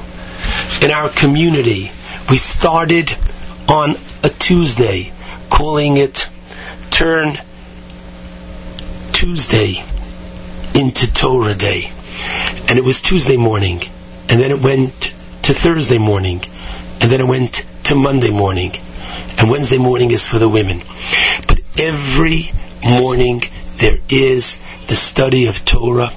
[0.81, 1.91] in our community,
[2.29, 3.15] we started
[3.67, 5.11] on a Tuesday,
[5.49, 6.29] calling it
[6.91, 7.37] Turn
[9.13, 9.83] Tuesday
[10.75, 11.89] into Torah Day.
[12.69, 13.81] And it was Tuesday morning,
[14.29, 16.41] and then it went to Thursday morning,
[17.01, 18.71] and then it went to Monday morning,
[19.37, 20.81] and Wednesday morning is for the women.
[21.47, 22.51] But every
[22.85, 23.41] morning
[23.77, 26.13] there is the study of Torah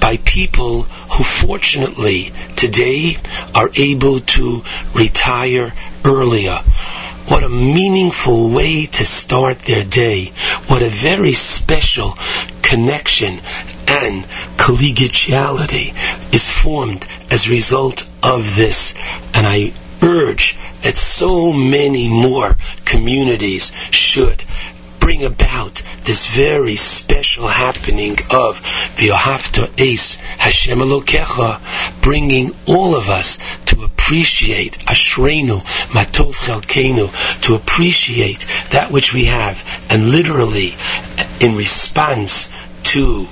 [0.00, 3.16] by people who fortunately today
[3.54, 4.62] are able to
[4.94, 5.72] retire
[6.04, 6.58] earlier.
[7.26, 10.26] What a meaningful way to start their day.
[10.66, 12.18] What a very special
[12.60, 13.40] connection
[13.88, 14.24] and
[14.58, 15.94] collegiality
[16.34, 18.94] is formed as a result of this.
[19.32, 24.44] And I urge that so many more communities should
[25.04, 28.58] bring about this very special happening of
[28.96, 35.60] V'yohavta Eis Hashem Elokecha, bringing all of us to appreciate Ashrenu
[35.92, 37.10] Matov Chelkenu,
[37.42, 40.74] to appreciate that which we have, and literally,
[41.38, 42.48] in response
[42.84, 43.24] to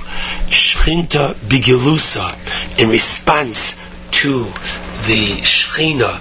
[0.48, 3.76] Shchinta Bigilusa, in response
[4.12, 4.44] to
[5.06, 6.20] the Shechina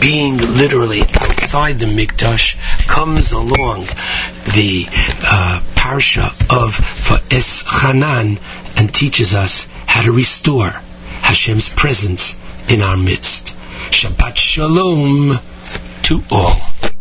[0.00, 3.86] being literally outside the Mikdash, comes along
[4.54, 8.38] the uh, parsha of V'eschanan
[8.78, 10.70] and teaches us how to restore
[11.22, 12.38] Hashem's presence
[12.70, 13.54] in our midst.
[13.90, 15.38] Shabbat Shalom
[16.02, 16.97] to all.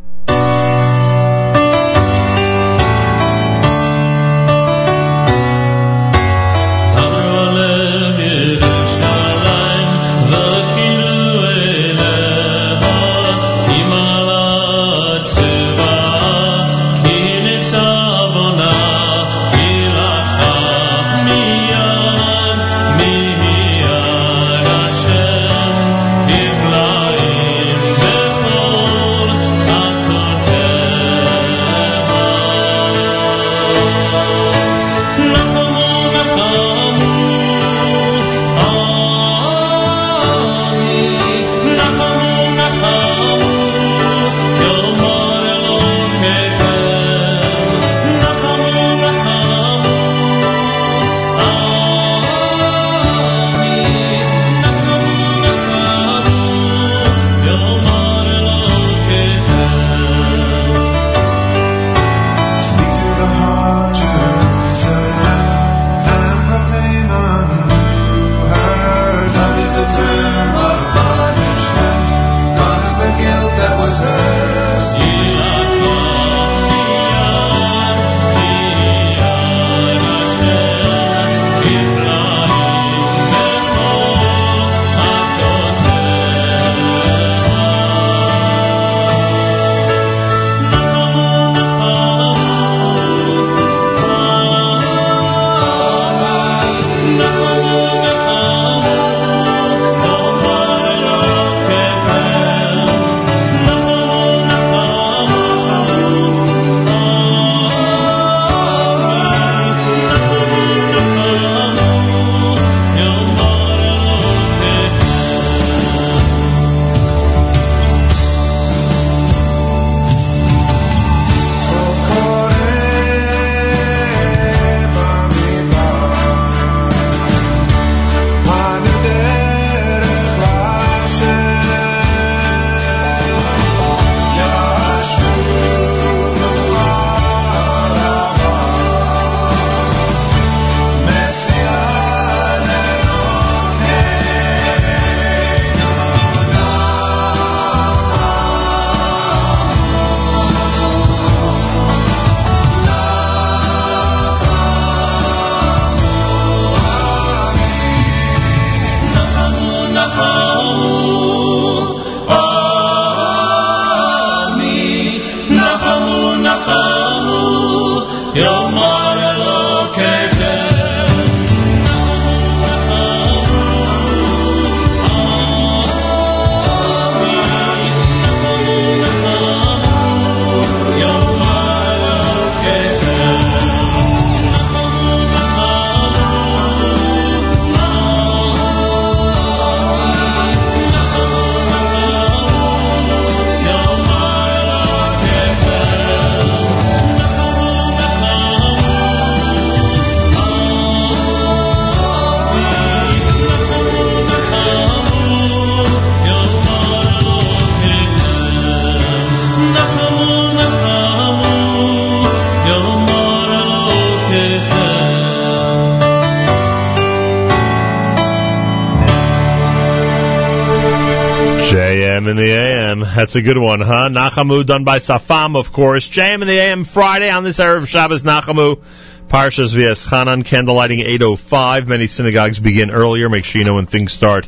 [223.27, 224.07] That's a good one, huh?
[224.09, 226.09] Nachamu done by Safam, of course.
[226.09, 228.81] JM in the AM Friday on this Erev Shabbos Nachamu.
[229.27, 231.87] Parshas V'eschanan, candlelighting 8.05.
[231.87, 233.27] Many synagogues begin earlier.
[233.27, 234.45] Make sure you know when things start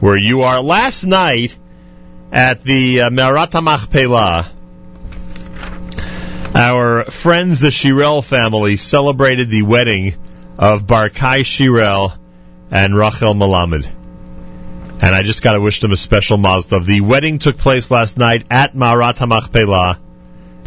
[0.00, 0.60] where you are.
[0.60, 1.56] Last night
[2.32, 4.50] at the uh, Me'arat Machpelah,
[6.56, 10.14] our friends, the Shirel family, celebrated the wedding
[10.58, 12.14] of Barkai Shirel
[12.68, 14.01] and Rachel Malamed.
[15.02, 16.86] And I just got to wish them a special tov.
[16.86, 19.98] The wedding took place last night at Marat HaMachpelah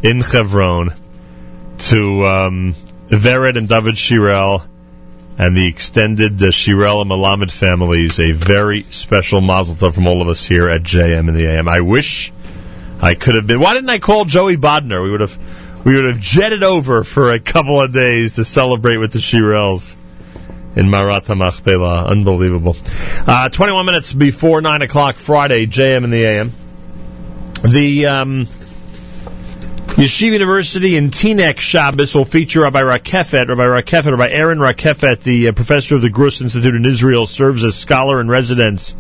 [0.04, 0.94] in Hebron
[1.78, 2.76] to um,
[3.08, 4.66] Vered and David Shirel
[5.38, 8.20] and the extended uh, Shirel and Malamed families.
[8.20, 11.70] A very special mazel tov from all of us here at JM in the AM.
[11.70, 12.34] I wish
[13.02, 13.62] I could have been.
[13.62, 15.02] Why didn't I call Joey Bodner?
[15.02, 15.38] We would have
[15.86, 19.96] we would have jetted over for a couple of days to celebrate with the Shirels
[20.76, 22.08] in Marat HaMachpelah.
[22.08, 22.76] Unbelievable.
[23.26, 26.52] Uh, 21 minutes before 9 o'clock Friday, JM in the AM.
[27.64, 28.46] The um,
[29.96, 33.48] Yeshiva University in Teaneck Shabbos will feature Rabbi Rakefet.
[33.48, 37.64] Rabbi Rakefet, Rabbi Aaron Rakefet, the uh, professor of the Gruss Institute in Israel, serves
[37.64, 38.94] as scholar in residence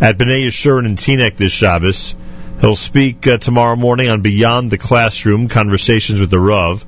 [0.00, 2.16] at Bnei Yeshurun in Teaneck this Shabbos.
[2.60, 6.84] He'll speak uh, tomorrow morning on Beyond the Classroom, Conversations with the Rav.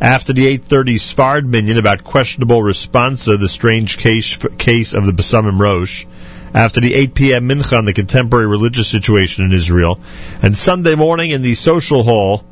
[0.00, 5.12] After the 8.30 Sfard Minyan about questionable response responsa, the strange case, case of the
[5.12, 6.06] Besamim Rosh.
[6.54, 7.48] After the 8 p.m.
[7.48, 9.98] Mincha on the contemporary religious situation in Israel.
[10.40, 12.44] And Sunday morning in the social hall,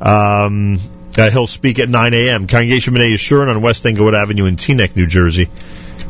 [0.00, 0.78] um,
[1.16, 2.46] uh, he'll speak at 9 a.m.
[2.46, 5.48] Congregation B'nai Yeshurun on West Englewood Avenue in Teaneck, New Jersey.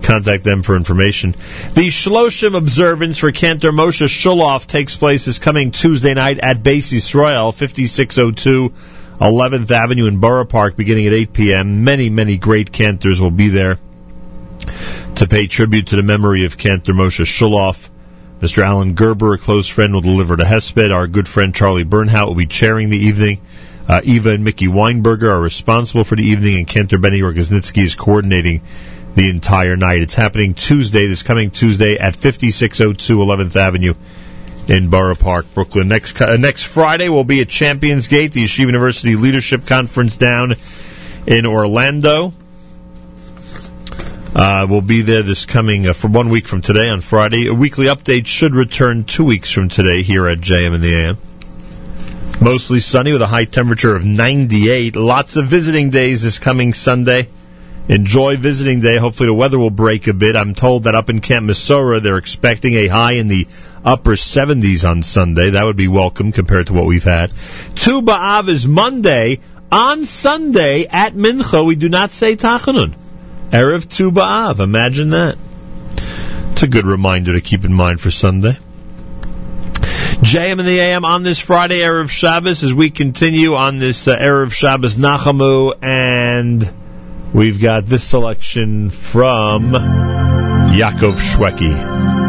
[0.02, 1.30] Contact them for information.
[1.30, 6.92] The Shloshim observance for Cantor Moshe Schulhof takes place this coming Tuesday night at Beis
[6.92, 8.72] Yisrael, 5602
[9.20, 11.84] 11th Avenue in Borough Park, beginning at 8 p.m.
[11.84, 13.78] Many, many great cantors will be there
[15.16, 17.90] to pay tribute to the memory of Cantor Moshe Schulhof.
[18.40, 18.64] Mr.
[18.64, 20.92] Alan Gerber, a close friend, will deliver to Hesped.
[20.92, 23.40] Our good friend Charlie Bernhout will be chairing the evening.
[23.88, 27.94] Uh, Eva and Mickey Weinberger are responsible for the evening, and Cantor Benny Rogosnitzky is
[27.94, 28.62] coordinating
[29.14, 30.00] the entire night.
[30.00, 33.94] It's happening Tuesday, this coming Tuesday at 5602 11th Avenue
[34.72, 35.88] in Borough Park, Brooklyn.
[35.88, 40.54] Next uh, next Friday will be at Champions Gate, the Yeshiva University Leadership Conference down
[41.26, 42.32] in Orlando.
[44.34, 47.48] Uh, we'll be there this coming uh, for one week from today on Friday.
[47.48, 51.18] A weekly update should return two weeks from today here at JM in the AM.
[52.40, 54.96] Mostly sunny with a high temperature of 98.
[54.96, 57.28] Lots of visiting days this coming Sunday.
[57.88, 58.96] Enjoy visiting day.
[58.96, 60.36] Hopefully the weather will break a bit.
[60.36, 63.46] I'm told that up in Camp Mesorah they're expecting a high in the
[63.84, 65.50] upper 70s on Sunday.
[65.50, 67.30] That would be welcome compared to what we've had.
[67.74, 69.40] Tu B'Av is Monday.
[69.72, 72.94] On Sunday at Mincha we do not say Tachanun.
[73.50, 74.60] Erev Tu B'Av.
[74.60, 75.36] Imagine that.
[76.52, 78.56] It's a good reminder to keep in mind for Sunday.
[80.22, 84.16] JM in the AM on this Friday, Erev Shabbos, as we continue on this uh,
[84.16, 86.72] Erev Shabbos Nachamu, and
[87.32, 92.21] we've got this selection from Yaakov Shweki.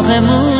[0.00, 0.50] doch im Mund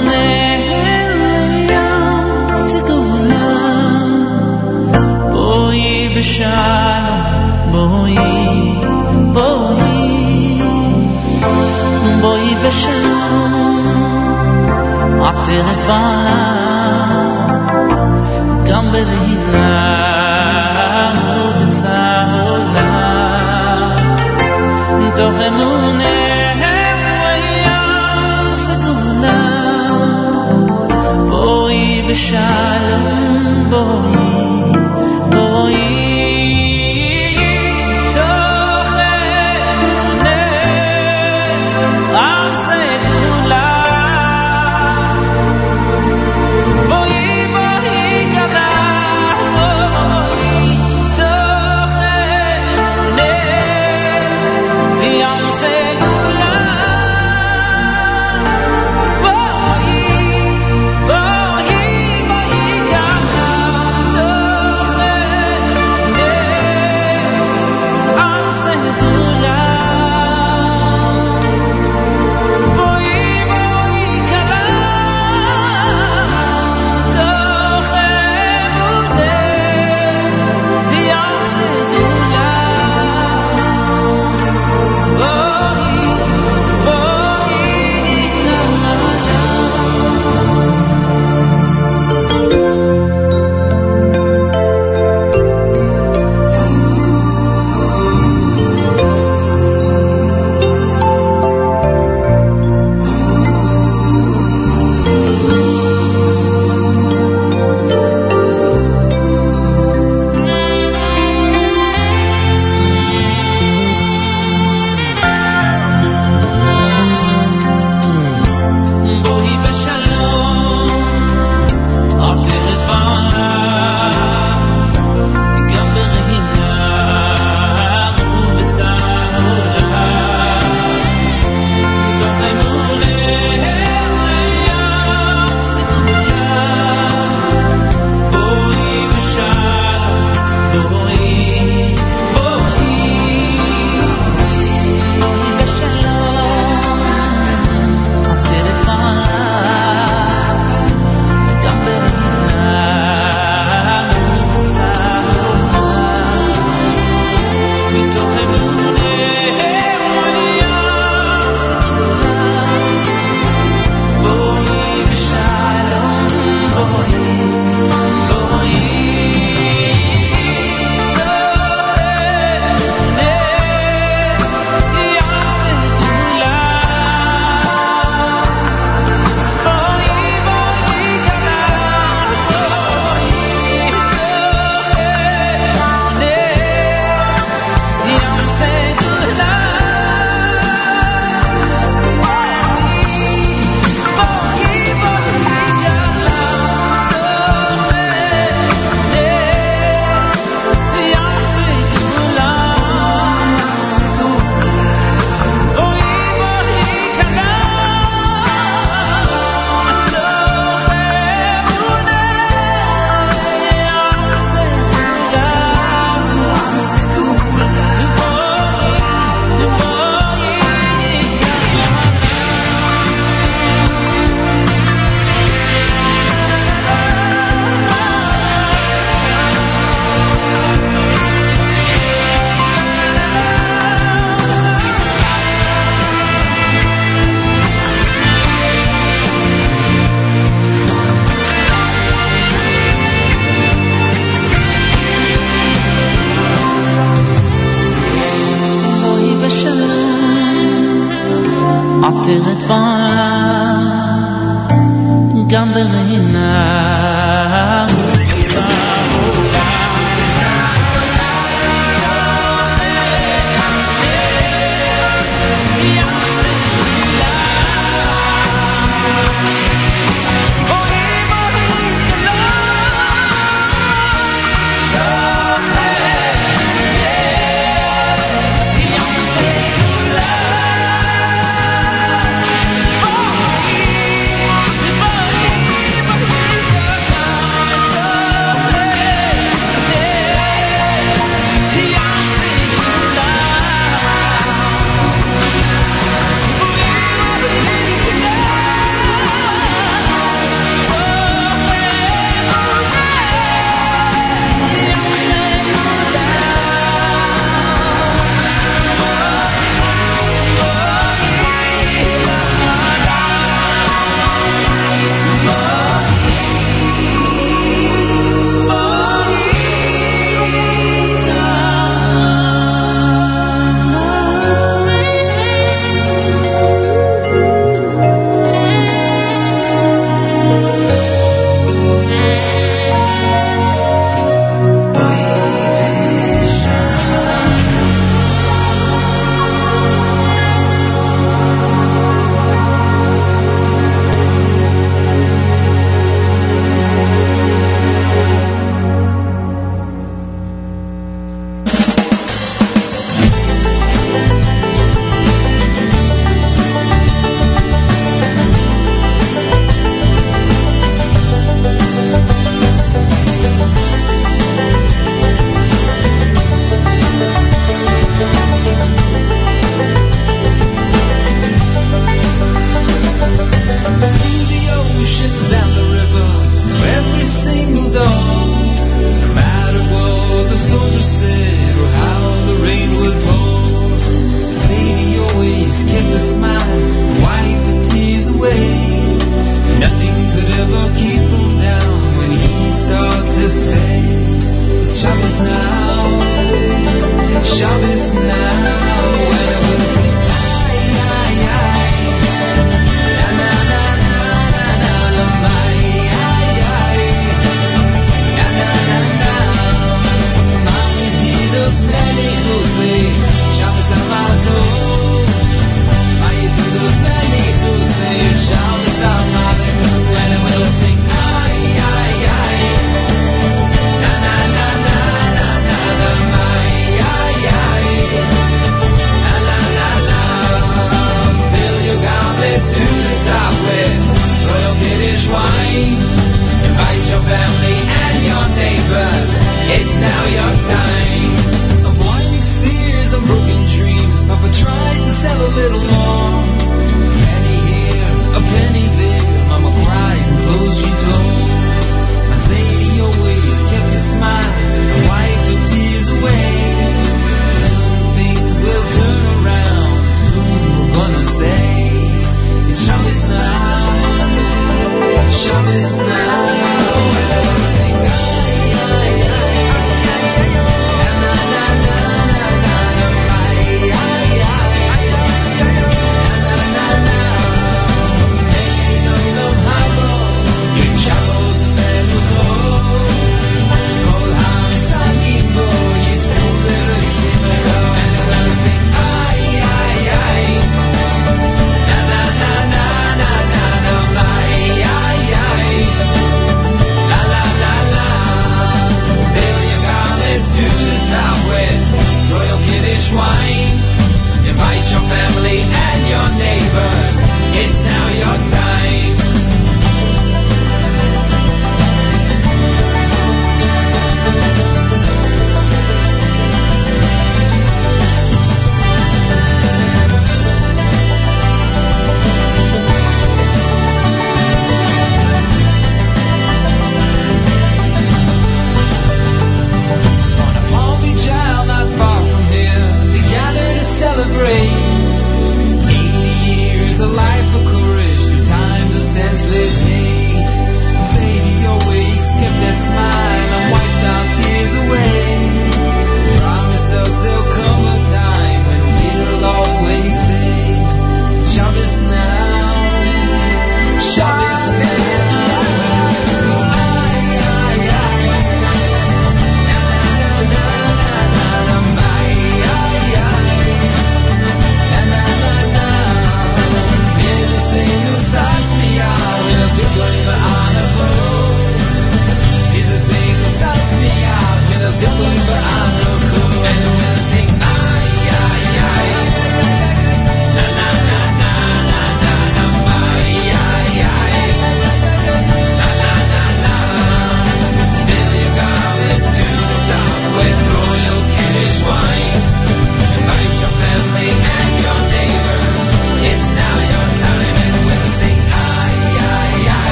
[33.80, 34.29] Lord.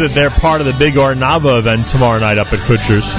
[0.00, 3.12] That they're part of the big Arnava event tomorrow night up at Kutsher's.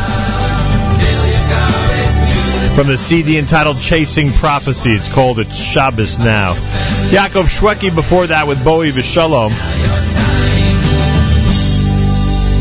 [2.76, 6.54] From the CD entitled Chasing Prophecy, it's called It's Shabbos Now.
[6.56, 9.52] Yaakov Shweki before that with Bowie Vishalom.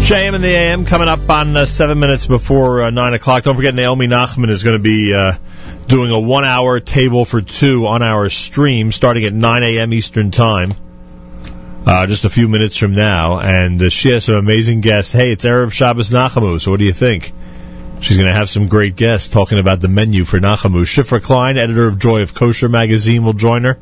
[0.03, 3.45] JM in the AM coming up on uh, seven minutes before uh, nine o'clock.
[3.45, 5.33] Don't forget Naomi Nachman is going to be uh,
[5.87, 9.95] doing a one-hour table for two on our stream starting at 9 a.m.
[9.95, 10.75] Eastern Time.
[11.91, 15.11] Uh, just a few minutes from now, and uh, she has some amazing guests.
[15.11, 17.33] Hey, it's Erev Shabbos Nachamu, so what do you think?
[18.01, 20.83] She's going to have some great guests talking about the menu for Nachamu.
[20.85, 23.77] Shifra Klein, editor of Joy of Kosher magazine, will join her.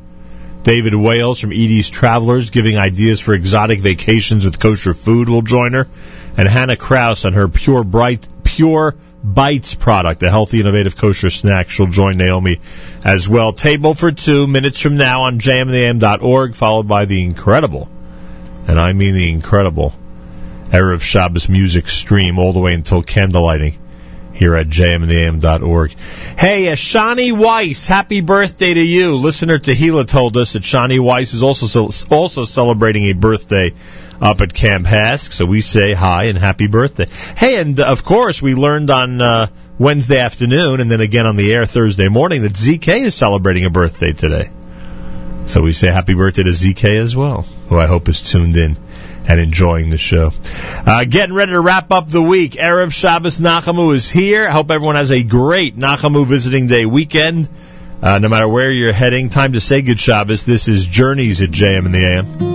[0.63, 5.73] David Wales from Edie's Travelers, giving ideas for exotic vacations with kosher food, will join
[5.73, 5.87] her.
[6.35, 11.69] And Hannah Kraus on her Pure Bright, Pure Bites product, a healthy, innovative kosher snack.
[11.69, 12.59] She'll join Naomi
[13.05, 13.53] as well.
[13.53, 17.87] Table for two minutes from now on jmintheam.org, followed by the incredible,
[18.69, 19.95] and I mean the incredible,
[20.69, 23.75] Erev Shabbos music stream all the way until candlelighting
[24.31, 25.95] here at jmintheam.org.
[26.37, 29.15] Hey, uh, Shani Weiss, happy birthday to you.
[29.15, 33.73] Listener Tahila told us that Shani Weiss is also also celebrating a birthday
[34.21, 37.07] up at Camp HASC, so we say hi and happy birthday.
[37.35, 39.47] Hey, and uh, of course we learned on uh,
[39.79, 43.71] Wednesday afternoon and then again on the air Thursday morning that ZK is celebrating a
[43.71, 44.51] birthday today.
[45.49, 48.77] So we say happy birthday to ZK as well, who I hope is tuned in
[49.27, 50.31] and enjoying the show.
[50.85, 52.51] Uh, getting ready to wrap up the week.
[52.51, 54.47] Erev Shabbos Nachamu is here.
[54.47, 57.49] I hope everyone has a great Nachamu visiting day weekend.
[57.99, 60.45] Uh, no matter where you're heading, time to say good Shabbos.
[60.45, 62.48] This is Journeys at JM in the AM.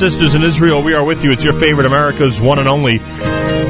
[0.00, 1.30] Sisters in Israel, we are with you.
[1.30, 3.00] It's your favorite America's one and only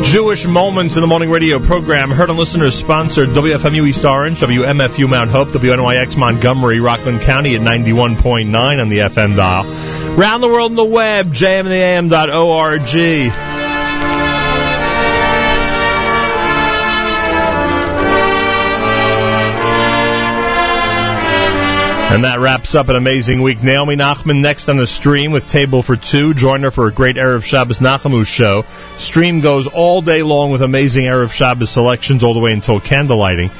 [0.04, 2.12] Jewish Moments in the Morning radio program.
[2.12, 7.62] Heard on listeners sponsored WFMU East Orange, WMFU Mount Hope, WNYX Montgomery, Rockland County at
[7.62, 9.64] 91.9 on the FM dial.
[10.14, 12.82] Round the world on the web, jmintheam.org.
[22.10, 23.62] And that wraps up an amazing week.
[23.62, 26.34] Naomi Nachman next on the stream with Table for Two.
[26.34, 28.62] Join her for a great Erev Shabbos Nachamu show.
[28.96, 33.52] Stream goes all day long with amazing Erev Shabbos selections all the way until candlelighting.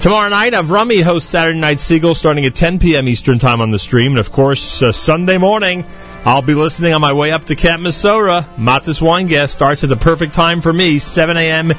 [0.00, 3.08] Tomorrow night, Avrami hosts Saturday Night Segal starting at 10 p.m.
[3.08, 4.12] Eastern Time on the stream.
[4.12, 5.84] And of course, uh, Sunday morning,
[6.24, 8.42] I'll be listening on my way up to Camp Mesorah.
[8.56, 11.72] Matis Weingast starts at the perfect time for me, 7 a.m.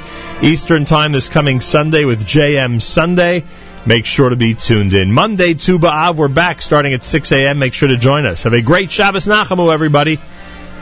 [0.44, 3.46] Eastern Time this coming Sunday with JM Sunday.
[3.86, 5.12] Make sure to be tuned in.
[5.12, 7.60] Monday, Tu B'Av, we're back starting at 6 a.m.
[7.60, 8.44] Make sure to join us.
[8.44, 10.20] Have a great Shabbos Nachamu, everybody.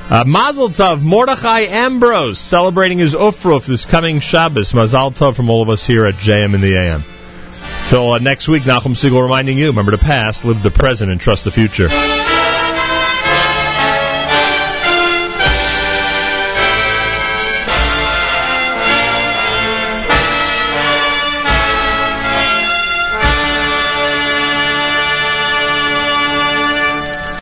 [0.09, 4.73] Uh, Mazel Tov, Mordechai Ambrose, celebrating his Ufruf this coming Shabbos.
[4.73, 7.03] Mazel Tov from all of us here at JM in the AM.
[7.89, 11.21] Till uh, next week, Nachum Segal reminding you, remember the past, live the present, and
[11.21, 11.87] trust the future.